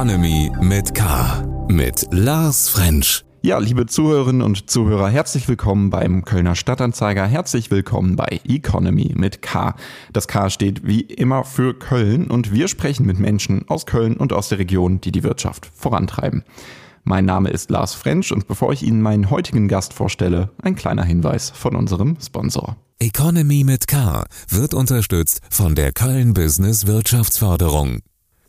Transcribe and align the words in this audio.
Economy 0.00 0.50
mit 0.62 0.94
K. 0.94 1.46
Mit 1.68 2.06
Lars 2.10 2.70
French. 2.70 3.22
Ja, 3.42 3.58
liebe 3.58 3.84
Zuhörerinnen 3.84 4.40
und 4.40 4.70
Zuhörer, 4.70 5.10
herzlich 5.10 5.46
willkommen 5.46 5.90
beim 5.90 6.24
Kölner 6.24 6.54
Stadtanzeiger. 6.54 7.26
Herzlich 7.26 7.70
willkommen 7.70 8.16
bei 8.16 8.40
Economy 8.48 9.12
mit 9.14 9.42
K. 9.42 9.74
Das 10.10 10.26
K 10.26 10.48
steht 10.48 10.86
wie 10.86 11.02
immer 11.02 11.44
für 11.44 11.78
Köln 11.78 12.30
und 12.30 12.50
wir 12.50 12.68
sprechen 12.68 13.04
mit 13.04 13.18
Menschen 13.18 13.68
aus 13.68 13.84
Köln 13.84 14.16
und 14.16 14.32
aus 14.32 14.48
der 14.48 14.58
Region, 14.58 15.02
die 15.02 15.12
die 15.12 15.22
Wirtschaft 15.22 15.70
vorantreiben. 15.74 16.44
Mein 17.04 17.26
Name 17.26 17.50
ist 17.50 17.68
Lars 17.68 17.92
French 17.92 18.32
und 18.32 18.48
bevor 18.48 18.72
ich 18.72 18.82
Ihnen 18.82 19.02
meinen 19.02 19.28
heutigen 19.28 19.68
Gast 19.68 19.92
vorstelle, 19.92 20.48
ein 20.62 20.76
kleiner 20.76 21.04
Hinweis 21.04 21.50
von 21.50 21.76
unserem 21.76 22.16
Sponsor. 22.24 22.78
Economy 23.00 23.64
mit 23.64 23.86
K 23.86 24.24
wird 24.48 24.72
unterstützt 24.72 25.42
von 25.50 25.74
der 25.74 25.92
Köln 25.92 26.32
Business 26.32 26.86
Wirtschaftsförderung. 26.86 27.98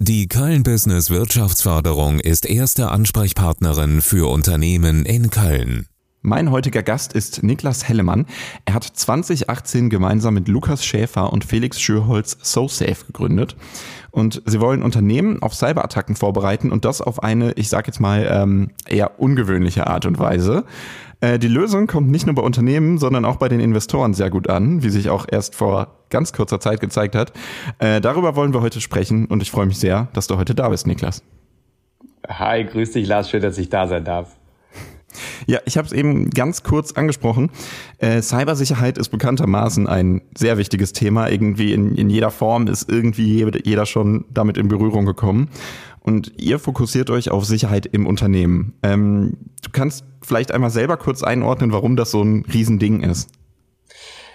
Die 0.03 0.27
Köln 0.27 0.63
Business 0.63 1.11
Wirtschaftsförderung 1.11 2.19
ist 2.19 2.49
erste 2.49 2.89
Ansprechpartnerin 2.89 4.01
für 4.01 4.31
Unternehmen 4.31 5.05
in 5.05 5.29
Köln. 5.29 5.85
Mein 6.23 6.49
heutiger 6.49 6.81
Gast 6.81 7.13
ist 7.13 7.43
Niklas 7.43 7.87
Hellemann. 7.87 8.25
Er 8.65 8.73
hat 8.73 8.83
2018 8.83 9.91
gemeinsam 9.91 10.33
mit 10.33 10.47
Lukas 10.47 10.83
Schäfer 10.83 11.31
und 11.31 11.45
Felix 11.45 11.79
Schürholz 11.79 12.35
SoSafe 12.41 13.05
gegründet. 13.05 13.55
Und 14.09 14.41
sie 14.47 14.59
wollen 14.59 14.81
Unternehmen 14.81 15.43
auf 15.43 15.53
Cyberattacken 15.53 16.15
vorbereiten 16.15 16.71
und 16.71 16.83
das 16.83 17.01
auf 17.01 17.21
eine, 17.21 17.51
ich 17.51 17.69
sag 17.69 17.85
jetzt 17.85 17.99
mal, 17.99 18.27
ähm, 18.27 18.71
eher 18.87 19.19
ungewöhnliche 19.19 19.85
Art 19.85 20.07
und 20.07 20.17
Weise. 20.17 20.65
Äh, 21.21 21.39
die 21.39 21.47
Lösung 21.47 21.87
kommt 21.87 22.09
nicht 22.09 22.25
nur 22.25 22.35
bei 22.35 22.41
Unternehmen, 22.41 22.97
sondern 22.97 23.25
auch 23.25 23.37
bei 23.37 23.47
den 23.47 23.59
Investoren 23.59 24.13
sehr 24.13 24.29
gut 24.29 24.49
an, 24.49 24.83
wie 24.83 24.89
sich 24.89 25.09
auch 25.09 25.25
erst 25.29 25.55
vor 25.55 25.95
ganz 26.09 26.33
kurzer 26.33 26.59
Zeit 26.59 26.81
gezeigt 26.81 27.15
hat. 27.15 27.31
Äh, 27.79 28.01
darüber 28.01 28.35
wollen 28.35 28.53
wir 28.53 28.61
heute 28.61 28.81
sprechen 28.81 29.27
und 29.27 29.41
ich 29.41 29.51
freue 29.51 29.67
mich 29.67 29.77
sehr, 29.77 30.09
dass 30.13 30.27
du 30.27 30.37
heute 30.37 30.55
da 30.55 30.69
bist, 30.69 30.87
Niklas. 30.87 31.23
Hi, 32.27 32.65
grüß 32.65 32.91
dich, 32.91 33.07
Lars. 33.07 33.29
Schön, 33.29 33.41
dass 33.41 33.57
ich 33.57 33.69
da 33.69 33.87
sein 33.87 34.03
darf. 34.03 34.35
Ja, 35.45 35.59
ich 35.65 35.77
habe 35.77 35.85
es 35.85 35.93
eben 35.93 36.29
ganz 36.29 36.63
kurz 36.63 36.93
angesprochen. 36.93 37.49
Äh, 37.97 38.21
Cybersicherheit 38.21 38.97
ist 38.97 39.09
bekanntermaßen 39.09 39.87
ein 39.87 40.21
sehr 40.37 40.57
wichtiges 40.57 40.93
Thema. 40.93 41.29
Irgendwie 41.29 41.73
in, 41.73 41.95
in 41.95 42.09
jeder 42.09 42.31
Form 42.31 42.67
ist 42.67 42.89
irgendwie 42.89 43.45
jeder 43.63 43.85
schon 43.85 44.25
damit 44.31 44.57
in 44.57 44.69
Berührung 44.69 45.05
gekommen. 45.05 45.49
Und 45.99 46.31
ihr 46.37 46.59
fokussiert 46.59 47.09
euch 47.09 47.29
auf 47.29 47.45
Sicherheit 47.45 47.85
im 47.85 48.07
Unternehmen. 48.07 48.73
Ähm, 48.83 49.37
du 49.61 49.69
kannst 49.71 50.05
vielleicht 50.21 50.51
einmal 50.51 50.69
selber 50.69 50.97
kurz 50.97 51.23
einordnen, 51.23 51.71
warum 51.71 51.95
das 51.95 52.11
so 52.11 52.23
ein 52.23 52.45
Riesending 52.51 53.01
ist. 53.01 53.29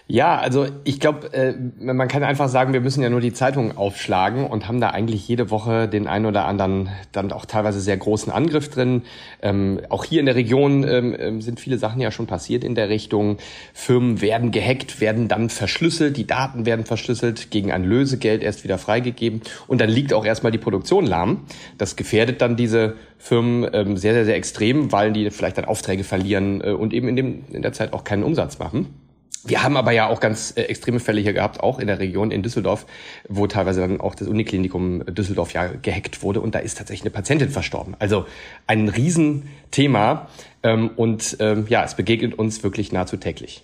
Ja, 0.08 0.38
also 0.38 0.68
ich 0.84 1.00
glaube, 1.00 1.32
äh, 1.32 1.54
man 1.80 2.06
kann 2.06 2.22
einfach 2.22 2.48
sagen, 2.48 2.72
wir 2.72 2.80
müssen 2.80 3.02
ja 3.02 3.10
nur 3.10 3.20
die 3.20 3.32
Zeitungen 3.32 3.76
aufschlagen 3.76 4.46
und 4.46 4.68
haben 4.68 4.80
da 4.80 4.90
eigentlich 4.90 5.26
jede 5.26 5.50
Woche 5.50 5.88
den 5.88 6.06
einen 6.06 6.26
oder 6.26 6.44
anderen 6.44 6.90
dann 7.10 7.32
auch 7.32 7.44
teilweise 7.44 7.80
sehr 7.80 7.96
großen 7.96 8.32
Angriff 8.32 8.70
drin. 8.70 9.02
Ähm, 9.42 9.80
auch 9.88 10.04
hier 10.04 10.20
in 10.20 10.26
der 10.26 10.36
Region 10.36 10.84
ähm, 10.84 11.16
ähm, 11.18 11.42
sind 11.42 11.58
viele 11.58 11.76
Sachen 11.76 12.00
ja 12.00 12.12
schon 12.12 12.28
passiert 12.28 12.62
in 12.62 12.76
der 12.76 12.88
Richtung. 12.88 13.38
Firmen 13.74 14.20
werden 14.20 14.52
gehackt, 14.52 15.00
werden 15.00 15.26
dann 15.26 15.50
verschlüsselt, 15.50 16.16
die 16.16 16.26
Daten 16.26 16.66
werden 16.66 16.84
verschlüsselt, 16.84 17.50
gegen 17.50 17.72
ein 17.72 17.82
Lösegeld 17.82 18.44
erst 18.44 18.62
wieder 18.62 18.78
freigegeben 18.78 19.40
und 19.66 19.80
dann 19.80 19.90
liegt 19.90 20.12
auch 20.12 20.24
erstmal 20.24 20.52
die 20.52 20.58
Produktion 20.58 21.04
lahm. 21.04 21.46
Das 21.78 21.96
gefährdet 21.96 22.40
dann 22.40 22.54
diese 22.54 22.94
Firmen 23.18 23.68
ähm, 23.72 23.96
sehr, 23.96 24.14
sehr, 24.14 24.24
sehr 24.24 24.36
extrem, 24.36 24.92
weil 24.92 25.12
die 25.12 25.28
vielleicht 25.30 25.58
dann 25.58 25.64
Aufträge 25.64 26.04
verlieren 26.04 26.60
äh, 26.60 26.70
und 26.70 26.94
eben 26.94 27.08
in, 27.08 27.16
dem, 27.16 27.44
in 27.50 27.62
der 27.62 27.72
Zeit 27.72 27.92
auch 27.92 28.04
keinen 28.04 28.22
Umsatz 28.22 28.60
machen. 28.60 29.05
Wir 29.46 29.62
haben 29.62 29.76
aber 29.76 29.92
ja 29.92 30.08
auch 30.08 30.20
ganz 30.20 30.52
äh, 30.56 30.62
extreme 30.62 31.00
Fälle 31.00 31.20
hier 31.20 31.32
gehabt, 31.32 31.60
auch 31.60 31.78
in 31.78 31.86
der 31.86 31.98
Region 31.98 32.30
in 32.30 32.42
Düsseldorf, 32.42 32.86
wo 33.28 33.46
teilweise 33.46 33.80
dann 33.80 34.00
auch 34.00 34.14
das 34.14 34.28
Uniklinikum 34.28 35.04
Düsseldorf 35.06 35.52
ja 35.52 35.66
gehackt 35.66 36.22
wurde 36.22 36.40
und 36.40 36.54
da 36.54 36.58
ist 36.58 36.78
tatsächlich 36.78 37.02
eine 37.02 37.10
Patientin 37.10 37.50
verstorben. 37.50 37.94
Also 37.98 38.26
ein 38.66 38.88
Riesenthema 38.88 40.28
ähm, 40.62 40.90
und 40.96 41.36
ähm, 41.40 41.66
ja, 41.68 41.84
es 41.84 41.94
begegnet 41.94 42.38
uns 42.38 42.62
wirklich 42.62 42.92
nahezu 42.92 43.16
täglich. 43.16 43.62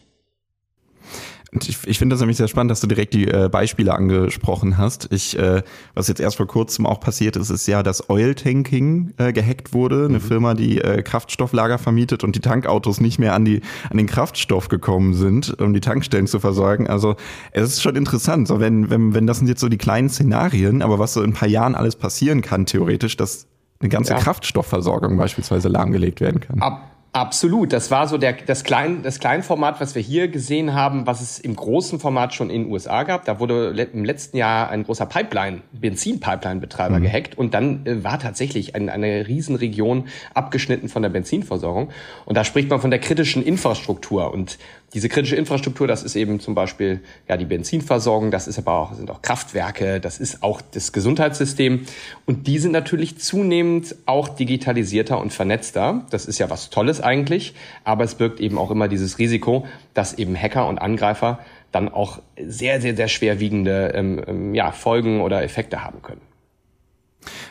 Ich, 1.60 1.86
ich 1.86 1.98
finde 1.98 2.14
das 2.14 2.20
nämlich 2.20 2.38
sehr 2.38 2.48
spannend, 2.48 2.70
dass 2.70 2.80
du 2.80 2.86
direkt 2.86 3.12
die 3.12 3.28
äh, 3.28 3.50
Beispiele 3.50 3.92
angesprochen 3.92 4.78
hast. 4.78 5.12
Ich, 5.12 5.38
äh, 5.38 5.62
was 5.94 6.08
jetzt 6.08 6.18
erst 6.18 6.38
vor 6.38 6.46
kurzem 6.46 6.86
auch 6.86 6.98
passiert 6.98 7.36
ist, 7.36 7.50
ist 7.50 7.66
ja, 7.66 7.82
dass 7.82 8.08
Oil 8.08 8.34
Tanking 8.34 9.12
äh, 9.18 9.34
gehackt 9.34 9.74
wurde. 9.74 10.06
Eine 10.06 10.14
mhm. 10.14 10.22
Firma, 10.22 10.54
die 10.54 10.80
äh, 10.80 11.02
Kraftstofflager 11.02 11.76
vermietet 11.76 12.24
und 12.24 12.36
die 12.36 12.40
Tankautos 12.40 13.02
nicht 13.02 13.18
mehr 13.18 13.34
an 13.34 13.44
die 13.44 13.60
an 13.90 13.98
den 13.98 14.06
Kraftstoff 14.06 14.68
gekommen 14.68 15.12
sind, 15.12 15.60
um 15.60 15.74
die 15.74 15.80
Tankstellen 15.80 16.26
zu 16.26 16.40
versorgen. 16.40 16.86
Also 16.86 17.16
es 17.50 17.64
ist 17.64 17.82
schon 17.82 17.96
interessant, 17.96 18.48
so 18.48 18.58
wenn 18.58 18.88
wenn 18.88 19.12
wenn 19.12 19.26
das 19.26 19.38
sind 19.38 19.48
jetzt 19.48 19.60
so 19.60 19.68
die 19.68 19.78
kleinen 19.78 20.08
Szenarien, 20.08 20.80
aber 20.80 20.98
was 20.98 21.12
so 21.12 21.22
in 21.22 21.32
ein 21.32 21.34
paar 21.34 21.48
Jahren 21.48 21.74
alles 21.74 21.96
passieren 21.96 22.40
kann 22.40 22.64
theoretisch, 22.64 23.18
dass 23.18 23.46
eine 23.80 23.90
ganze 23.90 24.14
ja. 24.14 24.18
Kraftstoffversorgung 24.18 25.18
beispielsweise 25.18 25.68
lahmgelegt 25.68 26.22
werden 26.22 26.40
kann. 26.40 26.62
Ab 26.62 26.91
Absolut. 27.14 27.74
Das 27.74 27.90
war 27.90 28.08
so 28.08 28.16
der, 28.16 28.32
das, 28.32 28.64
Klein, 28.64 29.02
das 29.02 29.18
Kleinformat, 29.18 29.82
was 29.82 29.94
wir 29.94 30.00
hier 30.00 30.28
gesehen 30.28 30.72
haben, 30.72 31.06
was 31.06 31.20
es 31.20 31.38
im 31.38 31.54
großen 31.54 32.00
Format 32.00 32.32
schon 32.32 32.48
in 32.48 32.62
den 32.62 32.72
USA 32.72 33.02
gab. 33.02 33.26
Da 33.26 33.38
wurde 33.38 33.68
im 33.92 34.06
letzten 34.06 34.38
Jahr 34.38 34.70
ein 34.70 34.84
großer 34.84 35.04
Pipeline, 35.04 35.60
Benzin-Pipeline-Betreiber 35.72 37.00
mhm. 37.00 37.02
gehackt 37.02 37.36
und 37.36 37.52
dann 37.52 37.84
äh, 37.84 38.02
war 38.02 38.18
tatsächlich 38.18 38.74
ein, 38.74 38.88
eine 38.88 39.28
Riesenregion 39.28 40.08
abgeschnitten 40.32 40.88
von 40.88 41.02
der 41.02 41.10
Benzinversorgung. 41.10 41.90
Und 42.24 42.38
da 42.38 42.44
spricht 42.44 42.70
man 42.70 42.80
von 42.80 42.90
der 42.90 43.00
kritischen 43.00 43.42
Infrastruktur. 43.42 44.32
Und 44.32 44.58
diese 44.94 45.08
kritische 45.08 45.36
Infrastruktur, 45.36 45.86
das 45.86 46.02
ist 46.02 46.16
eben 46.16 46.38
zum 46.38 46.54
Beispiel 46.54 47.00
ja 47.28 47.36
die 47.36 47.46
Benzinversorgung, 47.46 48.30
das 48.30 48.46
ist 48.46 48.58
aber 48.58 48.72
auch, 48.72 48.94
sind 48.94 49.10
auch 49.10 49.22
Kraftwerke, 49.22 50.00
das 50.00 50.18
ist 50.18 50.42
auch 50.42 50.60
das 50.60 50.92
Gesundheitssystem. 50.92 51.86
Und 52.26 52.46
die 52.46 52.58
sind 52.58 52.72
natürlich 52.72 53.18
zunehmend 53.18 53.96
auch 54.04 54.28
digitalisierter 54.28 55.18
und 55.18 55.32
vernetzter. 55.32 56.06
Das 56.10 56.26
ist 56.26 56.38
ja 56.38 56.50
was 56.50 56.68
Tolles 56.68 57.00
eigentlich, 57.00 57.54
aber 57.84 58.04
es 58.04 58.16
birgt 58.16 58.40
eben 58.40 58.58
auch 58.58 58.70
immer 58.70 58.88
dieses 58.88 59.18
Risiko, 59.18 59.66
dass 59.94 60.14
eben 60.14 60.36
Hacker 60.36 60.68
und 60.68 60.78
Angreifer 60.78 61.38
dann 61.70 61.88
auch 61.88 62.20
sehr, 62.38 62.82
sehr, 62.82 62.94
sehr 62.94 63.08
schwerwiegende 63.08 63.92
ähm, 63.94 64.22
ähm 64.26 64.54
ja, 64.54 64.72
Folgen 64.72 65.22
oder 65.22 65.42
Effekte 65.42 65.82
haben 65.82 66.02
können. 66.02 66.20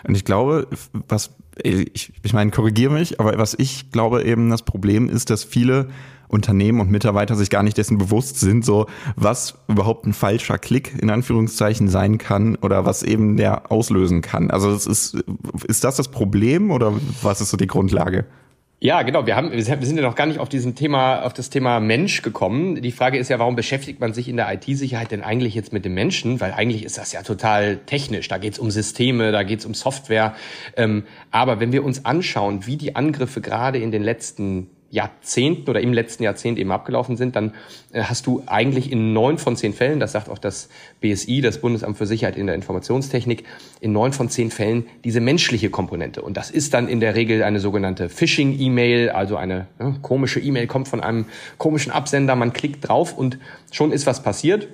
Und 0.03 0.15
ich 0.15 0.25
glaube, 0.25 0.67
was 1.07 1.31
ich, 1.63 2.13
ich 2.23 2.33
meine, 2.33 2.51
korrigiere 2.51 2.93
mich, 2.93 3.19
aber 3.19 3.37
was 3.37 3.53
ich 3.57 3.91
glaube 3.91 4.23
eben 4.23 4.49
das 4.49 4.63
Problem 4.63 5.09
ist, 5.09 5.29
dass 5.29 5.43
viele 5.43 5.89
Unternehmen 6.27 6.79
und 6.79 6.89
Mitarbeiter 6.89 7.35
sich 7.35 7.49
gar 7.49 7.61
nicht 7.61 7.77
dessen 7.77 7.97
bewusst 7.97 8.39
sind, 8.39 8.63
so 8.63 8.87
was 9.17 9.55
überhaupt 9.67 10.05
ein 10.05 10.13
falscher 10.13 10.57
Klick 10.57 10.93
in 11.01 11.09
Anführungszeichen 11.09 11.89
sein 11.89 12.17
kann 12.17 12.55
oder 12.55 12.85
was 12.85 13.03
eben 13.03 13.35
der 13.35 13.69
auslösen 13.69 14.21
kann. 14.21 14.49
Also 14.49 14.71
ist, 14.71 15.17
ist 15.67 15.83
das 15.83 15.97
das 15.97 16.07
Problem 16.07 16.71
oder 16.71 16.93
was 17.21 17.41
ist 17.41 17.49
so 17.49 17.57
die 17.57 17.67
Grundlage? 17.67 18.25
Ja, 18.83 19.03
genau. 19.03 19.27
Wir 19.27 19.35
haben, 19.35 19.51
wir 19.51 19.63
sind 19.63 19.95
ja 19.95 20.01
noch 20.01 20.15
gar 20.15 20.25
nicht 20.25 20.39
auf 20.39 20.49
diesem 20.49 20.73
Thema, 20.73 21.21
auf 21.21 21.33
das 21.33 21.51
Thema 21.51 21.79
Mensch 21.79 22.23
gekommen. 22.23 22.81
Die 22.81 22.91
Frage 22.91 23.19
ist 23.19 23.29
ja, 23.29 23.37
warum 23.37 23.55
beschäftigt 23.55 23.99
man 23.99 24.15
sich 24.15 24.27
in 24.27 24.37
der 24.37 24.51
IT-Sicherheit 24.51 25.11
denn 25.11 25.21
eigentlich 25.21 25.53
jetzt 25.53 25.71
mit 25.71 25.85
dem 25.85 25.93
Menschen? 25.93 26.41
Weil 26.41 26.51
eigentlich 26.51 26.83
ist 26.83 26.97
das 26.97 27.11
ja 27.11 27.21
total 27.21 27.77
technisch. 27.85 28.27
Da 28.27 28.39
geht's 28.39 28.57
um 28.57 28.71
Systeme, 28.71 29.31
da 29.31 29.43
geht's 29.43 29.67
um 29.67 29.75
Software. 29.75 30.33
Ähm, 30.75 31.03
aber 31.29 31.59
wenn 31.59 31.71
wir 31.71 31.83
uns 31.83 32.05
anschauen, 32.05 32.65
wie 32.65 32.75
die 32.75 32.95
Angriffe 32.95 33.39
gerade 33.39 33.77
in 33.77 33.91
den 33.91 34.01
letzten 34.01 34.71
Jahrzehnten 34.91 35.69
oder 35.69 35.81
im 35.81 35.93
letzten 35.93 36.23
Jahrzehnt 36.23 36.59
eben 36.59 36.71
abgelaufen 36.71 37.15
sind, 37.15 37.35
dann 37.35 37.53
äh, 37.91 38.03
hast 38.03 38.27
du 38.27 38.43
eigentlich 38.45 38.91
in 38.91 39.13
neun 39.13 39.37
von 39.37 39.55
zehn 39.55 39.73
Fällen, 39.73 39.99
das 39.99 40.11
sagt 40.11 40.29
auch 40.29 40.37
das 40.37 40.69
BSI, 40.99 41.41
das 41.41 41.59
Bundesamt 41.59 41.97
für 41.97 42.05
Sicherheit 42.05 42.35
in 42.35 42.45
der 42.45 42.55
Informationstechnik, 42.55 43.45
in 43.79 43.93
neun 43.93 44.13
von 44.13 44.29
zehn 44.29 44.51
Fällen 44.51 44.85
diese 45.03 45.21
menschliche 45.21 45.69
Komponente. 45.69 46.21
Und 46.21 46.37
das 46.37 46.51
ist 46.51 46.73
dann 46.73 46.87
in 46.87 46.99
der 46.99 47.15
Regel 47.15 47.41
eine 47.41 47.59
sogenannte 47.59 48.09
Phishing-E-Mail, 48.09 49.09
also 49.09 49.37
eine 49.37 49.67
ja, 49.79 49.95
komische 50.01 50.39
E-Mail 50.39 50.67
kommt 50.67 50.89
von 50.89 51.01
einem 51.01 51.25
komischen 51.57 51.91
Absender, 51.91 52.35
man 52.35 52.53
klickt 52.53 52.87
drauf 52.87 53.17
und 53.17 53.39
schon 53.71 53.91
ist 53.91 54.05
was 54.05 54.21
passiert. 54.21 54.67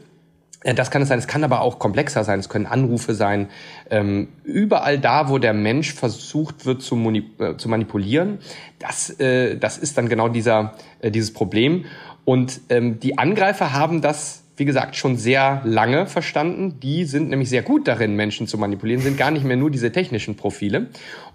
Äh, 0.61 0.73
das 0.73 0.91
kann 0.91 1.01
es 1.01 1.09
sein, 1.09 1.19
es 1.19 1.27
kann 1.27 1.43
aber 1.43 1.61
auch 1.61 1.79
komplexer 1.79 2.23
sein, 2.23 2.39
es 2.39 2.49
können 2.49 2.65
Anrufe 2.65 3.13
sein. 3.13 3.49
Ähm, 3.89 4.29
überall 4.43 4.99
da, 4.99 5.29
wo 5.29 5.37
der 5.37 5.53
Mensch 5.53 5.93
versucht 5.93 6.65
wird 6.65 6.81
zu, 6.81 6.95
äh, 7.39 7.57
zu 7.57 7.69
manipulieren, 7.69 8.39
das, 8.79 9.09
äh, 9.19 9.57
das 9.57 9.77
ist 9.77 9.97
dann 9.97 10.09
genau 10.09 10.29
dieser, 10.29 10.73
äh, 10.99 11.11
dieses 11.11 11.33
Problem. 11.33 11.85
Und 12.25 12.59
ähm, 12.69 12.99
die 12.99 13.17
Angreifer 13.17 13.71
haben 13.71 14.01
das, 14.01 14.43
wie 14.57 14.65
gesagt, 14.65 14.97
schon 14.97 15.15
sehr 15.15 15.61
lange 15.63 16.07
verstanden. 16.07 16.77
Die 16.81 17.05
sind 17.05 17.29
nämlich 17.29 17.47
sehr 17.47 17.61
gut 17.61 17.87
darin, 17.87 18.15
Menschen 18.15 18.47
zu 18.47 18.57
manipulieren, 18.57 19.01
sind 19.01 19.17
gar 19.17 19.31
nicht 19.31 19.45
mehr 19.45 19.55
nur 19.55 19.71
diese 19.71 19.93
technischen 19.93 20.35
Profile. 20.35 20.87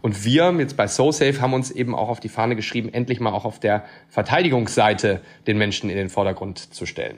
Und 0.03 0.25
wir 0.25 0.53
jetzt 0.59 0.77
bei 0.77 0.89
SoSafe 0.89 1.41
haben 1.41 1.55
uns 1.55 1.71
eben 1.71 1.95
auch 1.95 2.11
auf 2.11 2.21
die 2.21 2.29
Fahne 2.29 2.57
geschrieben, 2.57 2.93
endlich 2.93 3.21
mal 3.21 3.33
auch 3.33 3.47
auf 3.47 3.59
der 3.59 3.85
Verteidigungsseite 4.11 5.23
den 5.47 5.57
Menschen 5.57 5.89
in 5.89 5.97
den 5.97 6.11
Vordergrund 6.11 6.59
zu 6.75 6.85
stellen. 6.85 7.17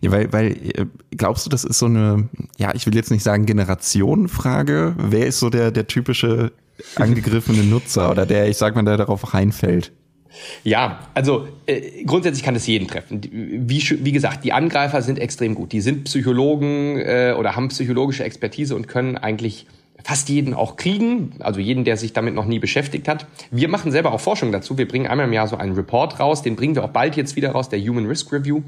Ja, 0.00 0.10
weil, 0.10 0.32
weil 0.32 0.52
äh, 0.52 0.86
glaubst 1.16 1.46
du, 1.46 1.50
das 1.50 1.64
ist 1.64 1.78
so 1.78 1.86
eine, 1.86 2.28
ja, 2.58 2.74
ich 2.74 2.86
will 2.86 2.94
jetzt 2.94 3.10
nicht 3.10 3.22
sagen 3.22 3.46
Generationenfrage. 3.46 4.94
Wer 4.98 5.26
ist 5.26 5.40
so 5.40 5.50
der, 5.50 5.70
der 5.70 5.86
typische 5.86 6.52
angegriffene 6.96 7.64
Nutzer 7.64 8.10
oder 8.10 8.26
der, 8.26 8.48
ich 8.48 8.56
sag 8.56 8.74
mal, 8.74 8.84
der 8.84 8.96
darauf 8.96 9.34
reinfällt? 9.34 9.92
Ja, 10.62 11.00
also 11.14 11.48
äh, 11.66 12.04
grundsätzlich 12.04 12.44
kann 12.44 12.54
es 12.54 12.66
jeden 12.66 12.86
treffen. 12.86 13.20
Wie, 13.32 13.82
wie 14.04 14.12
gesagt, 14.12 14.44
die 14.44 14.52
Angreifer 14.52 15.02
sind 15.02 15.18
extrem 15.18 15.54
gut. 15.54 15.72
Die 15.72 15.80
sind 15.80 16.04
Psychologen 16.04 16.98
äh, 16.98 17.34
oder 17.36 17.56
haben 17.56 17.68
psychologische 17.68 18.24
Expertise 18.24 18.76
und 18.76 18.86
können 18.86 19.16
eigentlich 19.16 19.66
fast 20.04 20.28
jeden 20.28 20.54
auch 20.54 20.76
kriegen, 20.76 21.32
also 21.40 21.60
jeden, 21.60 21.84
der 21.84 21.96
sich 21.96 22.12
damit 22.12 22.34
noch 22.34 22.46
nie 22.46 22.58
beschäftigt 22.58 23.08
hat. 23.08 23.26
Wir 23.50 23.68
machen 23.68 23.92
selber 23.92 24.12
auch 24.12 24.20
Forschung 24.20 24.52
dazu. 24.52 24.78
Wir 24.78 24.88
bringen 24.88 25.06
einmal 25.06 25.26
im 25.26 25.32
Jahr 25.32 25.48
so 25.48 25.56
einen 25.56 25.74
Report 25.74 26.20
raus, 26.20 26.42
den 26.42 26.56
bringen 26.56 26.74
wir 26.74 26.84
auch 26.84 26.90
bald 26.90 27.16
jetzt 27.16 27.36
wieder 27.36 27.50
raus, 27.52 27.68
der 27.68 27.80
Human 27.80 28.06
Risk 28.06 28.32
Review. 28.32 28.62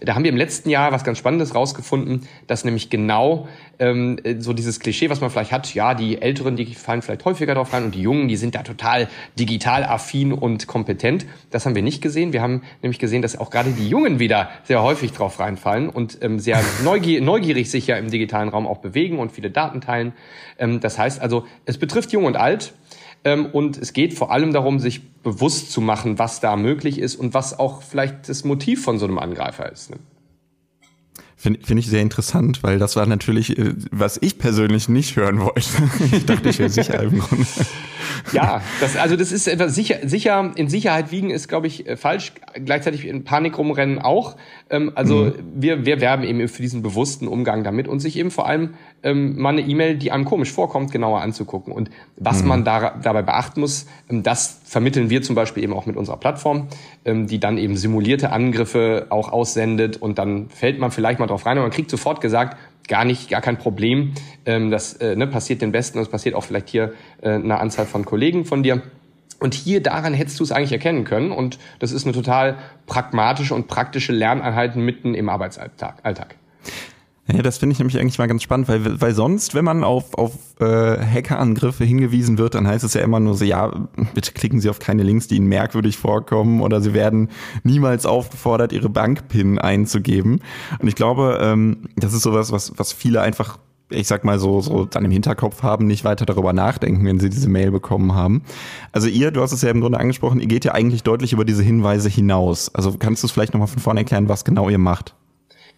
Da 0.00 0.14
haben 0.14 0.24
wir 0.24 0.30
im 0.30 0.36
letzten 0.36 0.70
Jahr 0.70 0.92
was 0.92 1.04
ganz 1.04 1.18
Spannendes 1.18 1.54
rausgefunden, 1.54 2.28
dass 2.46 2.64
nämlich 2.64 2.90
genau 2.90 3.48
ähm, 3.78 4.18
so 4.38 4.52
dieses 4.52 4.80
Klischee, 4.80 5.10
was 5.10 5.20
man 5.20 5.30
vielleicht 5.30 5.52
hat, 5.52 5.74
ja, 5.74 5.94
die 5.94 6.20
Älteren, 6.20 6.56
die 6.56 6.74
fallen 6.74 7.02
vielleicht 7.02 7.24
häufiger 7.24 7.54
drauf 7.54 7.72
rein 7.72 7.84
und 7.84 7.94
die 7.94 8.00
Jungen, 8.00 8.28
die 8.28 8.36
sind 8.36 8.54
da 8.54 8.62
total 8.62 9.08
digital 9.38 9.84
affin 9.84 10.32
und 10.32 10.66
kompetent. 10.66 11.26
Das 11.50 11.66
haben 11.66 11.74
wir 11.74 11.82
nicht 11.82 12.02
gesehen. 12.02 12.32
Wir 12.32 12.42
haben 12.42 12.62
nämlich 12.82 12.98
gesehen, 12.98 13.22
dass 13.22 13.38
auch 13.38 13.50
gerade 13.50 13.70
die 13.70 13.88
Jungen 13.88 14.18
wieder 14.18 14.50
sehr 14.64 14.82
häufig 14.82 15.12
drauf 15.12 15.38
reinfallen 15.38 15.88
und 15.88 16.18
ähm, 16.22 16.38
sehr 16.38 16.62
neugier 16.84 17.20
neugierig 17.20 17.70
sich 17.70 17.86
ja 17.86 17.96
im 17.96 18.10
digitalen 18.10 18.48
Raum 18.48 18.66
auch 18.66 18.78
bewegen 18.78 19.18
und 19.18 19.32
viele 19.32 19.50
Daten 19.50 19.80
teilen. 19.80 20.12
Ähm, 20.58 20.80
das 20.80 20.98
heißt 20.98 21.20
also, 21.20 21.46
es 21.64 21.78
betrifft 21.78 22.12
Jung 22.12 22.24
und 22.24 22.36
Alt. 22.36 22.74
Ähm, 23.24 23.46
und 23.46 23.76
es 23.76 23.92
geht 23.92 24.14
vor 24.14 24.30
allem 24.30 24.52
darum, 24.52 24.78
sich 24.78 25.02
bewusst 25.22 25.72
zu 25.72 25.80
machen, 25.80 26.18
was 26.18 26.40
da 26.40 26.56
möglich 26.56 27.00
ist 27.00 27.16
und 27.16 27.34
was 27.34 27.58
auch 27.58 27.82
vielleicht 27.82 28.28
das 28.28 28.44
Motiv 28.44 28.84
von 28.84 28.98
so 28.98 29.06
einem 29.06 29.18
Angreifer 29.18 29.70
ist. 29.70 29.90
Finde 31.38 31.60
find 31.62 31.78
ich 31.78 31.86
sehr 31.86 32.00
interessant, 32.00 32.62
weil 32.62 32.78
das 32.78 32.96
war 32.96 33.04
natürlich, 33.06 33.58
äh, 33.58 33.74
was 33.90 34.18
ich 34.20 34.38
persönlich 34.38 34.88
nicht 34.88 35.16
hören 35.16 35.40
wollte. 35.40 35.60
ich 36.16 36.24
dachte, 36.24 36.48
ich 36.48 36.58
wäre 36.58 36.70
sicher 36.70 37.02
im 37.02 37.18
Grunde. 37.18 37.46
Ja, 38.32 38.60
das, 38.80 38.96
also 38.96 39.16
das 39.16 39.32
ist 39.32 39.46
etwas 39.46 39.74
sicher, 39.74 39.96
sicher, 40.04 40.52
in 40.56 40.68
Sicherheit 40.68 41.10
wiegen 41.10 41.30
ist, 41.30 41.48
glaube 41.48 41.66
ich, 41.66 41.86
äh, 41.86 41.96
falsch. 41.96 42.32
Gleichzeitig 42.54 43.06
in 43.06 43.24
Panik 43.24 43.58
rumrennen 43.58 43.98
auch. 43.98 44.36
Ähm, 44.70 44.92
also 44.94 45.24
mhm. 45.24 45.32
wir, 45.54 45.86
wir 45.86 46.00
werben 46.00 46.24
eben 46.24 46.46
für 46.48 46.62
diesen 46.62 46.82
bewussten 46.82 47.28
Umgang 47.28 47.64
damit 47.64 47.88
und 47.88 48.00
sich 48.00 48.18
eben 48.18 48.30
vor 48.30 48.46
allem 48.46 48.74
ähm, 49.02 49.38
mal 49.38 49.50
eine 49.50 49.62
E-Mail, 49.62 49.96
die 49.96 50.10
einem 50.10 50.24
komisch 50.24 50.52
vorkommt, 50.52 50.90
genauer 50.90 51.20
anzugucken. 51.20 51.72
Und 51.72 51.90
was 52.16 52.42
mhm. 52.42 52.48
man 52.48 52.64
da, 52.64 52.98
dabei 53.02 53.22
beachten 53.22 53.60
muss, 53.60 53.86
ähm, 54.10 54.22
das 54.22 54.60
vermitteln 54.64 55.10
wir 55.10 55.22
zum 55.22 55.34
Beispiel 55.34 55.62
eben 55.62 55.72
auch 55.72 55.86
mit 55.86 55.96
unserer 55.96 56.16
Plattform, 56.16 56.68
ähm, 57.04 57.26
die 57.26 57.38
dann 57.38 57.58
eben 57.58 57.76
simulierte 57.76 58.32
Angriffe 58.32 59.06
auch 59.10 59.30
aussendet 59.30 59.96
und 59.96 60.18
dann 60.18 60.48
fällt 60.50 60.78
man 60.78 60.90
vielleicht 60.90 61.20
mal 61.20 61.26
drauf 61.26 61.46
rein 61.46 61.58
und 61.58 61.64
man 61.64 61.70
kriegt 61.70 61.90
sofort 61.90 62.20
gesagt, 62.20 62.56
gar 62.88 63.04
nicht, 63.04 63.30
gar 63.30 63.40
kein 63.40 63.58
Problem. 63.58 64.12
Ähm, 64.44 64.70
das 64.70 64.94
äh, 64.94 65.16
ne, 65.16 65.26
passiert 65.26 65.62
den 65.62 65.72
Besten 65.72 65.98
und 65.98 66.04
es 66.04 66.10
passiert 66.10 66.34
auch 66.34 66.44
vielleicht 66.44 66.68
hier 66.68 66.92
äh, 67.22 67.30
einer 67.30 67.60
Anzahl 67.60 67.86
von 67.86 68.04
Kollegen 68.04 68.44
von 68.44 68.62
dir. 68.62 68.82
Und 69.38 69.54
hier 69.54 69.82
daran 69.82 70.14
hättest 70.14 70.40
du 70.40 70.44
es 70.44 70.52
eigentlich 70.52 70.72
erkennen 70.72 71.04
können. 71.04 71.30
Und 71.30 71.58
das 71.78 71.92
ist 71.92 72.04
eine 72.04 72.14
total 72.14 72.56
pragmatische 72.86 73.54
und 73.54 73.66
praktische 73.66 74.12
Lerneinheit 74.12 74.76
mitten 74.76 75.14
im 75.14 75.28
Arbeitsalltag. 75.28 75.98
Alltag. 76.02 76.36
Ja, 77.28 77.42
das 77.42 77.58
finde 77.58 77.72
ich 77.72 77.80
nämlich 77.80 77.98
eigentlich 77.98 78.18
mal 78.18 78.28
ganz 78.28 78.44
spannend, 78.44 78.68
weil, 78.68 79.00
weil 79.00 79.12
sonst, 79.12 79.54
wenn 79.56 79.64
man 79.64 79.82
auf, 79.82 80.14
auf 80.14 80.32
äh, 80.60 80.64
Hackerangriffe 80.64 81.84
hingewiesen 81.84 82.38
wird, 82.38 82.54
dann 82.54 82.68
heißt 82.68 82.84
es 82.84 82.94
ja 82.94 83.00
immer 83.00 83.18
nur 83.18 83.34
so, 83.34 83.44
ja, 83.44 83.88
bitte 84.14 84.30
klicken 84.32 84.60
Sie 84.60 84.70
auf 84.70 84.78
keine 84.78 85.02
Links, 85.02 85.26
die 85.26 85.36
Ihnen 85.36 85.48
merkwürdig 85.48 85.96
vorkommen 85.98 86.60
oder 86.60 86.80
Sie 86.80 86.94
werden 86.94 87.30
niemals 87.64 88.06
aufgefordert, 88.06 88.72
Ihre 88.72 88.88
Bankpin 88.88 89.58
einzugeben. 89.58 90.40
Und 90.78 90.86
ich 90.86 90.94
glaube, 90.94 91.40
ähm, 91.42 91.88
das 91.96 92.12
ist 92.12 92.22
sowas, 92.22 92.52
was, 92.52 92.78
was 92.78 92.92
viele 92.92 93.20
einfach 93.22 93.58
ich 93.88 94.08
sag 94.08 94.24
mal 94.24 94.38
so, 94.38 94.60
so 94.60 94.84
dann 94.84 95.04
im 95.04 95.12
Hinterkopf 95.12 95.62
haben, 95.62 95.86
nicht 95.86 96.04
weiter 96.04 96.26
darüber 96.26 96.52
nachdenken, 96.52 97.04
wenn 97.06 97.20
sie 97.20 97.30
diese 97.30 97.48
Mail 97.48 97.70
bekommen 97.70 98.14
haben. 98.14 98.42
Also 98.90 99.06
ihr, 99.06 99.30
du 99.30 99.40
hast 99.42 99.52
es 99.52 99.62
ja 99.62 99.70
im 99.70 99.80
Grunde 99.80 100.00
angesprochen, 100.00 100.40
ihr 100.40 100.48
geht 100.48 100.64
ja 100.64 100.72
eigentlich 100.72 101.04
deutlich 101.04 101.32
über 101.32 101.44
diese 101.44 101.62
Hinweise 101.62 102.08
hinaus. 102.08 102.74
Also 102.74 102.96
kannst 102.98 103.22
du 103.22 103.28
es 103.28 103.32
vielleicht 103.32 103.52
nochmal 103.54 103.68
von 103.68 103.80
vorne 103.80 104.00
erklären, 104.00 104.28
was 104.28 104.44
genau 104.44 104.68
ihr 104.68 104.78
macht? 104.78 105.14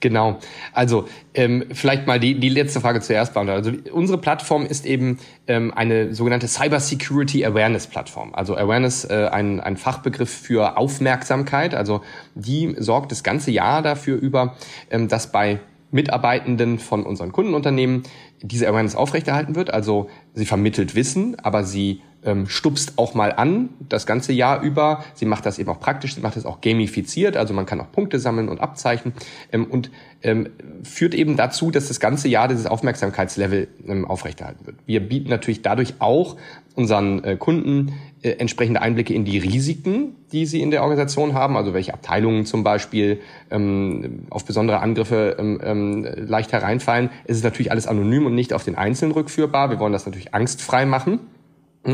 Genau. 0.01 0.39
Also 0.73 1.09
ähm, 1.35 1.65
vielleicht 1.73 2.07
mal 2.07 2.21
die, 2.21 2.39
die 2.39 2.49
letzte 2.49 2.81
Frage 2.81 3.01
zuerst 3.01 3.35
beantworten. 3.35 3.67
Also 3.67 3.93
unsere 3.93 4.19
Plattform 4.19 4.65
ist 4.65 4.87
eben 4.87 5.19
ähm, 5.49 5.73
eine 5.75 6.15
sogenannte 6.15 6.47
Cyber 6.47 6.79
Security 6.79 7.45
Awareness 7.45 7.89
Plattform. 7.89 8.33
Also 8.33 8.57
Awareness 8.57 9.05
äh, 9.05 9.29
ein, 9.33 9.61
ein 9.61 9.77
Fachbegriff 9.77 10.31
für 10.31 10.77
Aufmerksamkeit. 10.77 11.75
Also 11.75 12.03
die 12.37 12.77
sorgt 12.79 13.11
das 13.11 13.25
ganze 13.25 13.51
Jahr 13.51 13.83
dafür 13.83 14.19
über, 14.19 14.57
ähm, 14.91 15.09
dass 15.09 15.33
bei 15.33 15.59
Mitarbeitenden 15.91 16.79
von 16.79 17.05
unseren 17.05 17.33
Kundenunternehmen 17.33 18.03
diese 18.41 18.69
Awareness 18.69 18.95
aufrechterhalten 18.95 19.57
wird. 19.57 19.73
Also 19.73 20.11
sie 20.35 20.47
vermittelt 20.47 20.95
Wissen, 20.95 21.37
aber 21.41 21.65
sie 21.65 22.03
stupst 22.47 22.99
auch 22.99 23.15
mal 23.15 23.33
an, 23.33 23.69
das 23.89 24.05
ganze 24.05 24.33
Jahr 24.33 24.61
über. 24.61 25.05
Sie 25.15 25.25
macht 25.25 25.47
das 25.47 25.59
eben 25.59 25.71
auch 25.71 25.81
praktisch, 25.81 26.17
sie 26.17 26.21
macht 26.21 26.37
das 26.37 26.47
auch 26.47 26.61
gamifiziert, 26.61 27.37
also 27.37 27.55
man 27.55 27.65
kann 27.65 27.81
auch 27.81 27.93
Punkte 27.93 28.19
sammeln 28.19 28.49
und 28.49 28.61
abzeichnen 28.61 29.15
ähm, 29.53 29.65
und 29.67 29.91
ähm, 30.23 30.49
führt 30.83 31.15
eben 31.15 31.37
dazu, 31.37 31.71
dass 31.71 31.89
das 31.89 32.01
ganze 32.01 32.29
Jahr 32.29 32.49
dieses 32.49 32.67
Aufmerksamkeitslevel 32.67 33.69
ähm, 33.87 34.05
aufrechterhalten 34.05 34.67
wird. 34.67 34.77
Wir 34.85 35.01
bieten 35.01 35.31
natürlich 35.31 35.63
dadurch 35.63 35.95
auch 36.01 36.37
unseren 36.75 37.23
äh, 37.25 37.37
Kunden 37.37 37.93
äh, 38.23 38.31
entsprechende 38.31 38.83
Einblicke 38.83 39.15
in 39.15 39.25
die 39.25 39.39
Risiken, 39.39 40.17
die 40.33 40.47
sie 40.47 40.61
in 40.61 40.71
der 40.71 40.83
Organisation 40.83 41.35
haben, 41.35 41.57
also 41.57 41.73
welche 41.73 41.95
Abteilungen 41.95 42.47
zum 42.47 42.65
Beispiel 42.65 43.21
ähm, 43.51 44.27
auf 44.31 44.45
besondere 44.45 44.81
Angriffe 44.81 45.37
ähm, 45.39 45.61
ähm, 45.63 46.07
leicht 46.17 46.53
hereinfallen. 46.53 47.11
Es 47.25 47.37
ist 47.37 47.45
natürlich 47.45 47.71
alles 47.71 47.87
anonym 47.87 48.27
und 48.27 48.35
nicht 48.35 48.53
auf 48.53 48.65
den 48.65 48.75
Einzelnen 48.75 49.13
rückführbar. 49.13 49.71
Wir 49.71 49.79
wollen 49.79 49.93
das 49.93 50.07
natürlich 50.07 50.35
angstfrei 50.35 50.85
machen. 50.85 51.21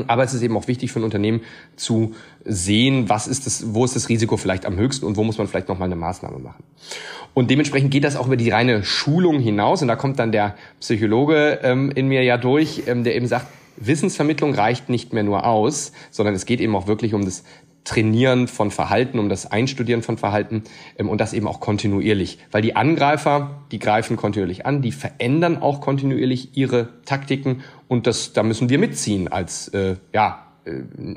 Aber 0.09 0.25
es 0.25 0.35
ist 0.35 0.43
eben 0.43 0.57
auch 0.57 0.69
wichtig 0.69 0.93
für 0.93 1.01
ein 1.01 1.05
Unternehmen 1.05 1.41
zu 1.77 2.15
sehen, 2.45 3.09
was 3.09 3.27
ist 3.27 3.47
das, 3.47 3.75
wo 3.75 3.85
ist 3.85 3.97
das 3.97 4.09
Risiko 4.09 4.37
vielleicht 4.37 4.67
am 4.67 4.77
höchsten 4.77 5.07
und 5.07 5.17
wo 5.17 5.25
muss 5.25 5.39
man 5.39 5.47
vielleicht 5.47 5.69
nochmal 5.69 5.87
eine 5.87 5.97
Maßnahme 5.97 6.39
machen. 6.39 6.65
Und 7.35 7.51
dementsprechend 7.51 7.91
geht 7.91 8.05
das 8.05 8.17
auch 8.17 8.27
über 8.27 8.37
die 8.37 8.51
reine 8.51 8.85
Schulung 8.85 9.41
hinaus. 9.41 9.83
Und 9.83 9.89
da 9.89 9.97
kommt 9.97 10.19
dann 10.19 10.33
der 10.33 10.55
Psychologe 10.81 11.61
ähm, 11.63 11.91
in 11.95 12.09
mir 12.09 12.23
ja 12.23 12.37
durch, 12.37 12.85
ähm, 12.87 13.05
der 13.05 13.17
eben 13.17 13.27
sagt, 13.27 13.47
Wissensvermittlung 13.77 14.55
reicht 14.55 14.89
nicht 14.89 15.13
mehr 15.13 15.25
nur 15.25 15.47
aus, 15.47 15.93
sondern 16.11 16.35
es 16.35 16.47
geht 16.47 16.61
eben 16.61 16.77
auch 16.77 16.87
wirklich 16.87 17.15
um 17.15 17.25
das 17.25 17.43
Trainieren 17.85 18.49
von 18.49 18.71
Verhalten, 18.71 19.19
um 19.19 19.29
das 19.29 19.51
Einstudieren 19.51 20.03
von 20.03 20.17
Verhalten 20.17 20.65
ähm, 20.99 21.09
und 21.09 21.21
das 21.21 21.33
eben 21.33 21.47
auch 21.47 21.61
kontinuierlich. 21.61 22.39
Weil 22.51 22.63
die 22.63 22.77
Angreifer, 22.77 23.63
die 23.71 23.79
greifen 23.79 24.17
kontinuierlich 24.17 24.67
an, 24.67 24.83
die 24.83 24.93
verändern 24.93 25.61
auch 25.61 25.81
kontinuierlich 25.81 26.57
ihre 26.57 26.89
Taktiken 27.05 27.63
und 27.89 28.07
das, 28.07 28.33
da 28.33 28.43
müssen 28.43 28.69
wir 28.69 28.79
mitziehen 28.79 29.29
als, 29.29 29.69
äh, 29.69 29.97
ja, 30.13 30.47
äh, 30.65 30.71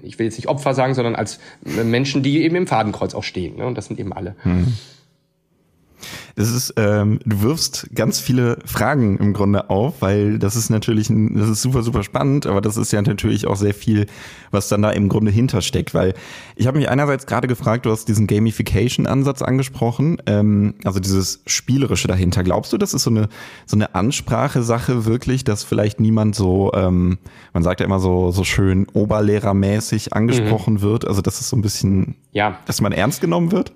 ich 0.04 0.20
will 0.20 0.26
jetzt 0.26 0.38
nicht 0.38 0.48
Opfer 0.48 0.74
sagen, 0.74 0.94
sondern 0.94 1.16
als 1.16 1.40
Menschen, 1.62 2.24
die 2.24 2.44
eben 2.44 2.56
im 2.56 2.68
Fadenkreuz 2.68 3.16
auch 3.16 3.24
stehen. 3.24 3.58
Ne? 3.58 3.66
Und 3.66 3.78
das 3.78 3.86
sind 3.86 4.00
eben 4.00 4.14
alle. 4.14 4.36
Hm. 4.44 4.74
Das 6.36 6.52
ist, 6.52 6.74
ähm, 6.78 7.20
du 7.26 7.42
wirfst 7.42 7.90
ganz 7.96 8.20
viele 8.20 8.60
Fragen 8.66 9.18
im 9.18 9.34
Grunde 9.34 9.70
auf, 9.70 10.02
weil 10.02 10.40
das 10.40 10.56
ist 10.56 10.70
natürlich, 10.70 11.10
ein, 11.10 11.36
das 11.36 11.50
ist 11.50 11.62
super, 11.62 11.84
super 11.84 12.04
spannend, 12.04 12.46
aber 12.46 12.62
das 12.62 12.78
ist 12.78 12.92
ja 12.92 13.02
natürlich 13.02 13.48
auch 13.48 13.56
sehr 13.56 13.74
viel, 13.74 14.06
was 14.52 14.68
dann 14.68 14.82
da 14.82 14.92
im 14.92 15.10
Grunde 15.10 15.32
hintersteckt, 15.32 15.94
weil 15.94 16.14
ich 16.56 16.68
habe 16.68 16.78
mich 16.78 16.90
einerseits 16.90 17.26
gerade 17.26 17.48
gefragt, 17.48 17.86
du 17.86 17.92
hast 17.92 18.08
diesen 18.08 18.28
Gamification-Ansatz 18.28 19.42
angesprochen, 19.42 20.22
ähm, 20.26 20.76
also 20.84 21.00
dieses 21.00 21.42
Spielerische 21.46 22.08
dahinter. 22.08 22.44
Glaubst 22.44 22.72
du, 22.74 22.78
das 22.78 22.94
ist 22.94 23.04
so 23.04 23.10
eine, 23.10 23.30
so 23.66 23.76
eine 23.76 23.96
Ansprache-Sache 23.96 25.06
wirklich, 25.06 25.44
dass 25.44 25.64
vielleicht 25.64 26.00
niemand 26.00 26.36
so, 26.36 26.72
ähm, 26.74 27.18
man 27.54 27.64
sagt 27.64 27.80
ja 27.80 27.86
immer 27.86 28.00
so, 28.00 28.32
so 28.32 28.44
schön 28.44 28.88
oberlehrermäßig 28.94 30.14
angesprochen 30.14 30.76
mhm. 30.76 30.82
wird, 30.82 31.08
also 31.08 31.22
dass 31.22 31.42
es 31.42 31.50
so 31.50 31.56
ein 31.56 31.62
bisschen, 31.62 32.16
ja. 32.32 32.60
dass 32.66 32.82
man 32.82 32.92
ernst 32.92 33.22
genommen 33.22 33.52
wird? 33.52 33.74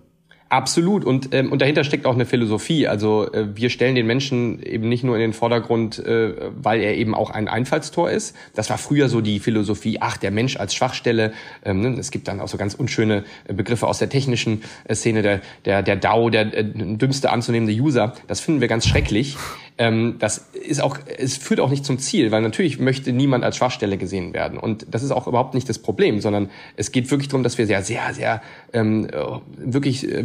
Absolut. 0.51 1.05
Und, 1.05 1.34
ähm, 1.34 1.50
und 1.50 1.62
dahinter 1.62 1.86
steckt 1.86 2.05
auch 2.05 2.13
eine 2.13 2.25
Philosophie. 2.25 2.86
Also 2.86 3.31
äh, 3.31 3.55
wir 3.55 3.70
stellen 3.70 3.96
den 3.96 4.05
Menschen 4.05 4.62
eben 4.62 4.89
nicht 4.89 5.01
nur 5.01 5.15
in 5.15 5.22
den 5.22 5.31
Vordergrund, 5.31 5.98
äh, 6.00 6.34
weil 6.62 6.81
er 6.81 6.98
eben 6.98 7.15
auch 7.15 7.29
ein 7.29 7.48
Einfallstor 7.48 8.12
ist. 8.12 8.36
Das 8.53 8.70
war 8.70 8.77
früher 8.77 9.08
so 9.08 9.22
die 9.22 9.39
Philosophie, 9.39 10.00
ach, 10.01 10.17
der 10.17 10.29
Mensch 10.29 10.58
als 10.58 10.75
Schwachstelle. 10.75 11.31
Ähm, 11.63 11.79
ne? 11.79 11.98
Es 11.98 12.12
gibt 12.12 12.27
dann 12.27 12.41
auch 12.41 12.50
so 12.50 12.58
ganz 12.58 12.74
unschöne 12.74 13.24
äh, 13.48 13.53
Begriffe 13.53 13.88
aus 13.88 14.00
der 14.00 14.10
technischen 14.10 14.63
äh, 14.84 14.93
Szene, 14.93 15.22
der, 15.22 15.39
der, 15.63 15.84
der 15.84 15.96
DAO, 15.96 16.29
der 16.29 16.53
äh, 16.53 16.65
dümmste 16.65 17.29
anzunehmende 17.29 17.74
User. 17.74 18.13
Das 18.27 18.41
finden 18.41 18.60
wir 18.60 18.67
ganz 18.67 18.86
schrecklich. 18.86 19.38
Ähm, 19.82 20.18
das 20.20 20.46
ist 20.54 20.80
auch, 20.80 21.00
es 21.18 21.38
führt 21.38 21.60
auch 21.60 21.72
nicht 21.72 21.84
zum 21.84 21.98
Ziel, 21.98 22.30
weil 22.30 22.44
natürlich 22.44 22.78
möchte 22.78 23.12
niemand 23.12 23.44
als 23.44 23.58
Schwachstelle 23.58 23.98
gesehen 23.98 24.32
werden. 24.32 24.60
Und 24.60 24.86
das 24.92 25.02
ist 25.02 25.10
auch 25.10 25.26
überhaupt 25.26 25.56
nicht 25.56 25.68
das 25.68 25.80
Problem, 25.80 26.22
sondern 26.22 26.52
es 26.76 26.92
geht 26.92 27.10
wirklich 27.10 27.30
darum, 27.30 27.42
dass 27.42 27.58
wir 27.58 27.66
sehr, 27.66 27.82
sehr, 27.82 28.14
sehr, 28.14 28.44
ähm, 28.74 29.08
äh, 29.12 29.18
wirklich 29.58 30.08
äh, 30.08 30.24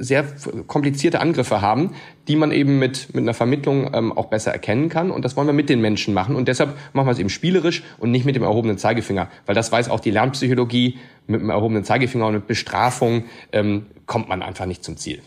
sehr 0.00 0.26
komplizierte 0.66 1.22
Angriffe 1.22 1.62
haben, 1.62 1.94
die 2.28 2.36
man 2.36 2.52
eben 2.52 2.78
mit, 2.78 3.14
mit 3.14 3.22
einer 3.22 3.32
Vermittlung 3.32 3.90
ähm, 3.94 4.12
auch 4.12 4.26
besser 4.26 4.52
erkennen 4.52 4.90
kann. 4.90 5.10
Und 5.10 5.24
das 5.24 5.38
wollen 5.38 5.46
wir 5.46 5.54
mit 5.54 5.70
den 5.70 5.80
Menschen 5.80 6.12
machen. 6.12 6.36
Und 6.36 6.46
deshalb 6.46 6.76
machen 6.92 7.06
wir 7.06 7.12
es 7.12 7.18
eben 7.18 7.30
spielerisch 7.30 7.84
und 7.96 8.10
nicht 8.10 8.26
mit 8.26 8.36
dem 8.36 8.42
erhobenen 8.42 8.76
Zeigefinger. 8.76 9.30
Weil 9.46 9.54
das 9.54 9.72
weiß 9.72 9.88
auch 9.88 10.00
die 10.00 10.10
Lernpsychologie, 10.10 10.98
mit 11.26 11.40
dem 11.40 11.48
erhobenen 11.48 11.84
Zeigefinger 11.84 12.26
und 12.26 12.34
mit 12.34 12.46
Bestrafung 12.46 13.24
ähm, 13.52 13.86
kommt 14.04 14.28
man 14.28 14.42
einfach 14.42 14.66
nicht 14.66 14.84
zum 14.84 14.98
Ziel 14.98 15.22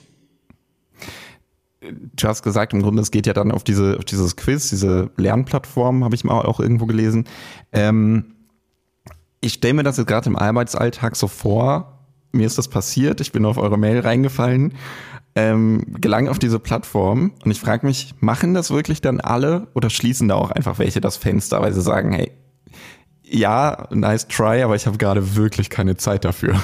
du 1.82 2.28
hast 2.28 2.44
gesagt, 2.44 2.74
im 2.74 2.82
Grunde, 2.82 3.02
es 3.02 3.12
geht 3.12 3.28
ja 3.28 3.34
dann 3.34 3.52
auf 3.52 3.64
diese, 3.64 3.98
auf 3.98 4.06
dieses 4.06 4.36
Quiz, 4.36 4.70
diese 4.70 5.10
Lernplattform, 5.18 6.04
habe 6.04 6.16
ich 6.16 6.24
mal 6.24 6.42
auch 6.42 6.60
irgendwo 6.60 6.86
gelesen. 6.86 7.26
Ähm, 7.72 8.36
ich 9.42 9.54
stelle 9.54 9.74
mir 9.74 9.84
das 9.84 9.98
jetzt 9.98 10.08
gerade 10.08 10.30
im 10.30 10.36
Arbeitsalltag 10.36 11.16
so 11.16 11.28
vor, 11.28 12.00
mir 12.32 12.46
ist 12.46 12.58
das 12.58 12.68
passiert, 12.68 13.20
ich 13.20 13.32
bin 13.32 13.46
auf 13.46 13.58
eure 13.58 13.78
Mail 13.78 14.00
reingefallen 14.00 14.74
ähm, 15.36 15.86
gelangen 16.00 16.28
auf 16.28 16.40
diese 16.40 16.60
Plattform 16.60 17.34
und 17.44 17.52
ich 17.52 17.60
frage 17.60 17.86
mich, 17.86 18.16
machen 18.20 18.54
das 18.54 18.72
wirklich 18.72 19.02
dann 19.02 19.22
alle 19.22 19.68
oder 19.74 19.90
schließen 19.90 20.28
da 20.28 20.36
auch 20.36 20.52
einfach 20.52 20.80
welche 20.80 21.00
das 21.00 21.18
Fenster, 21.18 21.62
weil 21.62 21.74
sie 21.74 21.82
sagen, 21.82 22.12
hey, 22.12 22.32
ja, 23.24 23.88
nice 23.92 24.28
try, 24.28 24.62
aber 24.62 24.76
ich 24.76 24.88
habe 24.88 24.98
gerade 24.98 25.36
wirklich 25.36 25.70
keine 25.70 25.96
Zeit 25.96 26.26
dafür. 26.26 26.62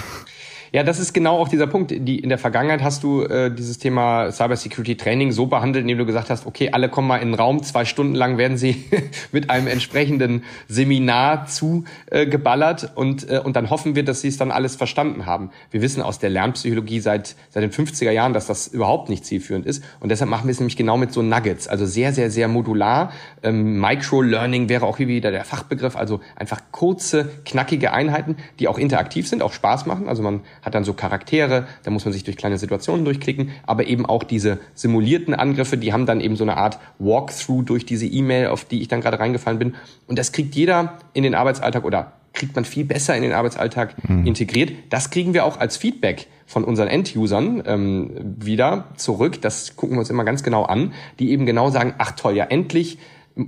Ja, 0.74 0.84
das 0.84 1.00
ist 1.00 1.14
genau 1.14 1.38
auch 1.38 1.48
dieser 1.48 1.68
Punkt. 1.68 1.92
Die, 1.92 2.20
in 2.20 2.30
der 2.30 2.38
Vergangenheit 2.38 2.84
hast 2.84 3.04
du 3.04 3.24
äh, 3.24 3.54
dieses 3.54 3.78
Thema 3.78 4.32
Cybersecurity 4.32 4.98
Training 4.98 5.32
so 5.32 5.46
behandelt, 5.46 5.84
indem 5.84 5.98
du 6.00 6.06
gesagt 6.06 6.30
hast, 6.30 6.46
okay, 6.46 6.72
alle 6.72 6.90
kommen 6.90 7.08
mal 7.08 7.18
in 7.18 7.30
den 7.30 7.34
Raum, 7.36 7.64
zwei 7.64 7.86
Stunden 7.86 8.16
lang 8.16 8.38
werden 8.38 8.58
sie 8.58 8.84
mit 9.32 9.50
einem 9.50 9.68
entsprechenden 9.68 10.44
Seminar 10.68 11.48
zugeballert 11.48 12.84
äh, 12.84 12.88
und, 12.96 13.30
äh, 13.30 13.40
und 13.44 13.56
dann 13.56 13.70
hoffen 13.70 13.96
wir, 13.96 14.04
dass 14.04 14.22
sie 14.22 14.28
es 14.28 14.38
dann 14.38 14.52
alles 14.52 14.76
verstanden 14.76 15.26
haben. 15.26 15.52
Wir 15.72 15.82
wissen 15.82 16.02
aus 16.02 16.20
der 16.20 16.30
Lernpsychologie 16.30 17.00
seit, 17.00 17.36
seit 17.50 17.64
den 17.64 17.72
50er 17.72 18.12
Jahren, 18.12 18.34
dass 18.34 18.48
das 18.48 18.68
überhaupt 18.68 19.10
nicht 19.10 19.26
zielführend 19.26 19.66
ist 19.66 19.84
und 20.00 20.10
deshalb 20.10 20.30
machen 20.30 20.48
wir 20.48 20.52
es 20.52 20.60
nämlich 20.60 20.78
genau 20.78 20.98
mit 20.98 21.14
so 21.14 21.22
Nuggets, 21.22 21.68
also 21.68 21.86
sehr, 21.86 22.12
sehr, 22.14 22.30
sehr 22.30 22.48
modular. 22.48 23.12
Ähm, 23.42 23.80
Micro-Learning 23.80 24.68
wäre 24.68 24.86
auch 24.86 24.98
hier 24.98 25.08
wieder 25.08 25.32
der 25.32 25.46
Fachbegriff, 25.46 25.96
also 25.96 26.20
einfach 26.36 26.60
kurze, 26.72 27.30
knackige 27.46 27.94
Einheiten, 27.94 28.36
die 28.60 28.68
auch 28.68 28.78
interaktiv 28.78 29.28
sind, 29.28 29.42
auch 29.42 29.54
Spaß 29.54 29.86
machen, 29.86 30.10
also 30.10 30.22
man 30.22 30.42
hat 30.62 30.76
dann 30.76 30.84
so 30.84 30.94
Charaktere, 30.94 31.68
da 31.84 31.92
muss 31.92 32.06
man 32.06 32.14
sich 32.14 32.24
durch 32.24 32.38
kleine 32.38 32.58
Situationen 32.58 33.06
durchklicken, 33.06 33.52
aber 33.66 33.88
eben 33.88 34.06
auch 34.06 34.24
diese 34.24 34.60
simulierten 34.74 35.34
Angriffe, 35.34 35.78
die 35.78 35.94
haben 35.94 36.06
dann 36.06 36.22
eben 36.22 36.36
so 36.36 36.44
eine 36.44 36.58
Art 36.58 36.80
Walkthrough 37.00 37.66
durch 37.66 37.86
diese 37.86 38.06
E-Mail, 38.06 38.48
auf 38.48 38.66
die 38.66 38.82
ich 38.82 38.88
dann 38.88 39.02
gerade 39.02 39.20
reingefallen 39.20 39.60
bin. 39.60 39.76
Und 40.08 40.20
das 40.20 40.32
kriegt 40.32 40.56
jeder 40.56 40.98
in 41.14 41.24
den 41.24 41.36
Arbeitsalltag 41.36 41.84
oder 41.86 42.14
kriegt 42.34 42.56
man 42.56 42.66
viel 42.66 42.86
besser 42.86 43.16
in 43.16 43.24
den 43.24 43.34
Arbeitsalltag 43.34 43.96
mhm. 44.08 44.26
integriert. 44.26 44.72
Das 44.90 45.10
kriegen 45.10 45.34
wir 45.34 45.44
auch 45.44 45.60
als 45.60 45.76
Feedback 45.76 46.28
von 46.46 46.64
unseren 46.64 46.88
End-Usern 46.88 47.64
ähm, 47.66 48.12
wieder 48.40 48.86
zurück. 48.96 49.42
Das 49.42 49.76
gucken 49.76 49.96
wir 49.96 50.00
uns 50.00 50.10
immer 50.10 50.24
ganz 50.24 50.44
genau 50.44 50.64
an, 50.64 50.94
die 51.20 51.32
eben 51.32 51.46
genau 51.46 51.72
sagen, 51.72 51.96
ach 51.98 52.12
toll, 52.12 52.36
ja 52.36 52.46
endlich, 52.46 53.00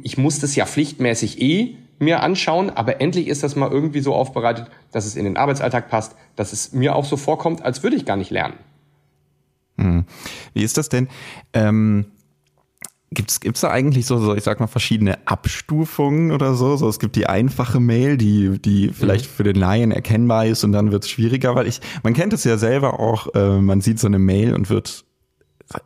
ich 0.04 0.18
muss 0.18 0.40
das 0.40 0.56
ja 0.56 0.66
pflichtmäßig 0.66 1.42
eh 1.42 1.76
mir 2.00 2.24
anschauen, 2.24 2.70
aber 2.70 3.02
endlich 3.02 3.28
ist 3.28 3.44
das 3.44 3.56
mal 3.56 3.70
irgendwie 3.70 4.00
so 4.00 4.16
aufbereitet, 4.16 4.68
dass 4.92 5.06
es 5.06 5.16
in 5.16 5.26
den 5.26 5.38
Arbeitsalltag 5.38 5.90
passt, 5.90 6.16
dass 6.36 6.54
es 6.54 6.74
mir 6.74 6.96
auch 6.96 7.06
so 7.06 7.18
vorkommt, 7.18 7.64
als 7.64 7.84
würde 7.84 7.96
ich 7.96 8.06
gar 8.06 8.16
nicht 8.16 8.32
lernen. 8.32 8.56
Hm. 9.78 10.06
Wie 10.54 10.64
ist 10.64 10.78
das 10.78 10.90
denn? 10.90 11.08
Ähm 11.54 12.06
Gibt 13.12 13.32
es 13.32 13.62
da 13.62 13.72
eigentlich 13.72 14.06
so, 14.06 14.20
so, 14.20 14.36
ich 14.36 14.44
sag 14.44 14.60
mal, 14.60 14.68
verschiedene 14.68 15.18
Abstufungen 15.28 16.32
oder 16.32 16.54
so? 16.54 16.78
So, 16.78 16.88
es 16.88 17.00
gibt 17.00 17.16
die 17.16 17.26
einfache 17.26 17.80
Mail, 17.80 18.18
die, 18.18 18.60
die 18.60 18.90
vielleicht 18.90 19.26
mhm. 19.26 19.30
für 19.32 19.44
den 19.44 19.56
Laien 19.56 19.92
erkennbar 19.92 20.46
ist 20.46 20.64
und 20.64 20.74
dann 20.74 20.92
wird 20.92 21.06
es 21.06 21.10
schwieriger, 21.10 21.56
weil 21.56 21.66
ich, 21.66 21.82
man 22.04 22.14
kennt 22.14 22.34
es 22.34 22.44
ja 22.44 22.58
selber 22.58 23.00
auch, 23.00 23.34
äh, 23.34 23.60
man 23.60 23.82
sieht 23.82 24.00
so 24.00 24.06
eine 24.06 24.20
Mail 24.20 24.54
und 24.54 24.70
wird 24.70 25.06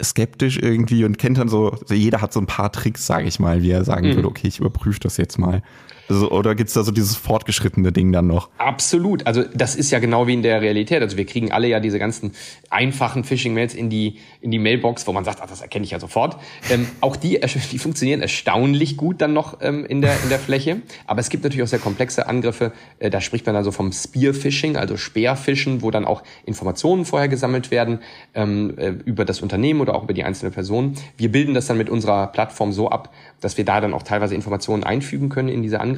skeptisch 0.01 0.58
irgendwie 0.58 1.05
und 1.05 1.17
kennt 1.17 1.38
dann 1.38 1.48
so, 1.48 1.77
jeder 1.89 2.22
hat 2.22 2.34
so 2.34 2.41
ein 2.41 2.46
paar 2.46 2.74
Tricks, 2.74 3.05
sage 3.05 3.25
ich 3.25 3.39
mal, 3.39 3.62
wie 3.62 3.72
er 3.72 3.86
sagen 3.86 4.10
mhm. 4.10 4.15
würde, 4.15 4.27
okay, 4.27 4.50
ich 4.50 4.60
überprüfe 4.60 5.00
das 5.00 5.15
jetzt 5.15 5.38
mal. 5.38 5.62
Also, 6.10 6.29
oder 6.31 6.55
gibt's 6.55 6.74
da 6.74 6.83
so 6.83 6.91
dieses 6.91 7.15
fortgeschrittene 7.15 7.91
Ding 7.91 8.12
dann 8.12 8.27
noch? 8.27 8.50
Absolut. 8.57 9.25
Also 9.25 9.43
das 9.53 9.75
ist 9.75 9.91
ja 9.91 10.00
genau 10.00 10.27
wie 10.27 10.33
in 10.33 10.43
der 10.43 10.62
Realität. 10.62 11.01
Also 11.01 11.17
wir 11.17 11.25
kriegen 11.25 11.51
alle 11.51 11.67
ja 11.67 11.79
diese 11.79 12.00
ganzen 12.00 12.33
einfachen 12.69 13.24
Phishing-Mails 13.24 13.74
in 13.74 13.89
die, 13.89 14.19
in 14.41 14.51
die 14.51 14.60
Mailbox, 14.60 15.07
wo 15.07 15.13
man 15.13 15.24
sagt, 15.24 15.39
ach, 15.41 15.48
das 15.48 15.62
erkenne 15.62 15.86
ich 15.86 15.91
ja 15.91 16.00
sofort. 16.00 16.38
Ähm, 16.69 16.88
auch 17.01 17.15
die, 17.15 17.39
die 17.72 17.79
funktionieren 17.79 18.22
erstaunlich 18.22 18.98
gut 18.98 19.22
dann 19.22 19.33
noch 19.33 19.60
ähm, 19.62 19.86
in, 19.86 20.01
der, 20.01 20.13
in 20.24 20.29
der 20.29 20.39
Fläche. 20.39 20.81
Aber 21.07 21.22
es 21.22 21.29
gibt 21.29 21.43
natürlich 21.43 21.63
auch 21.63 21.67
sehr 21.67 21.79
komplexe 21.79 22.27
Angriffe. 22.27 22.74
Äh, 23.00 23.10
da 23.10 23.22
spricht 23.22 23.45
man 23.45 23.55
also 23.55 23.72
vom 23.72 23.91
Spear-Phishing, 23.91 24.75
also 24.75 24.98
Speerfischen, 24.98 25.81
wo 25.81 25.91
dann 25.91 26.05
auch 26.05 26.24
Informationen 26.45 27.05
vorher 27.05 27.29
gesammelt 27.29 27.72
werden 27.72 28.00
ähm, 28.33 28.77
äh, 28.77 28.89
über 28.89 29.24
das 29.25 29.41
Unternehmen 29.41 29.81
oder 29.81 29.95
auch 29.95 30.03
über 30.03 30.13
die 30.13 30.24
einzelne 30.24 30.51
Person. 30.51 30.95
Wir 31.17 31.31
bilden 31.31 31.53
das 31.53 31.67
dann 31.67 31.77
mit 31.77 31.89
unserer 31.89 32.27
Plattform 32.27 32.72
so 32.72 32.89
ab, 32.89 33.13
dass 33.39 33.57
wir 33.57 33.65
da 33.65 33.79
dann 33.81 33.93
auch 33.93 34.03
teilweise 34.03 34.36
Informationen 34.36 34.83
einfügen 34.83 35.29
können 35.29 35.50
in 35.50 35.62
diese 35.62 35.79
Angriffe. 35.79 35.92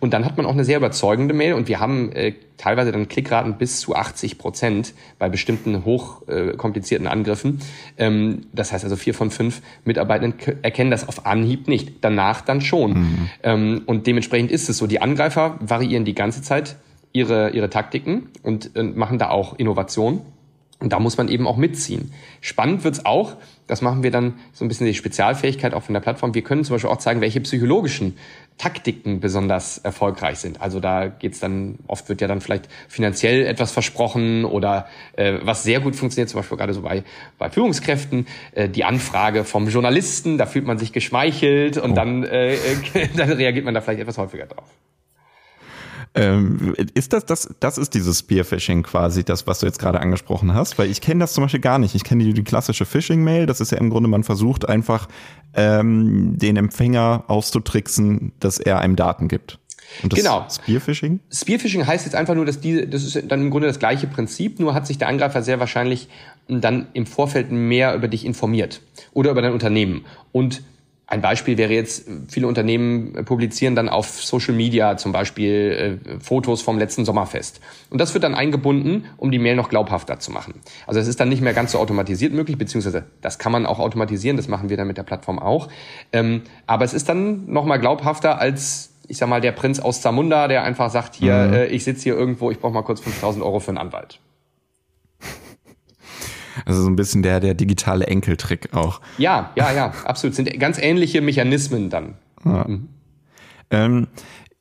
Und 0.00 0.12
dann 0.12 0.24
hat 0.24 0.36
man 0.36 0.46
auch 0.46 0.52
eine 0.52 0.64
sehr 0.64 0.78
überzeugende 0.78 1.34
Mail 1.34 1.54
und 1.54 1.68
wir 1.68 1.80
haben 1.80 2.12
äh, 2.12 2.34
teilweise 2.56 2.92
dann 2.92 3.08
Klickraten 3.08 3.58
bis 3.58 3.80
zu 3.80 3.94
80 3.94 4.38
Prozent 4.38 4.94
bei 5.18 5.28
bestimmten 5.28 5.84
hochkomplizierten 5.84 7.06
äh, 7.06 7.10
Angriffen. 7.10 7.60
Ähm, 7.98 8.46
das 8.52 8.72
heißt 8.72 8.84
also 8.84 8.96
vier 8.96 9.14
von 9.14 9.30
fünf 9.30 9.62
Mitarbeitenden 9.84 10.38
erkennen 10.62 10.90
das 10.90 11.08
auf 11.08 11.26
Anhieb 11.26 11.68
nicht, 11.68 11.94
danach 12.02 12.40
dann 12.40 12.60
schon. 12.60 12.92
Mhm. 12.92 13.30
Ähm, 13.42 13.82
und 13.86 14.06
dementsprechend 14.06 14.50
ist 14.50 14.68
es 14.68 14.78
so, 14.78 14.86
die 14.86 15.00
Angreifer 15.00 15.56
variieren 15.60 16.04
die 16.04 16.14
ganze 16.14 16.42
Zeit 16.42 16.76
ihre, 17.12 17.50
ihre 17.50 17.70
Taktiken 17.70 18.28
und 18.42 18.76
äh, 18.76 18.82
machen 18.82 19.18
da 19.18 19.30
auch 19.30 19.58
Innovation. 19.58 20.22
Und 20.80 20.92
da 20.94 20.98
muss 20.98 21.18
man 21.18 21.28
eben 21.28 21.46
auch 21.46 21.58
mitziehen. 21.58 22.12
Spannend 22.40 22.84
wird's 22.84 23.04
auch, 23.04 23.36
das 23.70 23.82
machen 23.82 24.02
wir 24.02 24.10
dann 24.10 24.34
so 24.52 24.64
ein 24.64 24.68
bisschen 24.68 24.86
die 24.86 24.94
Spezialfähigkeit 24.94 25.74
auch 25.74 25.84
von 25.84 25.92
der 25.92 26.00
Plattform. 26.00 26.34
Wir 26.34 26.42
können 26.42 26.64
zum 26.64 26.74
Beispiel 26.74 26.90
auch 26.90 26.98
zeigen, 26.98 27.20
welche 27.20 27.40
psychologischen 27.40 28.16
Taktiken 28.58 29.20
besonders 29.20 29.78
erfolgreich 29.78 30.38
sind. 30.38 30.60
Also 30.60 30.80
da 30.80 31.06
geht's 31.06 31.38
dann, 31.38 31.78
oft 31.86 32.08
wird 32.08 32.20
ja 32.20 32.26
dann 32.26 32.40
vielleicht 32.40 32.68
finanziell 32.88 33.46
etwas 33.46 33.70
versprochen 33.70 34.44
oder 34.44 34.88
äh, 35.16 35.38
was 35.42 35.62
sehr 35.62 35.78
gut 35.78 35.94
funktioniert, 35.94 36.28
zum 36.28 36.40
Beispiel 36.40 36.58
gerade 36.58 36.74
so 36.74 36.82
bei, 36.82 37.04
bei 37.38 37.48
Führungskräften, 37.48 38.26
äh, 38.52 38.68
die 38.68 38.84
Anfrage 38.84 39.44
vom 39.44 39.68
Journalisten, 39.68 40.36
da 40.36 40.46
fühlt 40.46 40.66
man 40.66 40.78
sich 40.78 40.92
geschmeichelt 40.92 41.78
und 41.78 41.92
oh. 41.92 41.94
dann, 41.94 42.24
äh, 42.24 42.56
dann 43.16 43.30
reagiert 43.30 43.64
man 43.64 43.72
da 43.72 43.80
vielleicht 43.80 44.00
etwas 44.00 44.18
häufiger 44.18 44.46
drauf. 44.46 44.68
Ähm, 46.14 46.74
ist 46.94 47.12
das, 47.12 47.24
das, 47.24 47.54
das 47.60 47.78
ist 47.78 47.94
dieses 47.94 48.18
Spearfishing 48.18 48.82
quasi, 48.82 49.22
das, 49.22 49.46
was 49.46 49.60
du 49.60 49.66
jetzt 49.66 49.78
gerade 49.78 50.00
angesprochen 50.00 50.54
hast? 50.54 50.76
Weil 50.76 50.90
ich 50.90 51.00
kenne 51.00 51.20
das 51.20 51.34
zum 51.34 51.44
Beispiel 51.44 51.60
gar 51.60 51.78
nicht. 51.78 51.94
Ich 51.94 52.02
kenne 52.02 52.24
die, 52.24 52.32
die 52.32 52.42
klassische 52.42 52.84
Phishing-Mail. 52.84 53.46
Das 53.46 53.60
ist 53.60 53.70
ja 53.70 53.78
im 53.78 53.90
Grunde, 53.90 54.08
man 54.08 54.24
versucht 54.24 54.68
einfach, 54.68 55.08
ähm, 55.54 56.36
den 56.36 56.56
Empfänger 56.56 57.24
auszutricksen, 57.28 58.32
dass 58.40 58.58
er 58.58 58.80
einem 58.80 58.96
Daten 58.96 59.28
gibt. 59.28 59.58
Und 60.02 60.12
das 60.12 60.18
genau. 60.18 60.46
Spearfishing? 60.48 61.20
Spearfishing 61.32 61.86
heißt 61.86 62.04
jetzt 62.04 62.14
einfach 62.14 62.34
nur, 62.34 62.44
dass 62.44 62.60
die, 62.60 62.88
das 62.88 63.04
ist 63.04 63.30
dann 63.30 63.42
im 63.42 63.50
Grunde 63.50 63.68
das 63.68 63.78
gleiche 63.78 64.06
Prinzip, 64.06 64.60
nur 64.60 64.74
hat 64.74 64.86
sich 64.86 64.98
der 64.98 65.08
Angreifer 65.08 65.42
sehr 65.42 65.60
wahrscheinlich 65.60 66.08
dann 66.48 66.88
im 66.92 67.06
Vorfeld 67.06 67.52
mehr 67.52 67.94
über 67.94 68.08
dich 68.08 68.24
informiert 68.24 68.82
oder 69.12 69.30
über 69.30 69.42
dein 69.42 69.52
Unternehmen. 69.52 70.04
Und 70.32 70.62
ein 71.10 71.22
Beispiel 71.22 71.58
wäre 71.58 71.72
jetzt, 71.72 72.06
viele 72.28 72.46
Unternehmen 72.46 73.24
publizieren 73.24 73.74
dann 73.74 73.88
auf 73.88 74.22
Social 74.22 74.54
Media 74.54 74.96
zum 74.96 75.10
Beispiel 75.10 75.98
äh, 76.06 76.20
Fotos 76.20 76.62
vom 76.62 76.78
letzten 76.78 77.04
Sommerfest. 77.04 77.60
Und 77.90 78.00
das 78.00 78.14
wird 78.14 78.22
dann 78.22 78.36
eingebunden, 78.36 79.06
um 79.16 79.32
die 79.32 79.40
Mail 79.40 79.56
noch 79.56 79.70
glaubhafter 79.70 80.20
zu 80.20 80.30
machen. 80.30 80.54
Also 80.86 81.00
es 81.00 81.08
ist 81.08 81.18
dann 81.18 81.28
nicht 81.28 81.42
mehr 81.42 81.52
ganz 81.52 81.72
so 81.72 81.78
automatisiert 81.78 82.32
möglich, 82.32 82.58
beziehungsweise 82.58 83.06
das 83.22 83.40
kann 83.40 83.50
man 83.50 83.66
auch 83.66 83.80
automatisieren, 83.80 84.36
das 84.36 84.46
machen 84.46 84.70
wir 84.70 84.76
dann 84.76 84.86
mit 84.86 84.98
der 84.98 85.02
Plattform 85.02 85.40
auch. 85.40 85.68
Ähm, 86.12 86.42
aber 86.68 86.84
es 86.84 86.94
ist 86.94 87.08
dann 87.08 87.50
noch 87.50 87.64
mal 87.64 87.78
glaubhafter 87.78 88.38
als, 88.38 88.92
ich 89.08 89.18
sag 89.18 89.28
mal, 89.28 89.40
der 89.40 89.50
Prinz 89.50 89.80
aus 89.80 90.00
Zamunda, 90.00 90.46
der 90.46 90.62
einfach 90.62 90.90
sagt, 90.90 91.16
hier, 91.16 91.34
mhm. 91.34 91.52
äh, 91.54 91.66
ich 91.66 91.82
sitze 91.82 92.04
hier 92.04 92.14
irgendwo, 92.14 92.52
ich 92.52 92.60
brauche 92.60 92.72
mal 92.72 92.82
kurz 92.82 93.00
5000 93.00 93.44
Euro 93.44 93.58
für 93.58 93.70
einen 93.70 93.78
Anwalt. 93.78 94.20
Also 96.64 96.82
so 96.82 96.88
ein 96.88 96.96
bisschen 96.96 97.22
der, 97.22 97.40
der 97.40 97.54
digitale 97.54 98.06
Enkeltrick 98.06 98.74
auch. 98.74 99.00
Ja, 99.18 99.50
ja, 99.56 99.72
ja, 99.72 99.92
absolut. 100.04 100.34
Sind 100.34 100.58
ganz 100.58 100.78
ähnliche 100.78 101.20
Mechanismen 101.20 101.90
dann. 101.90 102.14
Ja. 102.44 102.66
Mhm. 102.66 102.88
Ähm, 103.70 104.06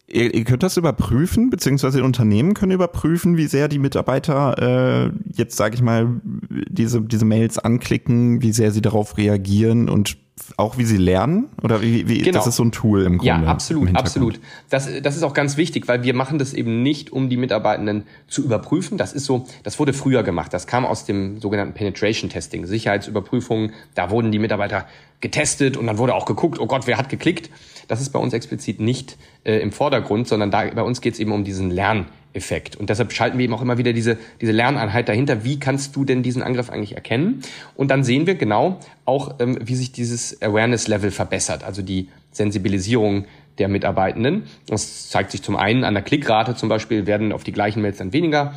ihr, 0.08 0.34
ihr 0.34 0.44
könnt 0.44 0.63
das 0.63 0.77
überprüfen, 0.77 1.50
beziehungsweise 1.50 2.03
Unternehmen 2.03 2.53
können 2.53 2.72
überprüfen, 2.72 3.38
wie 3.38 3.48
sehr 3.48 3.68
die 3.68 3.79
Mitarbeiter 3.79 5.08
äh, 5.08 5.12
jetzt, 5.34 5.58
sage 5.58 5.75
ich 5.75 5.82
mal, 5.82 6.22
diese, 6.50 7.01
diese 7.01 7.25
Mails 7.25 7.60
anklicken, 7.60 8.41
wie 8.41 8.51
sehr 8.51 8.72
sie 8.72 8.82
darauf 8.82 9.18
reagieren 9.18 9.89
und 9.89 10.18
auch 10.58 10.77
wie 10.77 10.86
sie 10.86 10.98
lernen? 10.98 11.50
Oder 11.62 11.81
wie, 11.81 12.08
wie 12.08 12.19
genau. 12.19 12.38
das 12.38 12.48
ist 12.48 12.55
so 12.55 12.63
ein 12.63 12.72
Tool 12.72 13.03
im 13.03 13.17
Grunde? 13.17 13.46
Ja, 13.46 13.51
absolut, 13.51 13.96
absolut. 13.96 14.39
Das, 14.69 14.89
das 15.01 15.15
ist 15.15 15.24
auch 15.24 15.34
ganz 15.34 15.58
wichtig, 15.58 15.88
weil 15.88 16.03
wir 16.03 16.13
machen 16.13 16.39
das 16.39 16.53
eben 16.53 16.84
nicht, 16.84 17.12
um 17.12 17.29
die 17.29 17.38
Mitarbeitenden 17.38 18.03
zu 18.27 18.43
überprüfen. 18.43 18.98
Das 18.98 19.13
ist 19.13 19.25
so, 19.25 19.48
das 19.63 19.79
wurde 19.79 19.93
früher 19.93 20.24
gemacht. 20.24 20.53
Das 20.53 20.67
kam 20.67 20.86
aus 20.86 21.05
dem 21.05 21.39
sogenannten 21.39 21.74
Penetration 21.74 22.29
Testing, 22.29 22.65
Sicherheitsüberprüfungen. 22.65 23.74
Da 23.96 24.10
wurden 24.10 24.31
die 24.31 24.39
Mitarbeiter 24.39 24.86
getestet 25.22 25.77
und 25.77 25.88
dann 25.88 25.98
wurde 25.98 26.15
auch 26.15 26.25
geguckt, 26.25 26.60
oh 26.60 26.65
Gott, 26.65 26.88
wer 26.88 26.98
hat 26.98 27.10
geklickt? 27.10 27.50
Das 27.88 28.01
ist 28.01 28.10
bei 28.10 28.19
uns 28.19 28.34
explizit 28.34 28.79
nicht 28.79 29.17
äh, 29.43 29.60
im 29.60 29.72
Vordergrund, 29.72 30.27
sondern 30.27 30.51
da, 30.51 30.65
bei 30.65 30.84
uns 30.84 31.01
geht 31.01 31.15
es 31.15 31.19
eben 31.19 31.31
um 31.31 31.43
diesen 31.43 31.72
Lern. 31.72 32.05
Effekt. 32.33 32.75
Und 32.75 32.89
deshalb 32.89 33.12
schalten 33.12 33.38
wir 33.38 33.45
eben 33.45 33.53
auch 33.53 33.62
immer 33.62 33.77
wieder 33.77 33.93
diese, 33.93 34.17
diese 34.39 34.51
Lerneinheit 34.51 35.09
dahinter. 35.09 35.43
Wie 35.43 35.59
kannst 35.59 35.95
du 35.95 36.05
denn 36.05 36.21
diesen 36.21 36.43
Angriff 36.43 36.69
eigentlich 36.69 36.95
erkennen? 36.95 37.41
Und 37.75 37.89
dann 37.89 38.03
sehen 38.03 38.27
wir 38.27 38.36
genau 38.36 38.79
auch, 39.05 39.36
ähm, 39.39 39.57
wie 39.62 39.75
sich 39.75 39.91
dieses 39.91 40.41
Awareness-Level 40.41 41.12
verbessert, 41.12 41.63
also 41.63 41.81
die 41.81 42.09
Sensibilisierung 42.31 43.25
der 43.57 43.67
Mitarbeitenden. 43.67 44.43
Das 44.67 45.09
zeigt 45.09 45.31
sich 45.31 45.41
zum 45.41 45.55
einen 45.55 45.83
an 45.83 45.93
der 45.93 46.03
Klickrate 46.03 46.55
zum 46.55 46.69
Beispiel, 46.69 47.07
werden 47.07 47.31
auf 47.31 47.43
die 47.43 47.51
gleichen 47.51 47.81
Mails 47.81 47.98
dann 47.98 48.13
weniger 48.13 48.53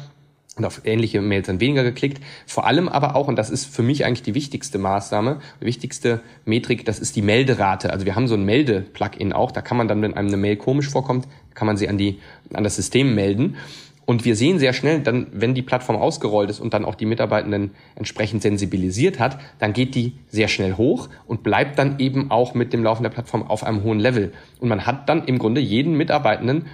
und 0.57 0.65
auf 0.65 0.83
ähnliche 0.85 1.23
Mails 1.23 1.47
dann 1.47 1.61
weniger 1.61 1.83
geklickt. 1.83 2.23
Vor 2.47 2.67
allem 2.67 2.89
aber 2.89 3.17
auch, 3.17 3.29
und 3.29 3.37
das 3.37 3.49
ist 3.49 3.65
für 3.65 3.83
mich 3.83 4.05
eigentlich 4.05 4.23
die 4.23 4.35
wichtigste 4.35 4.79
Maßnahme, 4.79 5.41
die 5.61 5.67
wichtigste 5.67 6.21
Metrik, 6.45 6.85
das 6.85 6.99
ist 6.99 7.17
die 7.17 7.23
Melderate. 7.23 7.91
Also 7.91 8.05
wir 8.05 8.15
haben 8.15 8.29
so 8.29 8.35
ein 8.35 8.45
Melde-Plugin 8.45 9.33
auch, 9.33 9.51
da 9.51 9.63
kann 9.63 9.79
man 9.79 9.89
dann, 9.89 10.03
wenn 10.03 10.15
einem 10.15 10.29
eine 10.29 10.37
Mail 10.37 10.57
komisch 10.57 10.91
vorkommt, 10.91 11.27
kann 11.55 11.67
man 11.67 11.77
sie 11.77 11.89
an, 11.89 11.97
die, 11.97 12.19
an 12.53 12.65
das 12.65 12.77
System 12.77 13.15
melden. 13.15 13.57
Und 14.05 14.25
wir 14.25 14.35
sehen 14.35 14.59
sehr 14.59 14.73
schnell, 14.73 15.01
dann, 15.01 15.29
wenn 15.33 15.55
die 15.55 15.63
Plattform 15.63 15.97
ausgerollt 15.97 16.51
ist 16.51 16.61
und 16.61 16.75
dann 16.75 16.85
auch 16.85 16.97
die 16.97 17.07
Mitarbeitenden 17.07 17.71
entsprechend 17.95 18.43
sensibilisiert 18.43 19.21
hat, 19.21 19.39
dann 19.61 19.73
geht 19.73 19.95
die 19.95 20.15
sehr 20.29 20.49
schnell 20.49 20.75
hoch 20.75 21.09
und 21.27 21.43
bleibt 21.43 21.79
dann 21.79 22.01
eben 22.01 22.31
auch 22.31 22.53
mit 22.55 22.73
dem 22.73 22.83
Laufen 22.83 23.05
der 23.05 23.11
Plattform 23.11 23.45
auf 23.45 23.63
einem 23.63 23.85
hohen 23.85 24.01
Level. 24.01 24.33
Und 24.59 24.69
man 24.69 24.87
hat 24.87 25.09
dann 25.09 25.25
im 25.25 25.39
Grunde 25.39 25.61
jeden 25.61 25.97
Mitarbeitenden 25.97 26.67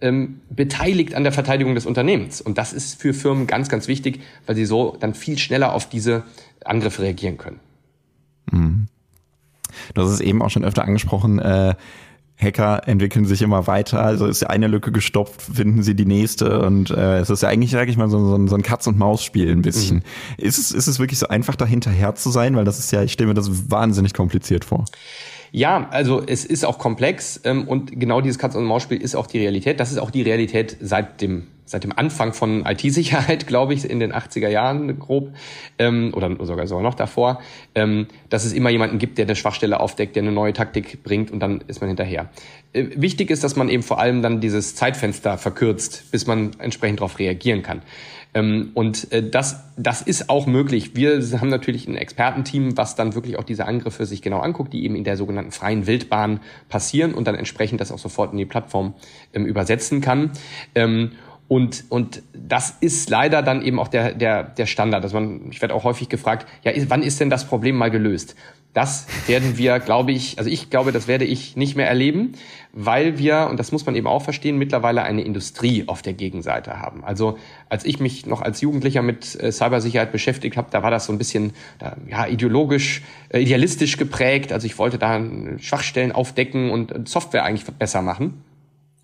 ähm, 0.00 0.40
beteiligt 0.50 1.14
an 1.14 1.22
der 1.22 1.32
Verteidigung 1.32 1.74
des 1.74 1.86
Unternehmens. 1.86 2.40
Und 2.40 2.58
das 2.58 2.72
ist 2.72 3.00
für 3.00 3.14
Firmen 3.14 3.46
ganz, 3.46 3.68
ganz 3.68 3.88
wichtig, 3.88 4.20
weil 4.46 4.56
sie 4.56 4.66
so 4.66 4.96
dann 5.00 5.14
viel 5.14 5.38
schneller 5.38 5.72
auf 5.72 5.88
diese 5.88 6.24
Angriffe 6.64 7.02
reagieren 7.02 7.38
können. 7.38 7.60
Mhm. 8.50 8.86
Du 9.94 10.02
hast 10.02 10.10
es 10.10 10.20
eben 10.20 10.42
auch 10.42 10.50
schon 10.50 10.64
öfter 10.64 10.84
angesprochen. 10.84 11.38
Äh, 11.38 11.74
Hacker 12.38 12.86
entwickeln 12.86 13.24
sich 13.24 13.40
immer 13.40 13.66
weiter. 13.66 14.02
Also 14.02 14.26
ist 14.26 14.42
ja 14.42 14.48
eine 14.48 14.66
Lücke 14.66 14.92
gestopft, 14.92 15.40
finden 15.40 15.82
sie 15.82 15.94
die 15.94 16.04
nächste. 16.04 16.60
Und 16.60 16.90
äh, 16.90 17.18
es 17.18 17.30
ist 17.30 17.42
ja 17.42 17.48
eigentlich, 17.48 17.70
sage 17.70 17.90
ich 17.90 17.96
mal, 17.96 18.10
so, 18.10 18.18
so, 18.18 18.46
so 18.46 18.54
ein 18.54 18.62
Katz-und-Maus-Spiel 18.62 19.50
ein 19.50 19.62
bisschen. 19.62 19.98
Mhm. 19.98 20.44
Ist, 20.44 20.58
es, 20.58 20.72
ist 20.72 20.86
es 20.86 20.98
wirklich 20.98 21.18
so 21.18 21.28
einfach, 21.28 21.56
dahinterher 21.56 22.14
zu 22.14 22.30
sein? 22.30 22.54
Weil 22.54 22.66
das 22.66 22.78
ist 22.78 22.92
ja, 22.92 23.02
ich 23.02 23.12
stelle 23.12 23.28
mir 23.28 23.34
das 23.34 23.70
wahnsinnig 23.70 24.12
kompliziert 24.12 24.66
vor. 24.66 24.84
Ja, 25.52 25.88
also 25.90 26.22
es 26.24 26.44
ist 26.44 26.64
auch 26.64 26.78
komplex 26.78 27.40
ähm, 27.44 27.68
und 27.68 27.98
genau 27.98 28.20
dieses 28.20 28.38
Katz-und-Maus-Spiel 28.38 29.00
ist 29.00 29.14
auch 29.14 29.26
die 29.26 29.38
Realität. 29.38 29.80
Das 29.80 29.92
ist 29.92 29.98
auch 29.98 30.10
die 30.10 30.22
Realität 30.22 30.76
seit 30.80 31.20
dem 31.20 31.48
seit 31.66 31.82
dem 31.82 31.92
Anfang 31.92 32.32
von 32.32 32.64
IT-Sicherheit, 32.64 33.46
glaube 33.48 33.74
ich, 33.74 33.88
in 33.88 34.00
den 34.00 34.12
80er 34.12 34.48
Jahren 34.48 34.98
grob, 34.98 35.34
ähm, 35.78 36.12
oder 36.14 36.30
sogar 36.46 36.66
sogar 36.66 36.82
noch 36.82 36.94
davor, 36.94 37.40
ähm, 37.74 38.06
dass 38.30 38.44
es 38.44 38.52
immer 38.52 38.70
jemanden 38.70 38.98
gibt, 38.98 39.18
der 39.18 39.26
eine 39.26 39.36
Schwachstelle 39.36 39.80
aufdeckt, 39.80 40.16
der 40.16 40.22
eine 40.22 40.32
neue 40.32 40.52
Taktik 40.52 41.02
bringt 41.02 41.30
und 41.30 41.40
dann 41.40 41.62
ist 41.66 41.80
man 41.80 41.88
hinterher. 41.88 42.30
Äh, 42.72 42.86
wichtig 42.94 43.30
ist, 43.30 43.44
dass 43.44 43.56
man 43.56 43.68
eben 43.68 43.82
vor 43.82 43.98
allem 43.98 44.22
dann 44.22 44.40
dieses 44.40 44.76
Zeitfenster 44.76 45.36
verkürzt, 45.36 46.10
bis 46.12 46.26
man 46.26 46.52
entsprechend 46.58 47.00
darauf 47.00 47.18
reagieren 47.18 47.62
kann. 47.62 47.82
Ähm, 48.36 48.72
und 48.74 49.10
äh, 49.12 49.26
das, 49.26 49.64
das 49.78 50.02
ist 50.02 50.28
auch 50.28 50.46
möglich. 50.46 50.94
Wir 50.94 51.22
haben 51.40 51.48
natürlich 51.48 51.88
ein 51.88 51.96
Expertenteam, 51.96 52.76
was 52.76 52.94
dann 52.94 53.14
wirklich 53.14 53.38
auch 53.38 53.44
diese 53.44 53.64
Angriffe 53.64 54.04
sich 54.04 54.20
genau 54.20 54.40
anguckt, 54.40 54.74
die 54.74 54.84
eben 54.84 54.94
in 54.94 55.04
der 55.04 55.16
sogenannten 55.16 55.52
freien 55.52 55.86
Wildbahn 55.86 56.40
passieren 56.68 57.14
und 57.14 57.26
dann 57.26 57.34
entsprechend 57.34 57.80
das 57.80 57.90
auch 57.90 57.98
sofort 57.98 58.32
in 58.32 58.38
die 58.38 58.44
Plattform 58.44 58.92
ähm, 59.32 59.46
übersetzen 59.46 60.02
kann. 60.02 60.32
Und, 61.48 61.84
und 61.90 62.22
das 62.32 62.76
ist 62.80 63.08
leider 63.08 63.42
dann 63.42 63.62
eben 63.62 63.78
auch 63.78 63.88
der, 63.88 64.12
der, 64.14 64.42
der 64.42 64.66
Standard. 64.66 65.04
Also 65.04 65.18
man, 65.20 65.42
ich 65.50 65.60
werde 65.60 65.74
auch 65.74 65.84
häufig 65.84 66.08
gefragt, 66.08 66.46
ja, 66.64 66.72
wann 66.88 67.02
ist 67.02 67.20
denn 67.20 67.30
das 67.30 67.46
Problem 67.46 67.76
mal 67.76 67.90
gelöst? 67.90 68.34
Das 68.74 69.06
werden 69.26 69.56
wir, 69.56 69.78
glaube 69.78 70.12
ich, 70.12 70.38
also 70.38 70.50
ich 70.50 70.68
glaube, 70.68 70.92
das 70.92 71.08
werde 71.08 71.24
ich 71.24 71.56
nicht 71.56 71.76
mehr 71.76 71.88
erleben, 71.88 72.32
weil 72.74 73.18
wir, 73.18 73.46
und 73.48 73.58
das 73.58 73.72
muss 73.72 73.86
man 73.86 73.96
eben 73.96 74.06
auch 74.06 74.22
verstehen, 74.22 74.58
mittlerweile 74.58 75.02
eine 75.02 75.22
Industrie 75.22 75.84
auf 75.86 76.02
der 76.02 76.12
Gegenseite 76.12 76.78
haben. 76.78 77.02
Also 77.02 77.38
als 77.70 77.86
ich 77.86 78.00
mich 78.00 78.26
noch 78.26 78.42
als 78.42 78.60
Jugendlicher 78.60 79.00
mit 79.00 79.40
äh, 79.40 79.50
Cybersicherheit 79.50 80.12
beschäftigt 80.12 80.58
habe, 80.58 80.68
da 80.70 80.82
war 80.82 80.90
das 80.90 81.06
so 81.06 81.12
ein 81.12 81.16
bisschen 81.16 81.54
ja, 82.06 82.26
ideologisch, 82.26 83.02
äh, 83.30 83.40
idealistisch 83.40 83.96
geprägt. 83.96 84.52
Also 84.52 84.66
ich 84.66 84.76
wollte 84.76 84.98
da 84.98 85.22
Schwachstellen 85.58 86.12
aufdecken 86.12 86.70
und 86.70 87.08
Software 87.08 87.44
eigentlich 87.44 87.64
besser 87.64 88.02
machen. 88.02 88.42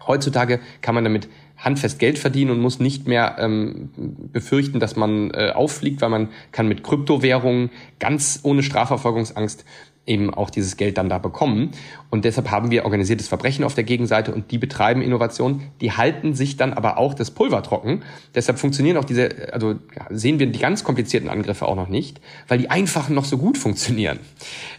Heutzutage 0.06 0.60
kann 0.80 0.94
man 0.94 1.04
damit 1.04 1.28
handfest 1.56 1.98
Geld 1.98 2.18
verdienen 2.18 2.50
und 2.50 2.60
muss 2.60 2.80
nicht 2.80 3.06
mehr 3.06 3.36
ähm, 3.38 3.90
befürchten, 4.32 4.80
dass 4.80 4.96
man 4.96 5.30
äh, 5.30 5.52
auffliegt, 5.54 6.00
weil 6.00 6.08
man 6.08 6.28
kann 6.50 6.66
mit 6.66 6.82
Kryptowährungen 6.82 7.70
ganz 8.00 8.40
ohne 8.42 8.62
Strafverfolgungsangst 8.62 9.64
eben 10.04 10.34
auch 10.34 10.50
dieses 10.50 10.76
Geld 10.76 10.98
dann 10.98 11.08
da 11.08 11.18
bekommen. 11.18 11.70
Und 12.10 12.24
deshalb 12.24 12.50
haben 12.50 12.70
wir 12.70 12.84
organisiertes 12.84 13.28
Verbrechen 13.28 13.64
auf 13.64 13.74
der 13.74 13.84
Gegenseite 13.84 14.34
und 14.34 14.50
die 14.50 14.58
betreiben 14.58 15.00
Innovation. 15.00 15.62
Die 15.80 15.92
halten 15.92 16.34
sich 16.34 16.56
dann 16.56 16.72
aber 16.72 16.98
auch 16.98 17.14
das 17.14 17.30
Pulver 17.30 17.62
trocken. 17.62 18.02
Deshalb 18.34 18.58
funktionieren 18.58 18.96
auch 18.96 19.04
diese, 19.04 19.52
also 19.52 19.76
sehen 20.10 20.40
wir 20.40 20.46
die 20.46 20.58
ganz 20.58 20.82
komplizierten 20.82 21.28
Angriffe 21.28 21.66
auch 21.66 21.76
noch 21.76 21.88
nicht, 21.88 22.20
weil 22.48 22.58
die 22.58 22.68
einfachen 22.68 23.14
noch 23.14 23.24
so 23.24 23.38
gut 23.38 23.56
funktionieren. 23.56 24.18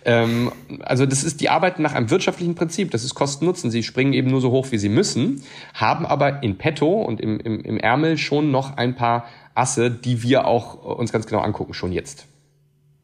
Ähm, 0.04 0.52
also 0.82 1.06
das 1.06 1.24
ist, 1.24 1.40
die 1.40 1.50
arbeiten 1.50 1.82
nach 1.82 1.94
einem 1.94 2.10
wirtschaftlichen 2.10 2.56
Prinzip. 2.56 2.92
Das 2.92 3.06
ist 3.06 3.16
Kosten-Nutzen. 3.16 3.72
Sie 3.72 3.84
springen 3.84 4.12
eben 4.12 4.30
nur 4.30 4.42
so 4.42 4.52
hoch, 4.52 4.68
wie 4.72 4.78
sie 4.78 4.90
müssen, 4.90 5.44
haben 5.74 6.06
aber 6.06 6.44
in 6.44 6.58
petto 6.58 7.02
und 7.02 7.22
im, 7.22 7.40
im, 7.40 7.62
im 7.62 7.78
Ärmel 7.78 8.18
schon 8.18 8.52
noch 8.52 8.76
ein 8.76 8.96
paar 8.96 9.26
Asse, 9.56 9.90
die 9.90 10.22
wir 10.22 10.46
auch 10.46 10.84
uns 10.84 11.14
ganz 11.14 11.28
genau 11.28 11.42
angucken, 11.42 11.74
schon 11.74 11.94
jetzt. 11.94 12.26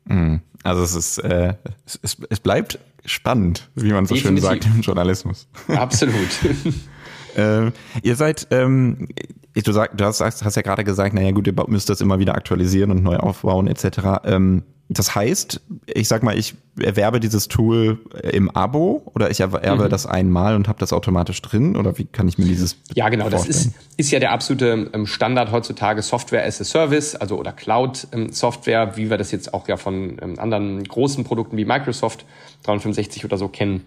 Mhm. 0.06 0.42
Also 0.64 0.84
es 0.84 0.96
ist, 0.96 1.18
äh, 1.20 1.54
es, 1.86 2.18
es 2.30 2.40
bleibt 2.40 2.80
spannend, 3.06 3.70
wie 3.76 3.92
man 3.92 4.06
so 4.06 4.16
Definitiv. 4.16 4.48
schön 4.50 4.62
sagt 4.62 4.76
im 4.76 4.82
Journalismus. 4.82 5.48
Absolut. 5.68 6.30
äh, 7.36 7.72
ihr 8.04 8.16
seid, 8.16 8.48
ähm, 8.52 9.08
du, 9.54 9.72
sag, 9.72 9.98
du 9.98 10.06
hast, 10.06 10.22
hast 10.22 10.56
ja 10.56 10.62
gerade 10.62 10.84
gesagt, 10.84 11.14
naja 11.14 11.32
gut, 11.32 11.48
ihr 11.48 11.54
müsst 11.68 11.90
das 11.90 12.02
immer 12.02 12.20
wieder 12.20 12.36
aktualisieren 12.36 12.92
und 12.92 13.04
neu 13.04 13.18
aufbauen 13.18 13.68
etc. 13.68 14.22
Ähm, 14.26 14.64
das 14.92 15.14
heißt, 15.14 15.62
ich 15.86 16.08
sag 16.08 16.24
mal, 16.24 16.38
ich 16.38 16.56
erwerbe 16.82 17.20
dieses 17.20 17.48
Tool 17.48 18.00
im 18.24 18.50
Abo 18.50 19.04
oder 19.14 19.30
ich 19.30 19.40
erwerbe 19.40 19.86
mhm. 19.86 19.90
das 19.90 20.08
einmal 20.08 20.56
und 20.56 20.68
habe 20.68 20.80
das 20.80 20.94
automatisch 20.94 21.42
drin 21.44 21.76
oder 21.76 22.00
wie 22.00 22.06
kann 22.06 22.28
ich 22.28 22.40
mir 22.40 22.46
dieses 22.46 22.76
Ja, 22.96 23.10
genau, 23.10 23.30
vorstellen? 23.30 23.54
das 23.54 23.66
ist 23.66 23.74
ist 23.98 24.12
ja 24.12 24.20
der 24.20 24.32
absolute 24.32 24.90
ähm, 24.94 25.06
Standard 25.06 25.52
heutzutage 25.52 26.02
Software 26.02 26.44
as 26.46 26.60
a 26.60 26.64
Service, 26.64 27.16
also 27.16 27.38
oder 27.38 27.52
Cloud 27.52 28.08
ähm, 28.14 28.32
Software, 28.32 28.98
wie 28.98 29.12
wir 29.12 29.18
das 29.18 29.32
jetzt 29.32 29.54
auch 29.54 29.68
ja 29.68 29.78
von 29.78 30.18
ähm, 30.22 30.40
anderen 30.40 30.84
großen 30.84 31.24
Produkten 31.24 31.56
wie 31.58 31.66
Microsoft 31.66 32.26
365 32.64 33.26
oder 33.26 33.38
so 33.38 33.48
kennen. 33.48 33.84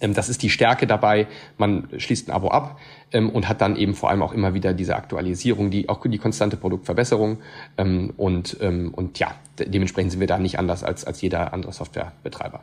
Ähm, 0.00 0.14
das 0.14 0.28
ist 0.28 0.42
die 0.42 0.50
Stärke 0.50 0.86
dabei. 0.86 1.26
Man 1.58 1.88
schließt 1.96 2.28
ein 2.28 2.32
Abo 2.32 2.48
ab 2.48 2.78
ähm, 3.12 3.30
und 3.30 3.48
hat 3.48 3.60
dann 3.60 3.76
eben 3.76 3.94
vor 3.94 4.10
allem 4.10 4.22
auch 4.22 4.32
immer 4.32 4.54
wieder 4.54 4.72
diese 4.72 4.96
Aktualisierung, 4.96 5.70
die 5.70 5.88
auch 5.88 6.00
die 6.06 6.18
konstante 6.18 6.56
Produktverbesserung. 6.56 7.38
Ähm, 7.78 8.12
und, 8.16 8.54
und 8.60 9.18
ja, 9.18 9.34
dementsprechend 9.58 10.12
sind 10.12 10.20
wir 10.20 10.26
da 10.26 10.38
nicht 10.38 10.58
anders 10.58 10.84
als, 10.84 11.04
als 11.04 11.20
jeder 11.20 11.52
andere 11.52 11.72
Softwarebetreiber. 11.72 12.60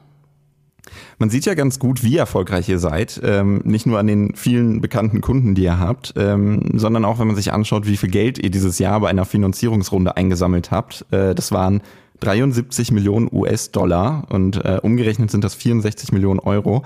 Man 1.18 1.30
sieht 1.30 1.46
ja 1.46 1.54
ganz 1.54 1.80
gut, 1.80 2.04
wie 2.04 2.18
erfolgreich 2.18 2.68
ihr 2.70 2.80
seid. 2.80 3.22
Nicht 3.64 3.86
nur 3.86 4.00
an 4.00 4.08
den 4.08 4.36
vielen 4.36 4.82
bekannten 4.82 5.22
Kunden, 5.22 5.56
die 5.56 5.64
ihr 5.64 5.80
habt, 5.80 6.14
sondern 6.16 7.06
auch, 7.06 7.20
wenn 7.20 7.28
man 7.28 7.36
sich 7.36 7.54
anschaut, 7.54 7.88
wie 7.88 7.98
viel 7.98 8.10
Geld 8.10 8.38
ihr 8.38 8.52
dieses 8.52 8.80
Jahr 8.80 9.00
bei 9.00 9.10
einer 9.10 9.26
Finanzierungsrunde 9.26 10.18
eingesammelt 10.18 10.72
habt. 10.72 11.06
Äh, 11.12 11.36
das 11.36 11.52
waren 11.52 11.82
73 12.20 12.92
Millionen 12.92 13.30
US-Dollar 13.32 14.28
und 14.30 14.64
äh, 14.64 14.80
umgerechnet 14.82 15.32
sind 15.32 15.44
das 15.44 15.56
64 15.56 16.12
Millionen 16.12 16.40
Euro. 16.40 16.84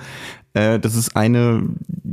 Äh, 0.54 0.80
das 0.80 0.96
ist 0.96 1.16
eine, 1.16 1.64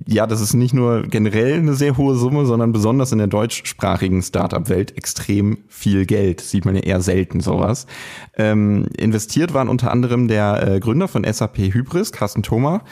ja, 0.07 0.27
das 0.27 0.41
ist 0.41 0.55
nicht 0.55 0.75
nur 0.75 1.03
generell 1.03 1.55
eine 1.55 1.75
sehr 1.75 1.97
hohe 1.97 2.15
Summe, 2.15 2.45
sondern 2.45 2.73
besonders 2.73 3.13
in 3.13 3.19
der 3.19 3.27
deutschsprachigen 3.27 4.23
Startup-Welt 4.23 4.97
extrem 4.99 5.59
viel 5.69 6.05
Geld. 6.05 6.41
sieht 6.41 6.65
man 6.65 6.75
ja 6.75 6.83
eher 6.83 7.01
selten 7.01 7.41
sowas. 7.41 7.87
Ähm, 8.37 8.87
investiert 8.99 9.55
waren 9.55 9.69
unter 9.69 9.91
anderem 9.91 10.29
der 10.29 10.67
äh, 10.67 10.81
Gründer 10.81 11.09
von 11.09 11.25
SAP 11.25 11.59
Hybris, 11.59 12.13
Carsten 12.13 12.43
Thoma, 12.43 12.83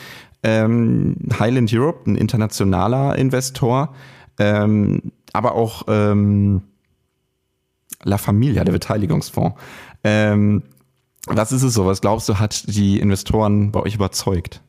ähm, 0.43 1.17
Highland 1.39 1.73
Europe, 1.73 2.11
ein 2.11 2.17
internationaler 2.17 3.17
Investor, 3.17 3.95
ähm, 4.39 5.13
aber 5.33 5.55
auch 5.55 5.85
ähm, 5.89 6.63
La 8.05 8.19
Familia, 8.19 8.65
der 8.65 8.73
Beteiligungsfonds. 8.73 9.55
Ähm, 10.05 10.63
was 11.27 11.53
ist 11.53 11.63
es 11.63 11.75
so? 11.75 11.87
Was 11.87 12.01
glaubst 12.01 12.29
du, 12.29 12.39
hat 12.39 12.65
die 12.69 12.99
Investoren 12.99 13.71
bei 13.73 13.81
euch 13.81 13.95
überzeugt? 13.95 14.61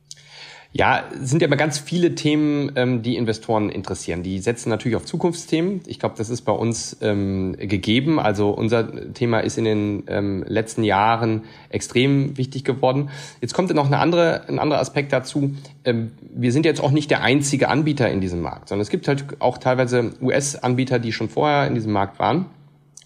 Ja, 0.76 1.04
sind 1.22 1.44
ja 1.44 1.48
immer 1.48 1.56
ganz 1.56 1.78
viele 1.78 2.16
Themen, 2.16 2.72
ähm, 2.76 3.04
die 3.04 3.16
Investoren 3.16 3.70
interessieren. 3.70 4.24
Die 4.24 4.40
setzen 4.40 4.70
natürlich 4.70 4.96
auf 4.96 5.06
Zukunftsthemen. 5.06 5.82
Ich 5.86 6.00
glaube, 6.00 6.16
das 6.18 6.32
ist 6.32 6.42
bei 6.42 6.52
uns 6.52 6.98
ähm, 7.02 7.56
gegeben. 7.60 8.20
Also 8.20 8.50
unser 8.50 9.14
Thema 9.14 9.42
ist 9.42 9.60
in 9.60 9.66
den 9.66 10.04
ähm, 10.08 10.44
letzten 10.48 10.84
Jahren 10.84 11.44
extrem 11.70 12.38
wichtig 12.38 12.64
geworden. 12.64 13.12
Jetzt 13.40 13.54
kommt 13.54 13.72
noch 13.72 13.86
eine 13.86 14.00
andere, 14.00 14.48
ein 14.48 14.58
anderer 14.58 14.80
Aspekt 14.80 15.14
dazu. 15.14 15.56
Ähm, 15.86 16.14
wir 16.22 16.52
sind 16.52 16.66
jetzt 16.66 16.82
auch 16.82 16.92
nicht 16.92 17.12
der 17.12 17.22
einzige 17.22 17.70
Anbieter 17.70 18.10
in 18.10 18.20
diesem 18.20 18.42
Markt, 18.42 18.70
sondern 18.70 18.82
es 18.82 18.90
gibt 18.90 19.08
halt 19.08 19.26
auch 19.38 19.60
teilweise 19.60 20.14
US-Anbieter, 20.24 20.98
die 20.98 21.12
schon 21.12 21.30
vorher 21.30 21.68
in 21.68 21.76
diesem 21.76 21.92
Markt 21.92 22.18
waren. 22.18 22.48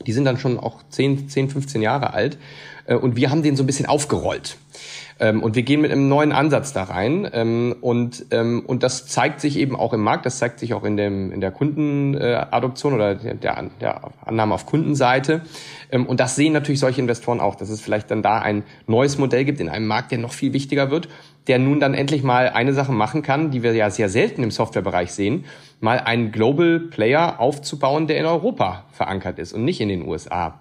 Die 0.05 0.13
sind 0.13 0.25
dann 0.25 0.37
schon 0.37 0.59
auch 0.59 0.83
10, 0.89 1.29
10 1.29 1.49
15 1.49 1.81
Jahre 1.81 2.13
alt. 2.13 2.37
Äh, 2.85 2.95
und 2.95 3.15
wir 3.15 3.29
haben 3.29 3.43
den 3.43 3.55
so 3.55 3.63
ein 3.63 3.67
bisschen 3.67 3.85
aufgerollt. 3.85 4.57
Ähm, 5.19 5.41
und 5.41 5.55
wir 5.55 5.63
gehen 5.63 5.81
mit 5.81 5.91
einem 5.91 6.07
neuen 6.07 6.31
Ansatz 6.31 6.73
da 6.73 6.83
rein. 6.83 7.27
Ähm, 7.33 7.75
und, 7.81 8.25
ähm, 8.31 8.63
und 8.65 8.83
das 8.83 9.07
zeigt 9.07 9.41
sich 9.41 9.57
eben 9.57 9.75
auch 9.75 9.93
im 9.93 10.01
Markt, 10.01 10.25
das 10.25 10.37
zeigt 10.37 10.59
sich 10.59 10.73
auch 10.73 10.83
in, 10.83 10.97
dem, 10.97 11.31
in 11.31 11.41
der 11.41 11.51
Kundenadoption 11.51 12.93
oder 12.93 13.15
der, 13.15 13.63
der 13.81 14.11
Annahme 14.25 14.53
auf 14.53 14.65
Kundenseite. 14.65 15.41
Ähm, 15.91 16.05
und 16.05 16.19
das 16.19 16.35
sehen 16.35 16.53
natürlich 16.53 16.79
solche 16.79 17.01
Investoren 17.01 17.39
auch, 17.39 17.55
dass 17.55 17.69
es 17.69 17.81
vielleicht 17.81 18.11
dann 18.11 18.21
da 18.21 18.39
ein 18.39 18.63
neues 18.85 19.17
Modell 19.17 19.45
gibt 19.45 19.59
in 19.59 19.69
einem 19.69 19.87
Markt, 19.87 20.11
der 20.11 20.19
noch 20.19 20.33
viel 20.33 20.53
wichtiger 20.53 20.91
wird, 20.91 21.09
der 21.47 21.59
nun 21.59 21.79
dann 21.79 21.93
endlich 21.93 22.23
mal 22.23 22.49
eine 22.49 22.73
Sache 22.73 22.91
machen 22.91 23.21
kann, 23.21 23.51
die 23.51 23.63
wir 23.63 23.73
ja 23.73 23.89
sehr 23.89 24.09
selten 24.09 24.43
im 24.43 24.51
Softwarebereich 24.51 25.11
sehen, 25.11 25.45
mal 25.79 25.99
einen 25.99 26.31
Global 26.31 26.79
Player 26.79 27.39
aufzubauen, 27.39 28.07
der 28.07 28.17
in 28.17 28.25
Europa 28.25 28.85
verankert 28.91 29.39
ist 29.39 29.53
und 29.53 29.63
nicht 29.63 29.81
in 29.81 29.89
den 29.89 30.07
USA. 30.07 30.59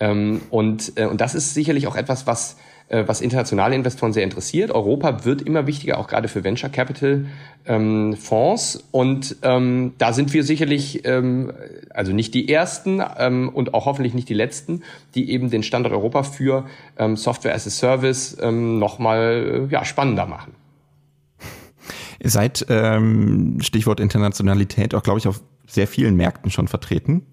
Ähm, 0.00 0.42
und, 0.50 0.92
äh, 0.96 1.06
und 1.06 1.20
das 1.20 1.34
ist 1.34 1.54
sicherlich 1.54 1.86
auch 1.86 1.96
etwas, 1.96 2.26
was 2.26 2.54
äh, 2.54 2.73
was 2.88 3.20
internationale 3.20 3.74
Investoren 3.74 4.12
sehr 4.12 4.24
interessiert. 4.24 4.70
Europa 4.70 5.24
wird 5.24 5.42
immer 5.42 5.66
wichtiger, 5.66 5.98
auch 5.98 6.06
gerade 6.06 6.28
für 6.28 6.44
Venture 6.44 6.68
Capital 6.68 7.26
ähm, 7.66 8.16
Fonds. 8.16 8.84
Und 8.90 9.36
ähm, 9.42 9.94
da 9.98 10.12
sind 10.12 10.32
wir 10.32 10.44
sicherlich, 10.44 11.04
ähm, 11.06 11.52
also 11.90 12.12
nicht 12.12 12.34
die 12.34 12.48
ersten 12.48 13.02
ähm, 13.18 13.48
und 13.48 13.74
auch 13.74 13.86
hoffentlich 13.86 14.14
nicht 14.14 14.28
die 14.28 14.34
letzten, 14.34 14.82
die 15.14 15.30
eben 15.30 15.50
den 15.50 15.62
Standort 15.62 15.94
Europa 15.94 16.24
für 16.24 16.66
ähm, 16.98 17.16
Software 17.16 17.54
as 17.54 17.66
a 17.66 17.70
Service 17.70 18.36
ähm, 18.40 18.78
nochmal 18.78 19.66
äh, 19.70 19.72
ja, 19.72 19.84
spannender 19.84 20.26
machen. 20.26 20.54
Ihr 22.22 22.30
seid, 22.30 22.64
ähm, 22.68 23.58
Stichwort 23.60 24.00
Internationalität, 24.00 24.94
auch, 24.94 25.02
glaube 25.02 25.18
ich, 25.18 25.28
auf 25.28 25.42
sehr 25.66 25.86
vielen 25.86 26.16
Märkten 26.16 26.50
schon 26.50 26.68
vertreten 26.68 27.26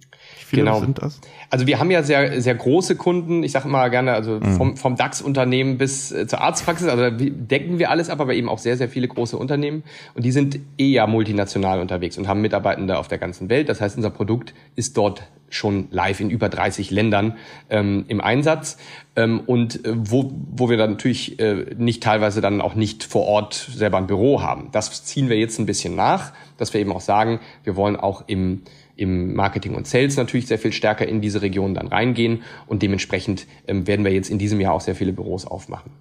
viele 0.52 0.64
genau. 0.64 0.80
sind 0.82 1.02
das? 1.02 1.20
Also 1.50 1.66
wir 1.66 1.80
haben 1.80 1.90
ja 1.92 2.04
sehr, 2.04 2.42
sehr 2.42 2.56
große 2.56 2.96
Kunden, 2.96 3.42
ich 3.44 3.54
sage 3.54 3.68
immer 3.68 3.90
gerne, 3.90 4.12
also 4.14 4.40
mhm. 4.40 4.58
vom, 4.58 4.78
vom 4.78 4.96
DAX-Unternehmen 4.98 5.78
bis 5.78 6.12
äh, 6.12 6.28
zur 6.28 6.42
Arztpraxis, 6.42 6.88
also 6.88 7.10
decken 7.10 7.80
wir 7.80 7.90
alles 7.90 8.10
ab, 8.10 8.20
aber 8.20 8.34
eben 8.34 8.50
auch 8.50 8.60
sehr, 8.60 8.76
sehr 8.76 8.90
viele 8.90 9.08
große 9.08 9.38
Unternehmen. 9.38 9.84
Und 10.14 10.24
die 10.24 10.32
sind 10.32 10.60
eher 10.78 11.08
multinational 11.08 11.80
unterwegs 11.80 12.18
und 12.18 12.28
haben 12.28 12.42
Mitarbeitende 12.42 12.98
auf 12.98 13.08
der 13.08 13.18
ganzen 13.18 13.50
Welt. 13.50 13.70
Das 13.70 13.80
heißt, 13.80 13.96
unser 13.96 14.10
Produkt 14.10 14.54
ist 14.76 14.98
dort 14.98 15.24
schon 15.50 15.88
live 15.92 16.20
in 16.20 16.30
über 16.30 16.50
30 16.50 16.92
Ländern 16.92 17.38
ähm, 17.70 18.06
im 18.08 18.22
Einsatz 18.22 18.78
ähm, 19.16 19.42
und 19.42 19.86
äh, 19.86 19.94
wo, 19.96 20.32
wo 20.50 20.70
wir 20.70 20.78
dann 20.78 20.92
natürlich 20.92 21.40
äh, 21.40 21.66
nicht 21.78 22.02
teilweise 22.04 22.42
dann 22.42 22.62
auch 22.62 22.76
nicht 22.76 23.04
vor 23.04 23.26
Ort 23.28 23.54
selber 23.54 23.98
ein 23.98 24.08
Büro 24.08 24.42
haben. 24.42 24.70
Das 24.72 25.04
ziehen 25.04 25.30
wir 25.30 25.38
jetzt 25.38 25.60
ein 25.60 25.66
bisschen 25.66 25.96
nach, 25.96 26.32
dass 26.58 26.74
wir 26.74 26.82
eben 26.82 26.92
auch 26.92 27.02
sagen, 27.02 27.40
wir 27.64 27.76
wollen 27.76 27.98
auch 27.98 28.24
im 28.28 28.64
im 28.96 29.34
Marketing 29.34 29.76
und 29.76 29.88
Sales 29.88 30.18
natürlich 30.18 30.48
sehr 30.48 30.60
viel 30.60 30.72
stärker 30.72 31.08
in 31.08 31.22
diese 31.22 31.42
Region 31.42 31.74
dann 31.74 31.88
reingehen 31.88 32.44
und 32.68 32.82
dementsprechend 32.82 33.48
ähm, 33.68 33.88
werden 33.88 34.06
wir 34.06 34.12
jetzt 34.12 34.30
in 34.30 34.38
diesem 34.38 34.60
Jahr 34.60 34.74
auch 34.74 34.82
sehr 34.82 34.96
viele 34.96 35.14
Büros 35.14 35.46
aufmachen. 35.46 35.92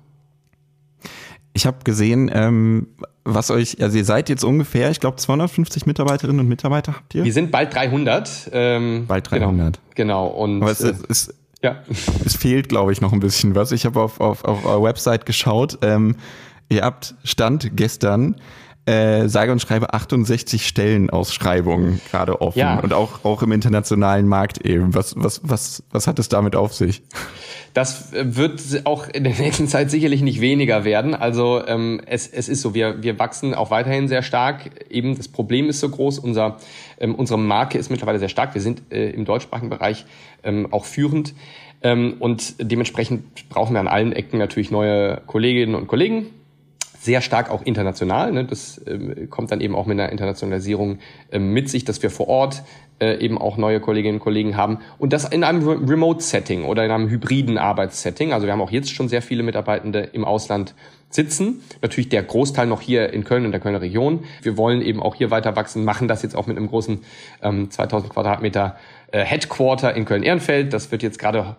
Ich 1.53 1.67
habe 1.67 1.79
gesehen, 1.85 2.31
ähm, 2.33 2.89
was 3.25 3.51
euch, 3.51 3.83
also 3.83 3.99
ihr 3.99 4.05
seid 4.05 4.29
jetzt 4.29 4.45
ungefähr, 4.45 4.91
ich 4.91 5.01
glaube 5.01 5.17
250 5.17 5.85
Mitarbeiterinnen 5.85 6.41
und 6.41 6.49
Mitarbeiter 6.49 6.95
habt 6.95 7.15
ihr? 7.15 7.25
Wir 7.25 7.33
sind 7.33 7.51
bald 7.51 7.75
300. 7.75 8.51
Ähm, 8.53 9.05
bald 9.07 9.31
300. 9.31 9.81
Genau. 9.95 10.27
genau 10.27 10.27
und 10.29 10.63
Aber 10.63 10.71
es, 10.71 10.81
äh, 10.81 10.95
es, 11.09 11.35
ja. 11.63 11.83
es 12.25 12.37
fehlt, 12.37 12.69
glaube 12.69 12.93
ich, 12.93 13.01
noch 13.01 13.13
ein 13.13 13.21
bisschen 13.21 13.55
was. 13.55 13.73
Ich 13.73 13.85
habe 13.85 14.01
auf, 14.01 14.21
auf, 14.21 14.45
auf 14.45 14.65
eurer 14.65 14.83
Website 14.83 15.27
geschaut. 15.27 15.79
Ähm, 15.83 16.17
ihr 16.69 16.83
habt 16.83 17.15
Stand 17.25 17.77
gestern 17.77 18.37
äh, 18.91 19.29
sage 19.29 19.53
und 19.53 19.61
schreibe 19.61 19.95
68 19.95 20.67
Stellenausschreibungen 20.67 22.01
gerade 22.11 22.41
offen 22.41 22.59
ja. 22.59 22.81
und 22.81 22.93
auch, 22.93 23.25
auch 23.25 23.43
im 23.43 23.53
internationalen 23.53 24.27
Markt 24.27 24.67
eben. 24.67 24.95
Was, 24.95 25.15
was, 25.17 25.41
was, 25.45 25.85
was 25.93 26.09
hat 26.09 26.19
es 26.19 26.29
damit 26.29 26.57
auf 26.57 26.75
sich? 26.75 27.03
Das 27.73 28.13
wird 28.13 28.61
auch 28.85 29.07
in 29.07 29.23
der 29.23 29.35
nächsten 29.35 29.69
Zeit 29.69 29.93
sicherlich 29.93 30.23
nicht 30.23 30.41
weniger 30.41 30.85
werden. 30.85 31.15
Also 31.15 31.65
ähm, 31.65 32.01
es, 32.05 32.27
es 32.27 32.49
ist 32.49 32.63
so, 32.63 32.75
wir, 32.75 33.01
wir 33.01 33.17
wachsen 33.21 33.55
auch 33.55 33.71
weiterhin 33.71 34.09
sehr 34.09 34.23
stark. 34.23 34.71
Eben 34.91 35.17
das 35.17 35.29
Problem 35.29 35.69
ist 35.69 35.79
so 35.79 35.89
groß, 35.89 36.19
unser, 36.19 36.57
ähm, 36.99 37.15
unsere 37.15 37.39
Marke 37.39 37.79
ist 37.79 37.91
mittlerweile 37.91 38.19
sehr 38.19 38.29
stark. 38.29 38.55
Wir 38.55 38.61
sind 38.61 38.83
äh, 38.91 39.11
im 39.11 39.25
deutschsprachigen 39.25 39.71
Bereich 39.71 40.05
ähm, 40.43 40.67
auch 40.73 40.85
führend. 40.85 41.35
Ähm, 41.83 42.17
und 42.19 42.55
dementsprechend 42.59 43.49
brauchen 43.49 43.75
wir 43.75 43.81
an 43.81 43.89
allen 43.89 44.13
Ecken 44.13 44.39
natürlich 44.39 44.73
neue 44.73 45.23
Kolleginnen 45.27 45.77
und 45.77 45.87
Kollegen 45.87 46.27
sehr 47.01 47.23
stark 47.23 47.51
auch 47.51 47.63
international. 47.63 48.31
Ne? 48.31 48.45
Das 48.45 48.81
ähm, 48.87 49.31
kommt 49.31 49.51
dann 49.51 49.63
eben 49.63 49.75
auch 49.75 49.87
mit 49.87 49.99
einer 49.99 50.13
Internationalisierung 50.13 50.99
ähm, 51.33 51.55
mit 51.55 51.71
sich, 51.71 51.87
dass 51.87 52.03
wir 52.03 52.11
vor 52.11 52.29
Ort 52.29 52.63
äh, 53.01 53.17
eben 53.25 53.39
auch 53.39 53.57
neue 53.57 53.81
Kolleginnen 53.81 54.17
und 54.17 54.21
Kollegen 54.21 54.55
haben. 54.55 54.81
Und 54.99 55.15
das 55.15 55.25
in 55.25 55.43
einem 55.43 55.67
Remote-Setting 55.67 56.65
oder 56.65 56.85
in 56.85 56.91
einem 56.91 57.09
hybriden 57.09 57.57
Arbeitssetting. 57.57 58.35
Also 58.35 58.47
wir 58.47 58.53
haben 58.53 58.61
auch 58.61 58.71
jetzt 58.71 58.93
schon 58.93 59.09
sehr 59.09 59.23
viele 59.23 59.43
Mitarbeitende 59.43 60.01
im 60.13 60.27
Ausland 60.27 60.75
sitzen. 61.09 61.63
Natürlich 61.81 62.11
der 62.11 62.23
Großteil 62.23 62.67
noch 62.67 62.83
hier 62.83 63.11
in 63.15 63.25
Köln 63.25 63.47
und 63.47 63.53
der 63.53 63.61
Kölner 63.61 63.81
Region. 63.81 64.25
Wir 64.43 64.59
wollen 64.59 64.83
eben 64.83 65.03
auch 65.03 65.15
hier 65.15 65.31
weiter 65.31 65.57
wachsen, 65.57 65.85
machen 65.85 66.07
das 66.07 66.23
jetzt 66.23 66.37
auch 66.37 66.47
mit 66.47 66.59
einem 66.59 66.69
großen 66.69 67.01
ähm, 67.43 67.71
2000 67.71 68.13
Quadratmeter 68.13 68.77
äh, 69.11 69.25
Headquarter 69.25 69.97
in 69.97 70.05
Köln-Ehrenfeld. 70.05 70.75
Das 70.75 70.93
wird 70.93 71.03
jetzt 71.03 71.19
gerade 71.19 71.57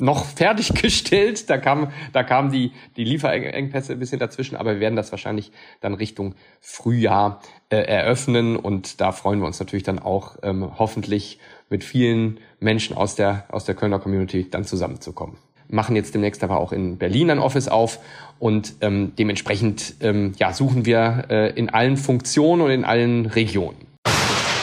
noch 0.00 0.24
fertiggestellt. 0.24 1.48
Da 1.50 1.58
kam, 1.58 1.90
da 2.12 2.22
kamen 2.22 2.50
die, 2.50 2.72
die 2.96 3.04
Lieferengpässe 3.04 3.92
ein 3.92 3.98
bisschen 3.98 4.18
dazwischen, 4.18 4.56
aber 4.56 4.74
wir 4.74 4.80
werden 4.80 4.96
das 4.96 5.10
wahrscheinlich 5.12 5.52
dann 5.80 5.94
Richtung 5.94 6.34
Frühjahr 6.60 7.40
äh, 7.68 7.76
eröffnen 7.76 8.56
und 8.56 9.00
da 9.00 9.12
freuen 9.12 9.40
wir 9.40 9.46
uns 9.46 9.60
natürlich 9.60 9.84
dann 9.84 9.98
auch 9.98 10.36
ähm, 10.42 10.78
hoffentlich 10.78 11.38
mit 11.68 11.84
vielen 11.84 12.40
Menschen 12.58 12.96
aus 12.96 13.14
der, 13.14 13.44
aus 13.50 13.64
der 13.64 13.74
Kölner 13.74 13.98
Community 13.98 14.48
dann 14.50 14.64
zusammenzukommen. 14.64 15.36
Machen 15.68 15.94
jetzt 15.94 16.14
demnächst 16.14 16.42
aber 16.42 16.58
auch 16.58 16.72
in 16.72 16.98
Berlin 16.98 17.30
ein 17.30 17.38
Office 17.38 17.68
auf 17.68 18.00
und 18.40 18.74
ähm, 18.80 19.12
dementsprechend 19.16 19.94
ähm, 20.00 20.32
ja, 20.36 20.52
suchen 20.52 20.84
wir 20.84 21.26
äh, 21.30 21.50
in 21.50 21.70
allen 21.70 21.96
Funktionen 21.96 22.62
und 22.62 22.70
in 22.70 22.84
allen 22.84 23.26
Regionen. 23.26 23.86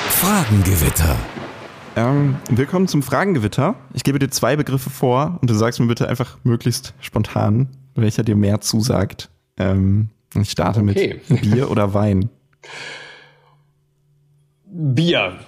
Fragengewitter. 0.10 1.16
Ähm, 1.98 2.36
willkommen 2.52 2.88
zum 2.88 3.02
Fragengewitter. 3.02 3.74
Ich 3.96 4.04
gebe 4.04 4.20
dir 4.20 4.30
zwei 4.30 4.56
Begriffe 4.56 4.92
vor 4.92 5.40
und 5.42 5.50
du 5.50 5.56
sagst 5.56 5.80
mir 5.80 5.88
bitte 5.88 6.08
einfach 6.08 6.38
möglichst 6.44 6.94
spontan, 7.00 7.70
welcher 7.96 8.22
dir 8.22 8.36
mehr 8.36 8.62
zusagt. 8.62 9.32
Ähm, 9.58 10.12
ich 10.40 10.52
starte 10.52 10.82
okay. 10.82 11.20
mit 11.28 11.42
Bier 11.42 11.72
oder 11.72 11.96
Wein. 11.96 12.30
Bier. 14.66 15.40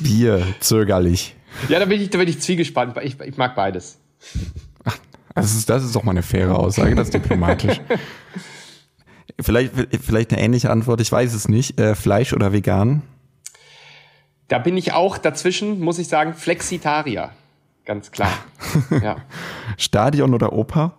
Bier, 0.00 0.46
zögerlich. 0.60 1.36
Ja, 1.68 1.78
da 1.78 1.84
bin 1.84 2.00
ich, 2.00 2.08
da 2.08 2.16
bin 2.16 2.28
ich 2.28 2.40
zwiegespannt. 2.40 2.96
Ich, 3.02 3.20
ich 3.20 3.36
mag 3.36 3.54
beides. 3.54 3.98
Ach, 4.84 4.96
das 5.34 5.54
ist, 5.54 5.68
das 5.68 5.84
ist 5.84 5.94
doch 5.94 6.04
mal 6.04 6.12
eine 6.12 6.22
faire 6.22 6.58
Aussage, 6.58 6.94
das 6.94 7.08
ist 7.08 7.14
diplomatisch. 7.14 7.82
vielleicht, 9.42 9.74
vielleicht 10.00 10.32
eine 10.32 10.40
ähnliche 10.40 10.70
Antwort, 10.70 11.02
ich 11.02 11.12
weiß 11.12 11.34
es 11.34 11.48
nicht. 11.48 11.78
Äh, 11.78 11.94
Fleisch 11.94 12.32
oder 12.32 12.54
vegan? 12.54 13.02
Da 14.54 14.60
bin 14.60 14.76
ich 14.76 14.92
auch 14.92 15.18
dazwischen, 15.18 15.80
muss 15.80 15.98
ich 15.98 16.06
sagen, 16.06 16.32
Flexitarier. 16.32 17.30
Ganz 17.84 18.12
klar. 18.12 18.30
ja. 19.02 19.16
Stadion 19.76 20.32
oder 20.32 20.52
Oper? 20.52 20.92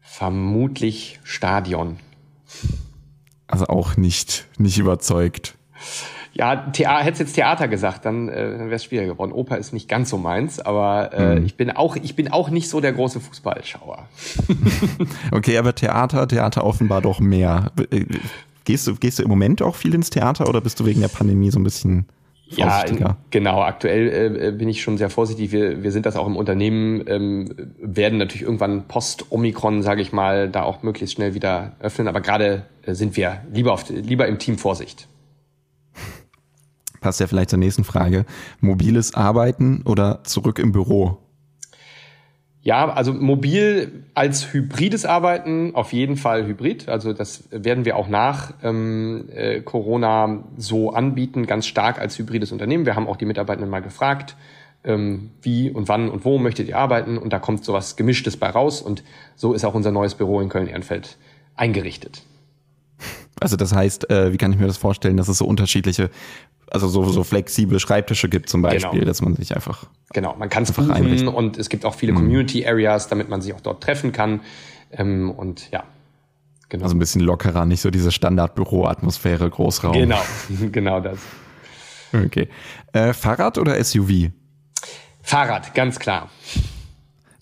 Vermutlich 0.00 1.20
Stadion. 1.22 2.00
Also 3.46 3.68
auch 3.68 3.96
nicht, 3.96 4.48
nicht 4.58 4.76
überzeugt. 4.76 5.54
Ja, 6.32 6.56
Thea 6.56 6.98
hättest 6.98 7.20
jetzt 7.20 7.34
Theater 7.34 7.68
gesagt, 7.68 8.06
dann, 8.06 8.28
äh, 8.28 8.58
dann 8.58 8.66
wäre 8.66 8.74
es 8.74 8.82
schwieriger 8.82 9.12
geworden. 9.12 9.30
Oper 9.30 9.56
ist 9.56 9.72
nicht 9.72 9.88
ganz 9.88 10.10
so 10.10 10.18
meins, 10.18 10.58
aber 10.58 11.12
äh, 11.12 11.38
mhm. 11.38 11.46
ich 11.46 11.56
bin 11.56 11.70
auch, 11.70 11.94
ich 11.94 12.16
bin 12.16 12.26
auch 12.26 12.50
nicht 12.50 12.68
so 12.68 12.80
der 12.80 12.92
große 12.92 13.20
Fußballschauer. 13.20 14.08
okay, 15.30 15.58
aber 15.58 15.76
Theater, 15.76 16.26
Theater 16.26 16.64
offenbar 16.64 17.02
doch 17.02 17.20
mehr. 17.20 17.70
Gehst 18.64 18.86
du, 18.86 18.94
gehst 18.94 19.18
du 19.18 19.22
im 19.22 19.28
Moment 19.28 19.62
auch 19.62 19.74
viel 19.74 19.94
ins 19.94 20.10
Theater 20.10 20.48
oder 20.48 20.60
bist 20.60 20.78
du 20.80 20.86
wegen 20.86 21.00
der 21.00 21.08
Pandemie 21.08 21.50
so 21.50 21.58
ein 21.58 21.64
bisschen 21.64 22.06
vorsichtiger? 22.50 23.06
Ja, 23.06 23.16
genau. 23.30 23.62
Aktuell 23.62 24.36
äh, 24.36 24.52
bin 24.52 24.68
ich 24.68 24.82
schon 24.82 24.98
sehr 24.98 25.10
vorsichtig. 25.10 25.52
Wir, 25.52 25.82
wir 25.82 25.92
sind 25.92 26.06
das 26.06 26.16
auch 26.16 26.26
im 26.26 26.36
Unternehmen, 26.36 27.02
ähm, 27.06 27.48
werden 27.80 28.18
natürlich 28.18 28.42
irgendwann 28.42 28.86
post-Omikron, 28.88 29.82
sage 29.82 30.02
ich 30.02 30.12
mal, 30.12 30.48
da 30.48 30.62
auch 30.62 30.82
möglichst 30.82 31.16
schnell 31.16 31.34
wieder 31.34 31.76
öffnen. 31.80 32.08
Aber 32.08 32.20
gerade 32.20 32.66
äh, 32.82 32.94
sind 32.94 33.16
wir 33.16 33.42
lieber, 33.52 33.72
auf, 33.72 33.88
lieber 33.88 34.26
im 34.28 34.38
Team 34.38 34.58
Vorsicht. 34.58 35.08
Passt 37.00 37.18
ja 37.18 37.26
vielleicht 37.26 37.50
zur 37.50 37.58
nächsten 37.58 37.82
Frage. 37.82 38.24
Mobiles 38.60 39.14
Arbeiten 39.14 39.82
oder 39.84 40.22
zurück 40.22 40.60
im 40.60 40.70
Büro? 40.70 41.18
Ja, 42.64 42.92
also 42.92 43.12
mobil 43.12 44.04
als 44.14 44.52
hybrides 44.52 45.04
Arbeiten 45.04 45.74
auf 45.74 45.92
jeden 45.92 46.16
Fall 46.16 46.46
hybrid. 46.46 46.88
Also 46.88 47.12
das 47.12 47.48
werden 47.50 47.84
wir 47.84 47.96
auch 47.96 48.06
nach 48.06 48.54
ähm, 48.62 49.28
äh, 49.34 49.60
Corona 49.62 50.44
so 50.56 50.92
anbieten, 50.92 51.46
ganz 51.46 51.66
stark 51.66 51.98
als 51.98 52.16
hybrides 52.18 52.52
Unternehmen. 52.52 52.86
Wir 52.86 52.94
haben 52.94 53.08
auch 53.08 53.16
die 53.16 53.24
Mitarbeitenden 53.24 53.68
mal 53.68 53.82
gefragt, 53.82 54.36
ähm, 54.84 55.30
wie 55.42 55.70
und 55.70 55.88
wann 55.88 56.08
und 56.08 56.24
wo 56.24 56.38
möchtet 56.38 56.68
ihr 56.68 56.78
arbeiten 56.78 57.18
und 57.18 57.32
da 57.32 57.40
kommt 57.40 57.64
sowas 57.64 57.96
Gemischtes 57.96 58.36
bei 58.36 58.48
raus 58.48 58.80
und 58.80 59.02
so 59.34 59.54
ist 59.54 59.64
auch 59.64 59.74
unser 59.74 59.90
neues 59.90 60.14
Büro 60.14 60.40
in 60.40 60.48
Köln-Ehrenfeld 60.48 61.18
eingerichtet. 61.56 62.22
Also 63.40 63.56
das 63.56 63.74
heißt, 63.74 64.08
äh, 64.08 64.32
wie 64.32 64.36
kann 64.36 64.52
ich 64.52 64.58
mir 64.60 64.68
das 64.68 64.76
vorstellen, 64.76 65.16
dass 65.16 65.26
es 65.26 65.38
so 65.38 65.46
unterschiedliche 65.46 66.10
also 66.72 66.88
so, 66.88 67.04
so 67.04 67.22
flexible 67.22 67.78
Schreibtische 67.78 68.28
gibt 68.28 68.48
zum 68.48 68.62
Beispiel, 68.62 69.00
genau. 69.00 69.04
dass 69.04 69.20
man 69.20 69.34
sich 69.36 69.54
einfach. 69.54 69.86
Genau, 70.12 70.34
man 70.38 70.48
kann 70.48 70.62
es 70.62 70.72
buchen 70.72 70.90
einrichten. 70.90 71.28
und 71.28 71.58
es 71.58 71.68
gibt 71.68 71.84
auch 71.84 71.94
viele 71.94 72.12
mhm. 72.12 72.16
Community 72.16 72.66
Areas, 72.66 73.08
damit 73.08 73.28
man 73.28 73.42
sich 73.42 73.52
auch 73.52 73.60
dort 73.60 73.82
treffen 73.82 74.12
kann. 74.12 74.40
Ähm, 74.90 75.30
und 75.30 75.70
ja. 75.70 75.84
Genau. 76.70 76.84
Also 76.84 76.96
ein 76.96 76.98
bisschen 76.98 77.20
lockerer, 77.20 77.66
nicht 77.66 77.82
so 77.82 77.90
diese 77.90 78.10
Standardbüro-Atmosphäre, 78.10 79.50
Großraum. 79.50 79.92
Genau, 79.92 80.22
genau 80.72 81.00
das. 81.00 81.18
Okay. 82.14 82.48
Äh, 82.92 83.12
Fahrrad 83.12 83.58
oder 83.58 83.82
SUV? 83.82 84.30
Fahrrad, 85.22 85.74
ganz 85.74 85.98
klar. 85.98 86.30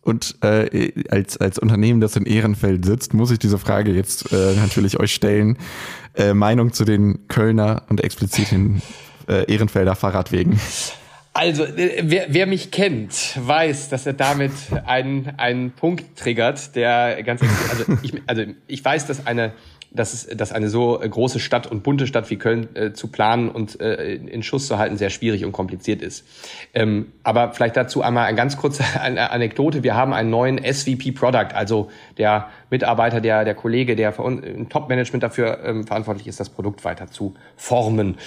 Und 0.02 0.36
äh, 0.42 0.92
als, 1.10 1.36
als 1.36 1.58
Unternehmen, 1.60 2.00
das 2.00 2.16
in 2.16 2.26
Ehrenfeld 2.26 2.84
sitzt, 2.84 3.14
muss 3.14 3.30
ich 3.30 3.38
diese 3.38 3.58
Frage 3.58 3.92
jetzt 3.92 4.32
äh, 4.32 4.56
natürlich 4.56 4.98
euch 4.98 5.14
stellen. 5.14 5.58
Äh, 6.14 6.34
Meinung 6.34 6.72
zu 6.72 6.84
den 6.84 7.28
Kölner 7.28 7.84
und 7.88 8.02
explizit 8.02 8.50
den 8.50 8.82
äh, 9.30 9.52
Ehrenfelder 9.52 9.94
Fahrradwegen? 9.94 10.58
Also, 11.32 11.64
äh, 11.64 12.02
wer, 12.02 12.26
wer 12.28 12.46
mich 12.46 12.70
kennt, 12.70 13.38
weiß, 13.38 13.88
dass 13.88 14.06
er 14.06 14.14
damit 14.14 14.52
einen, 14.84 15.32
einen 15.36 15.70
Punkt 15.70 16.18
triggert, 16.18 16.74
der 16.74 17.22
ganz, 17.22 17.40
also 17.70 17.84
ich, 18.02 18.14
also 18.26 18.42
ich 18.66 18.84
weiß, 18.84 19.06
dass 19.06 19.26
eine 19.26 19.52
dass, 19.92 20.14
es, 20.14 20.36
dass 20.36 20.52
eine 20.52 20.68
so 20.68 20.98
große 20.98 21.40
Stadt 21.40 21.66
und 21.66 21.82
bunte 21.82 22.06
Stadt 22.06 22.30
wie 22.30 22.36
Köln 22.36 22.68
äh, 22.74 22.92
zu 22.92 23.08
planen 23.08 23.48
und 23.48 23.80
äh, 23.80 24.14
in 24.14 24.42
Schuss 24.42 24.66
zu 24.66 24.78
halten 24.78 24.96
sehr 24.96 25.10
schwierig 25.10 25.44
und 25.44 25.52
kompliziert 25.52 26.02
ist. 26.02 26.24
Ähm, 26.74 27.12
aber 27.22 27.52
vielleicht 27.52 27.76
dazu 27.76 28.02
einmal 28.02 28.26
eine 28.26 28.36
ganz 28.36 28.56
kurze 28.56 28.84
Anekdote. 29.00 29.82
Wir 29.82 29.94
haben 29.94 30.12
einen 30.12 30.30
neuen 30.30 30.58
SVP 30.58 31.12
Product, 31.12 31.54
also 31.54 31.90
der 32.20 32.50
Mitarbeiter, 32.70 33.20
der, 33.20 33.44
der 33.44 33.54
Kollege, 33.54 33.96
der 33.96 34.16
im 34.18 34.68
Top-Management 34.68 35.22
dafür 35.22 35.64
ähm, 35.64 35.86
verantwortlich 35.86 36.28
ist, 36.28 36.38
das 36.38 36.50
Produkt 36.50 36.84
weiter 36.84 37.08
zu 37.08 37.34
formen. 37.56 38.18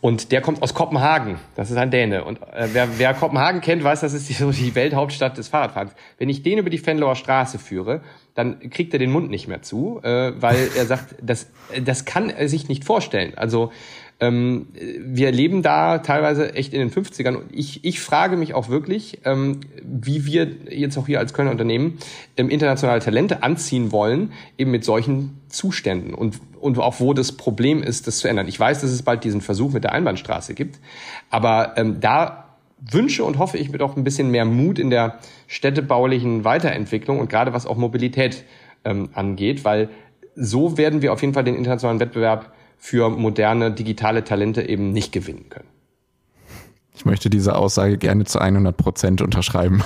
Und 0.00 0.32
der 0.32 0.40
kommt 0.40 0.62
aus 0.62 0.72
Kopenhagen. 0.72 1.38
Das 1.56 1.70
ist 1.70 1.76
ein 1.76 1.90
Däne. 1.90 2.24
Und 2.24 2.40
äh, 2.42 2.68
wer, 2.72 2.98
wer 2.98 3.12
Kopenhagen 3.12 3.60
kennt, 3.60 3.84
weiß, 3.84 4.00
das 4.00 4.14
ist 4.14 4.28
die, 4.28 4.32
so 4.32 4.52
die 4.52 4.74
Welthauptstadt 4.74 5.36
des 5.36 5.48
Fahrradfahrens. 5.48 5.92
Wenn 6.16 6.28
ich 6.28 6.42
den 6.42 6.58
über 6.58 6.70
die 6.70 6.78
Fenloer 6.78 7.16
Straße 7.16 7.58
führe, 7.58 8.00
dann 8.34 8.70
kriegt 8.70 8.92
er 8.92 8.98
den 8.98 9.10
Mund 9.10 9.28
nicht 9.28 9.48
mehr 9.48 9.62
zu, 9.62 10.00
äh, 10.02 10.32
weil 10.40 10.68
er 10.76 10.86
sagt, 10.86 11.16
das, 11.20 11.50
das 11.84 12.04
kann 12.04 12.30
er 12.30 12.48
sich 12.48 12.68
nicht 12.68 12.84
vorstellen. 12.84 13.32
Also 13.36 13.72
ähm, 14.20 14.66
wir 14.74 15.32
leben 15.32 15.62
da 15.62 15.98
teilweise 15.98 16.54
echt 16.54 16.74
in 16.74 16.80
den 16.80 16.90
50ern. 16.90 17.36
Und 17.36 17.46
ich, 17.52 17.84
ich 17.84 18.00
frage 18.00 18.36
mich 18.36 18.54
auch 18.54 18.68
wirklich, 18.68 19.20
ähm, 19.24 19.60
wie 19.82 20.26
wir 20.26 20.46
jetzt 20.68 20.98
auch 20.98 21.06
hier 21.06 21.18
als 21.18 21.32
Kölner 21.32 21.50
Unternehmen 21.50 21.98
ähm, 22.36 22.50
internationale 22.50 23.00
Talente 23.00 23.42
anziehen 23.42 23.92
wollen, 23.92 24.32
eben 24.58 24.70
mit 24.70 24.84
solchen 24.84 25.40
Zuständen 25.48 26.12
und, 26.12 26.38
und 26.60 26.78
auch 26.78 27.00
wo 27.00 27.14
das 27.14 27.32
Problem 27.32 27.82
ist, 27.82 28.06
das 28.06 28.18
zu 28.18 28.28
ändern. 28.28 28.46
Ich 28.46 28.60
weiß, 28.60 28.82
dass 28.82 28.90
es 28.90 29.02
bald 29.02 29.24
diesen 29.24 29.40
Versuch 29.40 29.72
mit 29.72 29.84
der 29.84 29.92
Einbahnstraße 29.92 30.54
gibt, 30.54 30.78
aber 31.30 31.74
ähm, 31.76 32.00
da 32.00 32.44
wünsche 32.78 33.24
und 33.24 33.38
hoffe 33.38 33.58
ich 33.58 33.70
mir 33.70 33.78
doch 33.78 33.96
ein 33.96 34.04
bisschen 34.04 34.30
mehr 34.30 34.44
Mut 34.44 34.78
in 34.78 34.90
der 34.90 35.18
städtebaulichen 35.46 36.44
Weiterentwicklung 36.44 37.18
und 37.18 37.28
gerade 37.28 37.52
was 37.52 37.66
auch 37.66 37.76
Mobilität 37.76 38.44
ähm, 38.84 39.10
angeht, 39.12 39.64
weil 39.64 39.88
so 40.34 40.78
werden 40.78 41.02
wir 41.02 41.12
auf 41.12 41.20
jeden 41.20 41.34
Fall 41.34 41.44
den 41.44 41.56
internationalen 41.56 42.00
Wettbewerb 42.00 42.52
für 42.80 43.10
moderne 43.10 43.70
digitale 43.70 44.24
Talente 44.24 44.68
eben 44.68 44.90
nicht 44.90 45.12
gewinnen 45.12 45.50
können. 45.50 45.68
Ich 47.00 47.04
möchte 47.06 47.30
diese 47.30 47.56
Aussage 47.56 47.96
gerne 47.96 48.24
zu 48.24 48.40
100 48.40 48.76
Prozent 48.76 49.22
unterschreiben. 49.22 49.82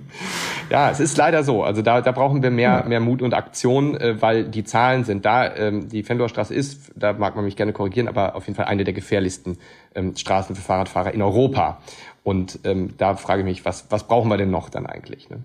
ja, 0.70 0.90
es 0.90 0.98
ist 0.98 1.16
leider 1.16 1.44
so. 1.44 1.62
Also 1.62 1.80
da, 1.80 2.00
da 2.00 2.10
brauchen 2.10 2.42
wir 2.42 2.50
mehr, 2.50 2.80
ja. 2.82 2.88
mehr 2.88 2.98
Mut 2.98 3.22
und 3.22 3.34
Aktion, 3.34 3.96
äh, 3.96 4.20
weil 4.20 4.44
die 4.44 4.64
Zahlen 4.64 5.04
sind 5.04 5.24
da. 5.24 5.54
Ähm, 5.54 5.88
die 5.88 6.02
Fendorstraße 6.02 6.52
ist, 6.52 6.90
da 6.96 7.12
mag 7.12 7.36
man 7.36 7.44
mich 7.44 7.54
gerne 7.54 7.72
korrigieren, 7.72 8.08
aber 8.08 8.34
auf 8.34 8.46
jeden 8.46 8.56
Fall 8.56 8.64
eine 8.64 8.82
der 8.82 8.94
gefährlichsten 8.94 9.58
ähm, 9.94 10.16
Straßen 10.16 10.56
für 10.56 10.62
Fahrradfahrer 10.62 11.14
in 11.14 11.22
Europa. 11.22 11.78
Und 12.24 12.58
ähm, 12.64 12.94
da 12.98 13.14
frage 13.14 13.42
ich 13.42 13.46
mich, 13.46 13.64
was, 13.64 13.86
was 13.90 14.08
brauchen 14.08 14.28
wir 14.28 14.36
denn 14.36 14.50
noch 14.50 14.70
dann 14.70 14.86
eigentlich? 14.86 15.30
Ne? 15.30 15.44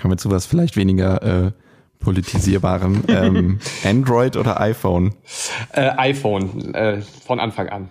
Kommen 0.00 0.12
wir 0.12 0.18
zu 0.18 0.30
was 0.30 0.46
vielleicht 0.46 0.76
weniger 0.76 1.46
äh, 1.46 1.52
politisierbarem. 2.00 3.02
ähm, 3.08 3.58
Android 3.84 4.36
oder 4.36 4.60
iPhone? 4.60 5.14
Äh, 5.72 5.90
iPhone, 5.96 6.74
äh, 6.74 7.02
von 7.02 7.40
Anfang 7.40 7.68
an. 7.68 7.90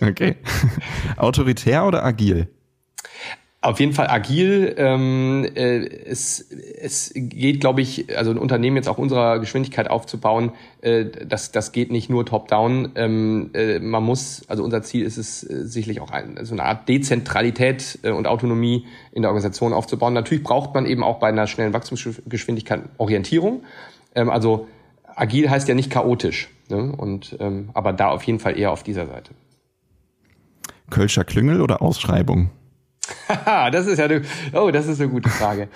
Okay. 0.00 0.36
Autoritär 1.16 1.84
oder 1.86 2.04
agil? 2.04 2.48
Auf 3.62 3.78
jeden 3.78 3.92
Fall 3.92 4.08
agil. 4.08 4.74
Ähm, 4.76 5.46
äh, 5.54 5.86
es, 5.86 6.40
es 6.50 7.12
geht, 7.14 7.60
glaube 7.60 7.80
ich, 7.80 8.18
also 8.18 8.32
ein 8.32 8.38
Unternehmen 8.38 8.74
jetzt 8.74 8.88
auch 8.88 8.98
unserer 8.98 9.38
Geschwindigkeit 9.38 9.88
aufzubauen, 9.88 10.50
äh, 10.80 11.04
das, 11.04 11.52
das 11.52 11.70
geht 11.70 11.92
nicht 11.92 12.10
nur 12.10 12.26
top-down. 12.26 12.90
Ähm, 12.96 13.50
äh, 13.54 13.78
man 13.78 14.02
muss, 14.02 14.42
also 14.48 14.64
unser 14.64 14.82
Ziel 14.82 15.04
ist 15.04 15.16
es 15.16 15.48
äh, 15.48 15.64
sicherlich 15.64 16.00
auch 16.00 16.10
ein, 16.10 16.44
so 16.44 16.54
eine 16.54 16.64
Art 16.64 16.88
Dezentralität 16.88 18.00
äh, 18.02 18.10
und 18.10 18.26
Autonomie 18.26 18.84
in 19.12 19.22
der 19.22 19.30
Organisation 19.30 19.72
aufzubauen. 19.72 20.12
Natürlich 20.12 20.42
braucht 20.42 20.74
man 20.74 20.84
eben 20.84 21.04
auch 21.04 21.20
bei 21.20 21.28
einer 21.28 21.46
schnellen 21.46 21.72
Wachstumsgeschwindigkeit 21.72 22.82
Orientierung. 22.98 23.62
Ähm, 24.16 24.28
also 24.28 24.66
agil 25.14 25.48
heißt 25.48 25.68
ja 25.68 25.76
nicht 25.76 25.90
chaotisch, 25.90 26.50
ne? 26.68 26.92
und, 26.96 27.36
ähm, 27.38 27.70
aber 27.74 27.92
da 27.92 28.08
auf 28.08 28.24
jeden 28.24 28.40
Fall 28.40 28.58
eher 28.58 28.72
auf 28.72 28.82
dieser 28.82 29.06
Seite. 29.06 29.30
Kölscher 30.90 31.22
Klüngel 31.22 31.60
oder 31.60 31.80
Ausschreibung? 31.80 32.50
das 33.72 33.86
ist 33.86 33.98
ja 33.98 34.04
eine, 34.04 34.22
oh, 34.52 34.70
das 34.70 34.86
ist 34.86 35.00
eine 35.00 35.10
gute 35.10 35.28
Frage. 35.28 35.68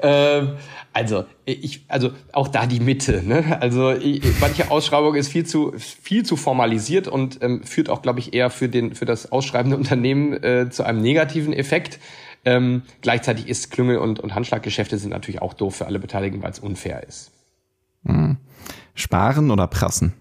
ähm, 0.00 0.54
also 0.92 1.24
ich, 1.44 1.84
also 1.88 2.10
auch 2.32 2.48
da 2.48 2.66
die 2.66 2.80
Mitte. 2.80 3.22
Ne? 3.26 3.58
Also 3.60 3.90
ich, 3.90 4.22
manche 4.40 4.70
Ausschreibung 4.70 5.14
ist 5.14 5.28
viel 5.28 5.44
zu 5.44 5.72
viel 5.76 6.24
zu 6.24 6.36
formalisiert 6.36 7.08
und 7.08 7.42
ähm, 7.42 7.64
führt 7.64 7.90
auch, 7.90 8.00
glaube 8.00 8.20
ich, 8.20 8.32
eher 8.32 8.48
für 8.50 8.68
den 8.68 8.94
für 8.94 9.04
das 9.04 9.32
ausschreibende 9.32 9.76
Unternehmen 9.76 10.32
äh, 10.44 10.70
zu 10.70 10.84
einem 10.84 11.00
negativen 11.00 11.52
Effekt. 11.52 11.98
Ähm, 12.44 12.82
gleichzeitig 13.00 13.48
ist 13.48 13.70
Klüngel 13.70 13.98
und, 13.98 14.20
und 14.20 14.34
Handschlaggeschäfte 14.34 14.98
sind 14.98 15.10
natürlich 15.10 15.42
auch 15.42 15.54
doof 15.54 15.76
für 15.76 15.86
alle 15.86 15.98
Beteiligten, 15.98 16.42
weil 16.42 16.50
es 16.50 16.58
unfair 16.58 17.02
ist. 17.02 17.32
Mhm. 18.02 18.36
Sparen 18.94 19.50
oder 19.50 19.66
prassen? 19.66 20.12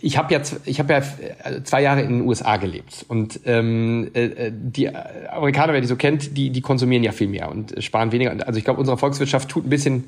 Ich 0.00 0.16
habe 0.18 0.32
ja, 0.32 0.40
ich 0.64 0.78
habe 0.78 0.92
ja 0.92 0.98
äh, 0.98 1.62
zwei 1.62 1.82
Jahre 1.82 2.02
in 2.02 2.18
den 2.18 2.20
USA 2.22 2.56
gelebt 2.56 3.04
und 3.08 3.40
ähm, 3.44 4.10
äh, 4.14 4.24
äh, 4.24 4.52
die 4.52 4.88
Amerikaner, 4.94 5.72
wer 5.72 5.80
die 5.80 5.86
so 5.86 5.96
kennt, 5.96 6.36
die, 6.36 6.50
die 6.50 6.60
konsumieren 6.60 7.04
ja 7.04 7.12
viel 7.12 7.28
mehr 7.28 7.50
und 7.50 7.82
sparen 7.82 8.12
weniger. 8.12 8.34
Also 8.46 8.58
ich 8.58 8.64
glaube, 8.64 8.80
unsere 8.80 8.98
Volkswirtschaft 8.98 9.48
tut 9.48 9.66
ein 9.66 9.70
bisschen, 9.70 10.04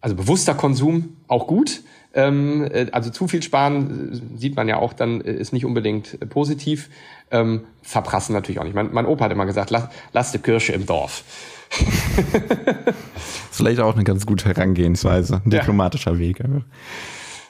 also 0.00 0.16
bewusster 0.16 0.54
Konsum 0.54 1.16
auch 1.28 1.46
gut. 1.46 1.82
Ähm, 2.14 2.68
also 2.92 3.10
zu 3.10 3.28
viel 3.28 3.42
sparen 3.42 4.22
sieht 4.36 4.56
man 4.56 4.68
ja 4.68 4.78
auch 4.78 4.92
dann 4.92 5.20
ist 5.20 5.52
nicht 5.52 5.64
unbedingt 5.64 6.18
positiv. 6.30 6.88
Ähm, 7.30 7.64
verprassen 7.82 8.32
natürlich 8.32 8.58
auch 8.58 8.64
nicht. 8.64 8.74
Mein, 8.74 8.88
mein 8.92 9.06
Opa 9.06 9.26
hat 9.26 9.32
immer 9.32 9.46
gesagt, 9.46 9.70
lass, 9.70 9.88
lass 10.12 10.32
die 10.32 10.38
Kirche 10.38 10.72
im 10.72 10.86
Dorf. 10.86 11.22
Vielleicht 13.50 13.80
auch 13.80 13.94
eine 13.94 14.04
ganz 14.04 14.24
gute 14.24 14.46
Herangehensweise, 14.46 15.42
ein 15.44 15.50
diplomatischer 15.50 16.12
ja. 16.12 16.18
Weg. 16.18 16.42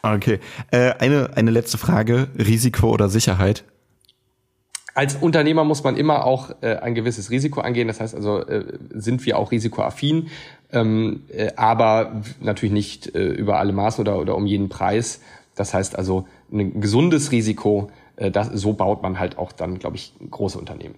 Okay. 0.03 0.41
Äh, 0.71 0.93
eine, 0.99 1.31
eine 1.37 1.51
letzte 1.51 1.79
Frage. 1.79 2.29
Risiko 2.37 2.91
oder 2.91 3.09
Sicherheit? 3.09 3.65
Als 4.95 5.15
Unternehmer 5.15 5.65
muss 5.65 5.85
man 5.85 5.97
immer 5.97 6.25
auch 6.25 6.51
äh, 6.61 6.77
ein 6.77 6.95
gewisses 6.95 7.31
Risiko 7.31 7.61
angehen. 7.61 7.89
Das 7.89 8.01
heißt 8.01 8.15
also, 8.15 8.41
äh, 8.41 8.65
sind 8.91 9.25
wir 9.27 9.39
auch 9.39 9.53
risikoaffin, 9.53 10.29
ähm, 10.73 11.23
äh, 11.29 11.53
aber 11.57 12.23
natürlich 12.41 12.73
nicht 12.73 13.15
äh, 13.15 13.29
über 13.29 13.59
alle 13.59 13.73
Maßen 13.73 14.03
oder, 14.03 14.19
oder 14.19 14.35
um 14.35 14.47
jeden 14.47 14.69
Preis. 14.69 15.21
Das 15.55 15.73
heißt 15.75 15.97
also, 15.97 16.27
ein 16.53 16.81
gesundes 16.81 17.31
Risiko, 17.31 17.91
äh, 18.17 18.31
das, 18.31 18.49
so 18.49 18.73
baut 18.73 19.03
man 19.03 19.19
halt 19.19 19.39
auch 19.39 19.53
dann, 19.53 19.79
glaube 19.79 19.97
ich, 19.97 20.15
große 20.31 20.59
Unternehmen. 20.59 20.97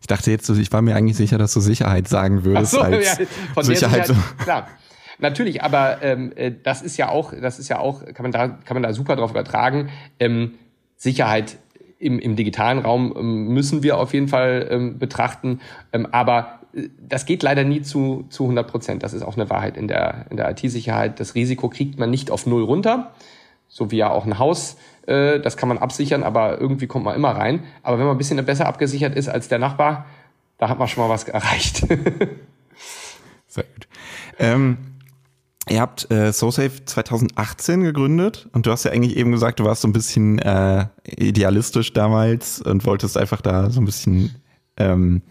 Ich 0.00 0.06
dachte 0.06 0.30
jetzt, 0.30 0.48
ich 0.48 0.72
war 0.72 0.82
mir 0.82 0.94
eigentlich 0.94 1.16
sicher, 1.16 1.36
dass 1.36 1.52
du 1.52 1.60
Sicherheit 1.60 2.06
sagen 2.06 2.44
würdest. 2.44 2.74
Ach 2.74 2.78
so, 2.78 2.84
als 2.84 3.18
ja, 3.18 3.26
von 3.54 3.64
Sicherheit, 3.64 4.06
Sicherheit 4.06 4.38
klar. 4.38 4.68
Natürlich, 5.18 5.62
aber 5.62 6.02
ähm, 6.02 6.32
äh, 6.36 6.52
das 6.62 6.82
ist 6.82 6.96
ja 6.96 7.08
auch, 7.08 7.32
das 7.32 7.58
ist 7.58 7.68
ja 7.68 7.78
auch, 7.78 8.04
kann 8.04 8.22
man 8.22 8.32
da, 8.32 8.48
kann 8.48 8.74
man 8.74 8.82
da 8.82 8.92
super 8.92 9.16
drauf 9.16 9.30
übertragen. 9.30 9.88
Ähm, 10.20 10.54
Sicherheit 10.96 11.58
im, 11.98 12.18
im 12.18 12.36
digitalen 12.36 12.78
Raum 12.78 13.14
ähm, 13.16 13.48
müssen 13.48 13.82
wir 13.82 13.98
auf 13.98 14.12
jeden 14.12 14.28
Fall 14.28 14.68
ähm, 14.70 14.98
betrachten, 14.98 15.60
ähm, 15.92 16.06
aber 16.10 16.60
äh, 16.74 16.88
das 17.00 17.24
geht 17.24 17.42
leider 17.42 17.64
nie 17.64 17.82
zu, 17.82 18.26
zu 18.28 18.44
100 18.44 18.70
Prozent. 18.70 19.02
Das 19.02 19.14
ist 19.14 19.22
auch 19.22 19.36
eine 19.36 19.48
Wahrheit 19.48 19.76
in 19.76 19.88
der, 19.88 20.26
in 20.30 20.36
der 20.36 20.50
IT-Sicherheit. 20.50 21.18
Das 21.20 21.34
Risiko 21.34 21.68
kriegt 21.68 21.98
man 21.98 22.10
nicht 22.10 22.30
auf 22.30 22.46
Null 22.46 22.64
runter, 22.64 23.12
so 23.68 23.90
wie 23.90 23.96
ja 23.96 24.10
auch 24.10 24.26
ein 24.26 24.38
Haus. 24.38 24.76
Äh, 25.06 25.40
das 25.40 25.56
kann 25.56 25.68
man 25.68 25.78
absichern, 25.78 26.22
aber 26.22 26.60
irgendwie 26.60 26.86
kommt 26.86 27.06
man 27.06 27.16
immer 27.16 27.30
rein. 27.30 27.64
Aber 27.82 27.98
wenn 27.98 28.06
man 28.06 28.16
ein 28.16 28.18
bisschen 28.18 28.44
besser 28.44 28.66
abgesichert 28.66 29.14
ist 29.14 29.28
als 29.28 29.48
der 29.48 29.58
Nachbar, 29.58 30.04
da 30.58 30.68
hat 30.68 30.78
man 30.78 30.88
schon 30.88 31.02
mal 31.02 31.10
was 31.10 31.24
erreicht. 31.24 31.78
Sehr 33.46 33.64
gut. 33.64 33.88
Ähm 34.38 34.95
Ihr 35.68 35.80
habt 35.80 36.10
äh, 36.12 36.32
SoSafe 36.32 36.84
2018 36.84 37.82
gegründet 37.82 38.48
und 38.52 38.66
du 38.66 38.70
hast 38.70 38.84
ja 38.84 38.92
eigentlich 38.92 39.16
eben 39.16 39.32
gesagt, 39.32 39.58
du 39.58 39.64
warst 39.64 39.82
so 39.82 39.88
ein 39.88 39.92
bisschen 39.92 40.38
äh, 40.38 40.86
idealistisch 41.04 41.92
damals 41.92 42.62
und 42.62 42.86
wolltest 42.86 43.16
einfach 43.16 43.40
da 43.40 43.68
so 43.70 43.80
ein 43.80 43.84
bisschen 43.84 44.36
ähm, 44.76 45.22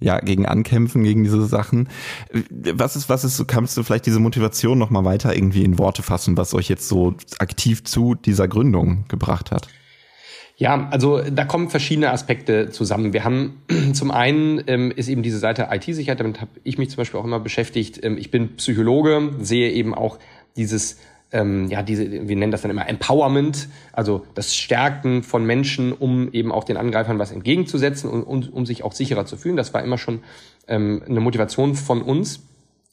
ja 0.00 0.18
gegen 0.18 0.46
ankämpfen 0.46 1.04
gegen 1.04 1.22
diese 1.22 1.46
Sachen. 1.46 1.88
Was 2.50 2.96
ist 2.96 3.08
was 3.08 3.22
ist 3.22 3.46
kannst 3.46 3.76
du 3.76 3.84
vielleicht 3.84 4.06
diese 4.06 4.18
Motivation 4.18 4.78
noch 4.78 4.90
mal 4.90 5.04
weiter 5.04 5.36
irgendwie 5.36 5.62
in 5.62 5.78
Worte 5.78 6.02
fassen, 6.02 6.36
was 6.36 6.54
euch 6.54 6.68
jetzt 6.68 6.88
so 6.88 7.14
aktiv 7.38 7.84
zu 7.84 8.16
dieser 8.16 8.48
Gründung 8.48 9.04
gebracht 9.06 9.52
hat? 9.52 9.68
Ja, 10.60 10.88
also 10.90 11.22
da 11.22 11.44
kommen 11.44 11.70
verschiedene 11.70 12.10
Aspekte 12.10 12.70
zusammen. 12.70 13.12
Wir 13.12 13.22
haben 13.22 13.62
zum 13.92 14.10
einen 14.10 14.60
ähm, 14.66 14.92
ist 14.94 15.08
eben 15.08 15.22
diese 15.22 15.38
Seite 15.38 15.68
IT-Sicherheit, 15.70 16.18
damit 16.18 16.40
habe 16.40 16.50
ich 16.64 16.78
mich 16.78 16.90
zum 16.90 16.96
Beispiel 16.96 17.20
auch 17.20 17.24
immer 17.24 17.38
beschäftigt. 17.38 18.04
Ähm, 18.04 18.18
ich 18.18 18.32
bin 18.32 18.56
Psychologe, 18.56 19.34
sehe 19.38 19.70
eben 19.70 19.94
auch 19.94 20.18
dieses 20.56 20.98
ähm, 21.30 21.68
ja, 21.68 21.82
diese, 21.82 22.10
wir 22.10 22.36
nennen 22.36 22.50
das 22.50 22.62
dann 22.62 22.70
immer 22.70 22.88
Empowerment, 22.88 23.68
also 23.92 24.24
das 24.34 24.56
Stärken 24.56 25.22
von 25.22 25.44
Menschen, 25.44 25.92
um 25.92 26.32
eben 26.32 26.50
auch 26.50 26.64
den 26.64 26.76
Angreifern 26.76 27.18
was 27.18 27.32
entgegenzusetzen 27.32 28.10
und, 28.10 28.22
und 28.22 28.52
um 28.52 28.66
sich 28.66 28.82
auch 28.82 28.92
sicherer 28.92 29.26
zu 29.26 29.36
fühlen. 29.36 29.56
Das 29.56 29.74
war 29.74 29.84
immer 29.84 29.98
schon 29.98 30.20
ähm, 30.66 31.02
eine 31.06 31.20
Motivation 31.20 31.74
von 31.74 32.02
uns. 32.02 32.47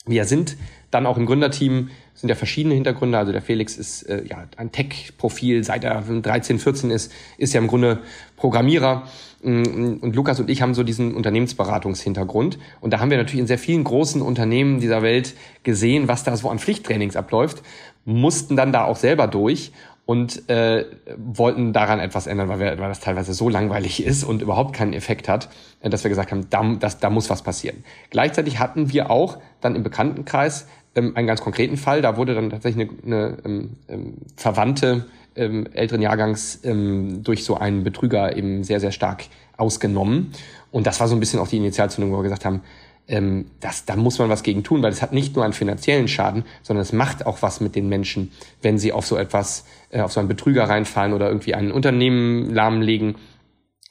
Wir 0.07 0.25
sind 0.25 0.57
dann 0.91 1.05
auch 1.05 1.17
im 1.17 1.25
Gründerteam, 1.25 1.89
sind 2.13 2.29
ja 2.29 2.35
verschiedene 2.35 2.75
Hintergründe. 2.75 3.17
Also 3.17 3.31
der 3.31 3.41
Felix 3.41 3.75
ist 3.77 4.03
äh, 4.03 4.23
ja 4.25 4.45
ein 4.55 4.71
Tech-Profil, 4.71 5.63
seit 5.63 5.83
er 5.83 6.01
13, 6.01 6.59
14 6.59 6.91
ist, 6.91 7.11
ist 7.37 7.53
ja 7.53 7.59
im 7.59 7.67
Grunde 7.67 7.99
Programmierer. 8.37 9.07
Mm, 9.43 9.97
und 10.01 10.15
Lukas 10.15 10.39
und 10.39 10.49
ich 10.49 10.61
haben 10.61 10.73
so 10.73 10.83
diesen 10.83 11.13
Unternehmensberatungshintergrund. 11.15 12.57
Und 12.81 12.91
da 12.91 12.99
haben 12.99 13.09
wir 13.09 13.17
natürlich 13.17 13.41
in 13.41 13.47
sehr 13.47 13.57
vielen 13.57 13.83
großen 13.83 14.21
Unternehmen 14.21 14.79
dieser 14.79 15.01
Welt 15.01 15.35
gesehen, 15.63 16.07
was 16.07 16.23
da 16.23 16.37
so 16.37 16.49
an 16.49 16.59
Pflichttrainings 16.59 17.15
abläuft, 17.15 17.61
mussten 18.05 18.55
dann 18.55 18.71
da 18.71 18.85
auch 18.85 18.97
selber 18.97 19.27
durch 19.27 19.71
und 20.05 20.49
äh, 20.49 20.85
wollten 21.17 21.73
daran 21.73 21.99
etwas 21.99 22.27
ändern, 22.27 22.47
weil, 22.47 22.59
wir, 22.59 22.79
weil 22.79 22.89
das 22.89 22.99
teilweise 22.99 23.33
so 23.33 23.49
langweilig 23.49 24.05
ist 24.05 24.23
und 24.23 24.41
überhaupt 24.41 24.73
keinen 24.73 24.93
Effekt 24.93 25.27
hat, 25.27 25.49
äh, 25.81 25.89
dass 25.89 26.03
wir 26.03 26.09
gesagt 26.09 26.31
haben, 26.31 26.47
da, 26.49 26.63
das, 26.79 26.99
da 26.99 27.09
muss 27.09 27.29
was 27.29 27.41
passieren. 27.41 27.83
Gleichzeitig 28.11 28.59
hatten 28.59 28.91
wir 28.91 29.09
auch 29.09 29.39
dann 29.61 29.75
im 29.75 29.83
Bekanntenkreis 29.83 30.67
ähm, 30.95 31.15
einen 31.15 31.27
ganz 31.27 31.41
konkreten 31.41 31.77
Fall. 31.77 32.01
Da 32.01 32.17
wurde 32.17 32.35
dann 32.35 32.49
tatsächlich 32.51 32.89
eine, 32.89 33.05
eine 33.05 33.37
ähm, 33.45 33.69
ähm, 33.87 34.13
Verwandte 34.35 35.05
ähm, 35.35 35.67
älteren 35.73 36.01
Jahrgangs 36.01 36.59
ähm, 36.63 37.23
durch 37.23 37.43
so 37.43 37.57
einen 37.57 37.83
Betrüger 37.83 38.37
eben 38.37 38.63
sehr, 38.63 38.79
sehr 38.79 38.91
stark 38.91 39.25
ausgenommen. 39.57 40.31
Und 40.71 40.87
das 40.87 40.99
war 40.99 41.07
so 41.07 41.15
ein 41.15 41.19
bisschen 41.19 41.39
auch 41.39 41.47
die 41.47 41.57
Initialzündung, 41.57 42.11
wo 42.11 42.17
wir 42.19 42.23
gesagt 42.23 42.45
haben, 42.45 42.61
ähm, 43.07 43.51
das, 43.59 43.85
da 43.85 43.95
muss 43.95 44.19
man 44.19 44.29
was 44.29 44.43
gegen 44.43 44.63
tun, 44.63 44.81
weil 44.81 44.91
es 44.91 45.01
hat 45.01 45.13
nicht 45.13 45.35
nur 45.35 45.43
einen 45.43 45.53
finanziellen 45.53 46.07
Schaden, 46.07 46.43
sondern 46.63 46.81
es 46.81 46.93
macht 46.93 47.25
auch 47.25 47.41
was 47.41 47.61
mit 47.61 47.75
den 47.75 47.87
Menschen, 47.87 48.31
wenn 48.61 48.77
sie 48.77 48.91
auf 48.91 49.05
so 49.05 49.17
etwas, 49.17 49.65
äh, 49.91 50.01
auf 50.01 50.11
so 50.11 50.19
einen 50.19 50.29
Betrüger 50.29 50.63
reinfallen 50.69 51.13
oder 51.13 51.27
irgendwie 51.27 51.53
ein 51.53 51.71
Unternehmen 51.71 52.53
lahmlegen 52.53 53.15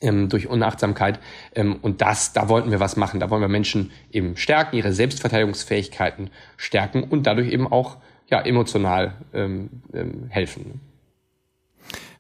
ähm, 0.01 0.29
durch 0.29 0.49
Unachtsamkeit. 0.49 1.21
Ähm, 1.55 1.77
und 1.81 2.01
das, 2.01 2.33
da 2.33 2.49
wollten 2.49 2.71
wir 2.71 2.81
was 2.81 2.97
machen. 2.97 3.21
Da 3.21 3.31
wollen 3.31 3.43
wir 3.43 3.49
Menschen 3.49 3.93
eben 4.11 4.37
stärken, 4.37 4.77
ihre 4.77 4.93
Selbstverteidigungsfähigkeiten 4.93 6.31
stärken 6.57 7.05
und 7.05 7.27
dadurch 7.27 7.51
eben 7.51 7.71
auch 7.71 7.99
ja, 8.29 8.41
emotional 8.41 9.15
ähm, 9.33 9.71
ähm, 9.93 10.27
helfen. 10.29 10.81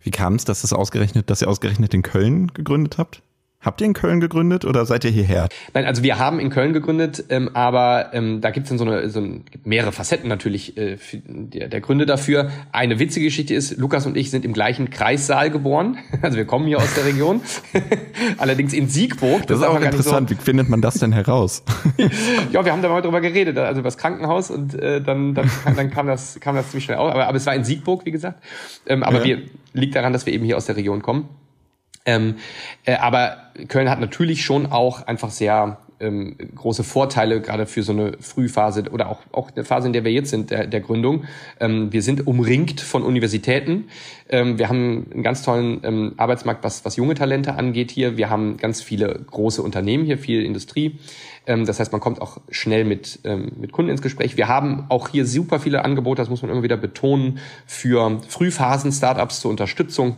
Wie 0.00 0.11
kam 0.11 0.35
es, 0.35 0.44
dass 0.44 0.61
das 0.61 0.72
ausgerechnet, 0.72 1.30
dass 1.30 1.40
ihr 1.42 1.48
ausgerechnet 1.48 1.94
in 1.94 2.02
Köln 2.02 2.52
gegründet 2.52 2.98
habt? 2.98 3.22
Habt 3.64 3.81
ihr 3.81 3.87
in 3.87 3.94
Köln 3.94 4.20
gegründet 4.20 4.66
oder 4.66 4.85
seid 4.85 5.05
ihr 5.05 5.11
hierher? 5.11 5.48
Nein, 5.72 5.87
also 5.87 6.03
wir 6.03 6.18
haben 6.18 6.38
in 6.38 6.50
Köln 6.50 6.74
gegründet, 6.74 7.24
ähm, 7.31 7.50
aber 7.55 8.11
ähm, 8.12 8.42
da 8.42 8.50
gibt 8.50 8.64
es 8.64 8.68
dann 8.68 8.79
so, 8.79 8.85
eine, 8.85 9.09
so 9.09 9.20
ein, 9.20 9.44
mehrere 9.64 9.90
Facetten 9.90 10.29
natürlich 10.29 10.77
äh, 10.77 10.98
der, 11.24 11.68
der 11.68 11.81
Gründe 11.81 12.05
dafür. 12.05 12.50
Eine 12.72 12.98
witzige 12.98 13.24
Geschichte 13.24 13.55
ist, 13.55 13.79
Lukas 13.79 14.05
und 14.05 14.18
ich 14.18 14.31
sind 14.31 14.44
im 14.44 14.53
gleichen 14.53 14.90
Kreissaal 14.90 15.50
geboren. 15.50 15.98
Also 16.22 16.38
wir 16.38 16.46
kommen 16.46 16.66
hier 16.66 16.79
aus 16.79 16.94
der 16.94 17.05
Region. 17.05 17.42
Allerdings 18.38 18.72
in 18.72 18.88
Siegburg. 18.88 19.40
Das, 19.46 19.59
das 19.59 19.59
ist 19.59 19.64
auch 19.64 19.81
interessant. 19.81 20.31
So. 20.31 20.37
Wie 20.37 20.40
findet 20.40 20.70
man 20.70 20.81
das 20.81 20.94
denn 20.94 21.12
heraus? 21.12 21.62
ja, 22.53 22.64
wir 22.64 22.72
haben 22.72 22.81
da 22.81 22.88
mal 22.88 23.03
drüber 23.03 23.20
geredet, 23.20 23.59
also 23.59 23.81
über 23.81 23.88
das 23.88 23.98
Krankenhaus 23.98 24.50
und 24.50 24.74
äh, 24.74 25.03
dann, 25.03 25.35
dann, 25.35 25.50
dann 25.77 25.90
kam, 25.90 26.07
das, 26.07 26.38
kam 26.40 26.55
das 26.55 26.70
ziemlich 26.70 26.85
schnell 26.85 26.96
auf. 26.96 27.11
Aber, 27.11 27.27
aber 27.27 27.37
es 27.37 27.44
war 27.44 27.55
in 27.55 27.64
Siegburg, 27.64 28.07
wie 28.07 28.11
gesagt. 28.11 28.42
Ähm, 28.87 29.03
aber 29.03 29.18
ja. 29.18 29.24
wir 29.24 29.42
liegt 29.74 29.94
daran, 29.94 30.14
dass 30.14 30.24
wir 30.24 30.33
eben 30.33 30.44
hier 30.44 30.57
aus 30.57 30.64
der 30.64 30.77
Region 30.77 31.03
kommen. 31.03 31.29
Ähm, 32.06 32.36
äh, 32.84 32.96
aber 32.96 33.38
Köln 33.68 33.88
hat 33.88 34.00
natürlich 34.00 34.44
schon 34.44 34.66
auch 34.66 35.06
einfach 35.06 35.30
sehr 35.30 35.78
ähm, 36.00 36.36
große 36.54 36.84
Vorteile, 36.84 37.40
gerade 37.40 37.66
für 37.66 37.82
so 37.82 37.92
eine 37.92 38.16
Frühphase 38.20 38.84
oder 38.90 39.08
auch, 39.08 39.20
auch 39.32 39.50
eine 39.54 39.64
Phase, 39.64 39.86
in 39.86 39.92
der 39.92 40.04
wir 40.04 40.12
jetzt 40.12 40.30
sind, 40.30 40.50
der, 40.50 40.66
der 40.66 40.80
Gründung. 40.80 41.24
Ähm, 41.60 41.92
wir 41.92 42.02
sind 42.02 42.26
umringt 42.26 42.80
von 42.80 43.02
Universitäten. 43.02 43.88
Ähm, 44.28 44.58
wir 44.58 44.68
haben 44.68 45.06
einen 45.12 45.22
ganz 45.22 45.42
tollen 45.42 45.80
ähm, 45.84 46.14
Arbeitsmarkt, 46.16 46.64
was, 46.64 46.84
was 46.84 46.96
junge 46.96 47.14
Talente 47.14 47.54
angeht 47.54 47.90
hier. 47.90 48.16
Wir 48.16 48.30
haben 48.30 48.56
ganz 48.56 48.82
viele 48.82 49.24
große 49.30 49.62
Unternehmen 49.62 50.04
hier, 50.04 50.18
viel 50.18 50.44
Industrie. 50.44 50.98
Ähm, 51.46 51.64
das 51.64 51.80
heißt, 51.80 51.92
man 51.92 52.00
kommt 52.00 52.20
auch 52.20 52.40
schnell 52.50 52.84
mit, 52.84 53.20
ähm, 53.24 53.52
mit 53.56 53.72
Kunden 53.72 53.90
ins 53.90 54.02
Gespräch. 54.02 54.36
Wir 54.36 54.48
haben 54.48 54.86
auch 54.88 55.08
hier 55.08 55.26
super 55.26 55.60
viele 55.60 55.84
Angebote, 55.84 56.20
das 56.20 56.28
muss 56.28 56.42
man 56.42 56.50
immer 56.50 56.62
wieder 56.62 56.76
betonen, 56.76 57.38
für 57.66 58.20
Frühphasen-Startups 58.28 59.40
zur 59.40 59.50
Unterstützung 59.50 60.16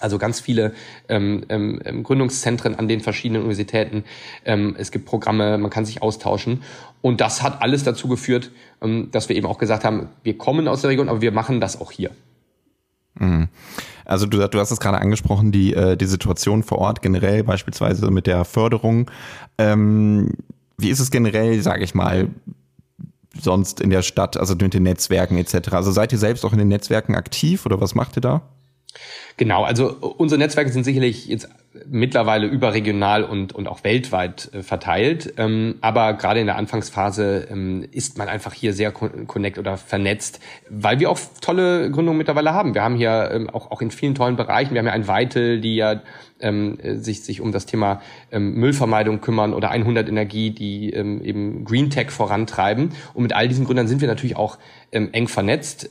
also 0.00 0.18
ganz 0.18 0.40
viele 0.40 0.74
ähm, 1.08 1.44
ähm, 1.48 1.80
ähm, 1.84 2.02
Gründungszentren 2.02 2.74
an 2.74 2.88
den 2.88 3.00
verschiedenen 3.00 3.42
Universitäten. 3.42 4.04
Ähm, 4.44 4.76
es 4.78 4.90
gibt 4.90 5.06
Programme, 5.06 5.58
man 5.58 5.70
kann 5.70 5.84
sich 5.84 6.02
austauschen. 6.02 6.62
Und 7.00 7.20
das 7.20 7.42
hat 7.42 7.62
alles 7.62 7.84
dazu 7.84 8.08
geführt, 8.08 8.50
ähm, 8.80 9.08
dass 9.10 9.28
wir 9.28 9.36
eben 9.36 9.46
auch 9.46 9.58
gesagt 9.58 9.84
haben, 9.84 10.08
wir 10.22 10.38
kommen 10.38 10.68
aus 10.68 10.82
der 10.82 10.90
Region, 10.90 11.08
aber 11.08 11.20
wir 11.20 11.32
machen 11.32 11.60
das 11.60 11.80
auch 11.80 11.90
hier. 11.90 12.10
Mhm. 13.18 13.48
Also 14.04 14.26
du, 14.26 14.48
du 14.48 14.58
hast 14.58 14.70
es 14.70 14.80
gerade 14.80 14.98
angesprochen, 14.98 15.52
die, 15.52 15.74
äh, 15.74 15.96
die 15.96 16.06
Situation 16.06 16.62
vor 16.62 16.78
Ort 16.78 17.02
generell, 17.02 17.44
beispielsweise 17.44 18.10
mit 18.10 18.26
der 18.26 18.44
Förderung. 18.44 19.10
Ähm, 19.58 20.30
wie 20.78 20.90
ist 20.90 21.00
es 21.00 21.10
generell, 21.10 21.60
sage 21.60 21.84
ich 21.84 21.94
mal, 21.94 22.28
sonst 23.38 23.80
in 23.80 23.90
der 23.90 24.02
Stadt, 24.02 24.36
also 24.36 24.54
mit 24.54 24.72
den 24.72 24.84
Netzwerken 24.84 25.36
etc.? 25.36 25.72
Also 25.72 25.90
seid 25.90 26.12
ihr 26.12 26.18
selbst 26.18 26.44
auch 26.44 26.52
in 26.52 26.58
den 26.58 26.68
Netzwerken 26.68 27.16
aktiv 27.16 27.66
oder 27.66 27.80
was 27.80 27.94
macht 27.94 28.16
ihr 28.16 28.22
da? 28.22 28.42
Genau, 29.38 29.62
also 29.62 29.94
unsere 30.18 30.38
Netzwerke 30.40 30.70
sind 30.70 30.82
sicherlich 30.82 31.26
jetzt 31.26 31.48
mittlerweile 31.86 32.46
überregional 32.46 33.22
und, 33.22 33.54
und 33.54 33.68
auch 33.68 33.84
weltweit 33.84 34.50
äh, 34.52 34.62
verteilt. 34.64 35.34
Ähm, 35.36 35.76
aber 35.80 36.14
gerade 36.14 36.40
in 36.40 36.46
der 36.46 36.56
Anfangsphase 36.56 37.46
ähm, 37.48 37.86
ist 37.92 38.18
man 38.18 38.28
einfach 38.28 38.52
hier 38.52 38.72
sehr 38.72 38.90
connect 38.90 39.58
oder 39.58 39.76
vernetzt, 39.76 40.40
weil 40.68 40.98
wir 40.98 41.08
auch 41.08 41.20
tolle 41.40 41.88
Gründungen 41.90 42.18
mittlerweile 42.18 42.52
haben. 42.52 42.74
Wir 42.74 42.82
haben 42.82 42.96
hier 42.96 43.30
ähm, 43.32 43.48
auch, 43.48 43.70
auch 43.70 43.80
in 43.80 43.92
vielen 43.92 44.16
tollen 44.16 44.34
Bereichen, 44.34 44.74
wir 44.74 44.80
haben 44.80 44.86
ja 44.86 44.92
ein 44.92 45.06
Weitel, 45.06 45.60
die 45.60 45.76
ja 45.76 46.02
ähm, 46.40 46.78
sich, 46.82 47.22
sich 47.22 47.40
um 47.40 47.52
das 47.52 47.66
Thema 47.66 48.00
ähm, 48.32 48.54
Müllvermeidung 48.54 49.20
kümmern 49.20 49.54
oder 49.54 49.70
100 49.70 50.08
Energie, 50.08 50.50
die 50.50 50.90
ähm, 50.90 51.22
eben 51.22 51.64
Green 51.64 51.90
Tech 51.90 52.10
vorantreiben. 52.10 52.90
Und 53.14 53.22
mit 53.22 53.32
all 53.34 53.46
diesen 53.46 53.66
Gründern 53.66 53.86
sind 53.86 54.00
wir 54.00 54.08
natürlich 54.08 54.36
auch 54.36 54.58
ähm, 54.90 55.10
eng 55.12 55.28
vernetzt. 55.28 55.90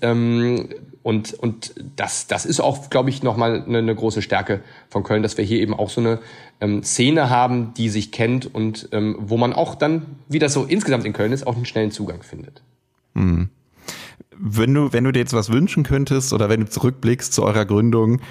Und, 1.07 1.33
und 1.36 1.73
das, 1.95 2.27
das 2.27 2.45
ist 2.45 2.60
auch, 2.60 2.89
glaube 2.89 3.10
ich, 3.10 3.23
nochmal 3.38 3.63
eine, 3.63 3.78
eine 3.78 3.95
große 3.95 4.21
Stärke 4.21 4.62
von 4.89 5.04
Köln, 5.04 5.21
dass 5.21 5.38
wir 5.38 5.45
hier 5.45 5.62
eben 5.62 5.73
auch 5.73 5.89
so 5.89 6.02
eine 6.02 6.19
ähm, 6.60 6.84
Szene 6.84 7.30
haben, 7.30 7.73
die 7.76 7.89
sich 7.89 8.12
kennt 8.12 8.54
und 8.54 8.89
ähm, 8.91 9.15
wo 9.19 9.38
man 9.38 9.54
auch 9.54 9.76
dann, 9.76 10.17
wie 10.28 10.39
das 10.39 10.54
so 10.54 10.65
insgesamt 10.65 11.06
in 11.06 11.13
Köln 11.13 11.32
ist, 11.32 11.45
auch 11.45 11.56
einen 11.56 11.65
schnellen 11.65 11.91
Zugang 11.91 12.23
findet. 12.23 12.63
Mhm. 13.13 13.50
Wenn 14.39 14.73
du, 14.73 14.91
wenn 14.91 15.04
du 15.04 15.12
dir 15.12 15.19
jetzt 15.19 15.34
was 15.34 15.52
wünschen 15.52 15.84
könntest 15.84 16.34
oder 16.34 16.50
wenn 16.50 16.62
du 16.62 16.69
zurückblickst 16.69 17.32
zu 17.32 17.43
eurer 17.43 17.65
Gründung, 17.65 18.21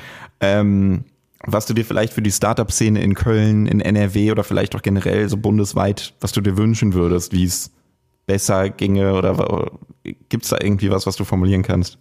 ähm, 0.41 1.05
was 1.45 1.67
du 1.67 1.75
dir 1.75 1.85
vielleicht 1.85 2.13
für 2.13 2.23
die 2.23 2.33
Startup-Szene 2.33 3.01
in 3.01 3.15
Köln, 3.15 3.67
in 3.67 3.81
NRW 3.81 4.33
oder 4.33 4.43
vielleicht 4.43 4.75
auch 4.75 4.83
generell 4.83 5.29
so 5.29 5.37
bundesweit, 5.37 6.15
was 6.21 6.33
du 6.33 6.41
dir 6.41 6.57
wünschen 6.57 6.95
würdest, 6.95 7.33
wie 7.33 7.45
es 7.45 7.71
besser 8.27 8.71
ginge 8.71 9.15
oder 9.15 9.71
gibt 10.29 10.45
es 10.45 10.51
da 10.51 10.59
irgendwie 10.61 10.91
was, 10.91 11.07
was 11.07 11.17
du 11.17 11.25
formulieren 11.25 11.63
kannst? 11.63 11.99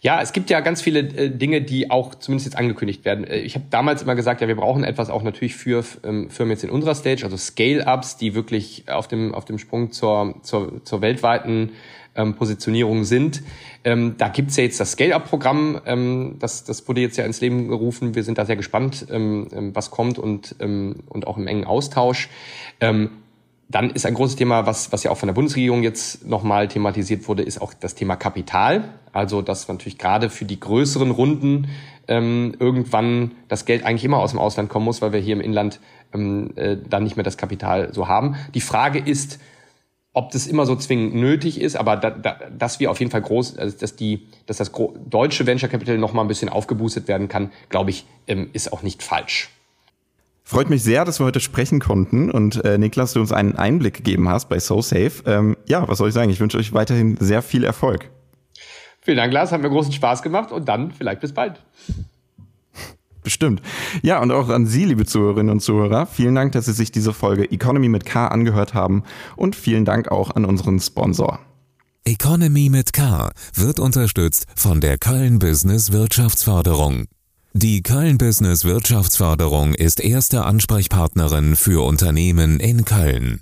Ja, 0.00 0.22
es 0.22 0.32
gibt 0.32 0.48
ja 0.48 0.60
ganz 0.60 0.80
viele 0.80 1.00
äh, 1.00 1.30
Dinge, 1.30 1.60
die 1.60 1.90
auch 1.90 2.14
zumindest 2.14 2.46
jetzt 2.46 2.56
angekündigt 2.56 3.04
werden. 3.04 3.24
Äh, 3.24 3.38
ich 3.38 3.54
habe 3.56 3.64
damals 3.70 4.02
immer 4.02 4.14
gesagt, 4.14 4.40
ja, 4.40 4.48
wir 4.48 4.56
brauchen 4.56 4.84
etwas 4.84 5.10
auch 5.10 5.22
natürlich 5.22 5.56
für 5.56 5.84
ähm, 6.04 6.30
Firmen 6.30 6.52
jetzt 6.52 6.64
in 6.64 6.70
unserer 6.70 6.94
Stage, 6.94 7.24
also 7.24 7.36
Scale-Ups, 7.36 8.16
die 8.16 8.34
wirklich 8.34 8.84
auf 8.88 9.08
dem, 9.08 9.34
auf 9.34 9.44
dem 9.44 9.58
Sprung 9.58 9.90
zur, 9.90 10.36
zur, 10.42 10.84
zur 10.84 11.00
weltweiten 11.00 11.72
ähm, 12.14 12.34
Positionierung 12.34 13.04
sind. 13.04 13.42
Ähm, 13.82 14.14
da 14.18 14.28
gibt's 14.28 14.56
ja 14.56 14.64
jetzt 14.64 14.78
das 14.78 14.92
Scale-Up-Programm, 14.92 15.80
ähm, 15.86 16.36
das, 16.38 16.64
das 16.64 16.86
wurde 16.86 17.00
jetzt 17.00 17.16
ja 17.16 17.24
ins 17.24 17.40
Leben 17.40 17.68
gerufen. 17.68 18.14
Wir 18.14 18.22
sind 18.22 18.38
da 18.38 18.44
sehr 18.44 18.56
gespannt, 18.56 19.06
ähm, 19.10 19.48
ähm 19.52 19.74
was 19.74 19.90
kommt 19.90 20.18
und, 20.18 20.54
ähm, 20.60 20.96
und 21.08 21.26
auch 21.26 21.36
im 21.36 21.48
engen 21.48 21.64
Austausch. 21.64 22.28
Ähm, 22.80 23.10
dann 23.68 23.90
ist 23.90 24.06
ein 24.06 24.14
großes 24.14 24.36
Thema, 24.36 24.66
was, 24.66 24.92
was 24.92 25.02
ja 25.04 25.10
auch 25.10 25.18
von 25.18 25.26
der 25.26 25.34
Bundesregierung 25.34 25.82
jetzt 25.82 26.26
nochmal 26.26 26.68
thematisiert 26.68 27.28
wurde, 27.28 27.42
ist 27.42 27.60
auch 27.60 27.74
das 27.74 27.94
Thema 27.94 28.16
Kapital. 28.16 28.94
Also, 29.12 29.42
dass 29.42 29.68
natürlich 29.68 29.98
gerade 29.98 30.30
für 30.30 30.46
die 30.46 30.58
größeren 30.58 31.10
Runden 31.10 31.68
ähm, 32.08 32.54
irgendwann 32.58 33.32
das 33.48 33.66
Geld 33.66 33.84
eigentlich 33.84 34.04
immer 34.04 34.18
aus 34.18 34.30
dem 34.30 34.40
Ausland 34.40 34.70
kommen 34.70 34.86
muss, 34.86 35.02
weil 35.02 35.12
wir 35.12 35.20
hier 35.20 35.34
im 35.34 35.42
Inland 35.42 35.80
ähm, 36.14 36.50
äh, 36.56 36.78
dann 36.88 37.04
nicht 37.04 37.16
mehr 37.16 37.24
das 37.24 37.36
Kapital 37.36 37.92
so 37.92 38.08
haben. 38.08 38.36
Die 38.54 38.62
Frage 38.62 38.98
ist, 38.98 39.38
ob 40.14 40.30
das 40.30 40.46
immer 40.46 40.64
so 40.64 40.74
zwingend 40.74 41.14
nötig 41.14 41.60
ist, 41.60 41.76
aber 41.76 41.96
da, 41.96 42.10
da, 42.10 42.38
dass 42.50 42.80
wir 42.80 42.90
auf 42.90 42.98
jeden 42.98 43.10
Fall 43.10 43.20
groß, 43.22 43.58
also 43.58 43.76
dass 43.78 43.94
die, 43.96 44.26
dass 44.46 44.56
das 44.56 44.72
deutsche 45.06 45.46
Venture 45.46 45.68
Capital 45.68 45.98
noch 45.98 46.14
mal 46.14 46.22
ein 46.22 46.28
bisschen 46.28 46.48
aufgeboostet 46.48 47.06
werden 47.06 47.28
kann, 47.28 47.52
glaube 47.68 47.90
ich, 47.90 48.06
ähm, 48.26 48.48
ist 48.54 48.72
auch 48.72 48.82
nicht 48.82 49.02
falsch. 49.02 49.50
Freut 50.48 50.70
mich 50.70 50.82
sehr, 50.82 51.04
dass 51.04 51.20
wir 51.20 51.26
heute 51.26 51.40
sprechen 51.40 51.78
konnten 51.78 52.30
und 52.30 52.64
äh, 52.64 52.78
Niklas, 52.78 53.12
du 53.12 53.20
uns 53.20 53.32
einen 53.32 53.56
Einblick 53.56 53.92
gegeben 53.92 54.30
hast 54.30 54.48
bei 54.48 54.58
SoSafe. 54.58 55.22
Ähm, 55.26 55.58
ja, 55.66 55.86
was 55.86 55.98
soll 55.98 56.08
ich 56.08 56.14
sagen? 56.14 56.30
Ich 56.30 56.40
wünsche 56.40 56.56
euch 56.56 56.72
weiterhin 56.72 57.18
sehr 57.20 57.42
viel 57.42 57.64
Erfolg. 57.64 58.10
Vielen 59.02 59.18
Dank, 59.18 59.30
Lars. 59.30 59.52
Hat 59.52 59.60
mir 59.60 59.68
großen 59.68 59.92
Spaß 59.92 60.22
gemacht 60.22 60.50
und 60.50 60.66
dann 60.66 60.92
vielleicht 60.92 61.20
bis 61.20 61.34
bald. 61.34 61.62
Bestimmt. 63.22 63.60
Ja, 64.00 64.22
und 64.22 64.30
auch 64.30 64.48
an 64.48 64.64
Sie, 64.64 64.86
liebe 64.86 65.04
Zuhörerinnen 65.04 65.52
und 65.52 65.60
Zuhörer, 65.60 66.06
vielen 66.06 66.34
Dank, 66.34 66.52
dass 66.52 66.64
Sie 66.64 66.72
sich 66.72 66.90
diese 66.90 67.12
Folge 67.12 67.52
Economy 67.52 67.90
mit 67.90 68.06
K 68.06 68.28
angehört 68.28 68.72
haben 68.72 69.02
und 69.36 69.54
vielen 69.54 69.84
Dank 69.84 70.10
auch 70.10 70.30
an 70.30 70.46
unseren 70.46 70.80
Sponsor. 70.80 71.40
Economy 72.06 72.70
mit 72.70 72.94
K 72.94 73.32
wird 73.52 73.78
unterstützt 73.80 74.46
von 74.56 74.80
der 74.80 74.96
Köln 74.96 75.40
Business 75.40 75.92
Wirtschaftsförderung. 75.92 77.04
Die 77.54 77.82
Köln 77.82 78.18
Business 78.18 78.64
Wirtschaftsförderung 78.64 79.74
ist 79.74 80.00
erste 80.00 80.44
Ansprechpartnerin 80.44 81.56
für 81.56 81.84
Unternehmen 81.84 82.60
in 82.60 82.84
Köln. 82.84 83.40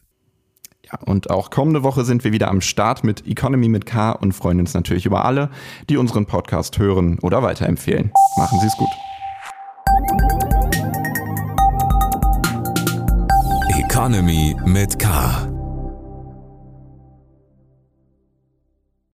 Ja, 0.84 1.00
und 1.04 1.28
auch 1.30 1.50
kommende 1.50 1.82
Woche 1.82 2.04
sind 2.04 2.22
wir 2.22 2.30
wieder 2.30 2.48
am 2.48 2.60
Start 2.60 3.02
mit 3.02 3.26
Economy 3.26 3.68
mit 3.68 3.84
K 3.84 4.12
und 4.12 4.32
freuen 4.32 4.60
uns 4.60 4.74
natürlich 4.74 5.06
über 5.06 5.24
alle, 5.24 5.50
die 5.90 5.96
unseren 5.96 6.24
Podcast 6.24 6.78
hören 6.78 7.18
oder 7.18 7.42
weiterempfehlen. 7.42 8.12
Machen 8.36 8.60
Sie 8.60 8.66
es 8.68 8.76
gut. 8.76 8.88
Economy 13.76 14.54
mit 14.64 14.98
K. 15.00 15.45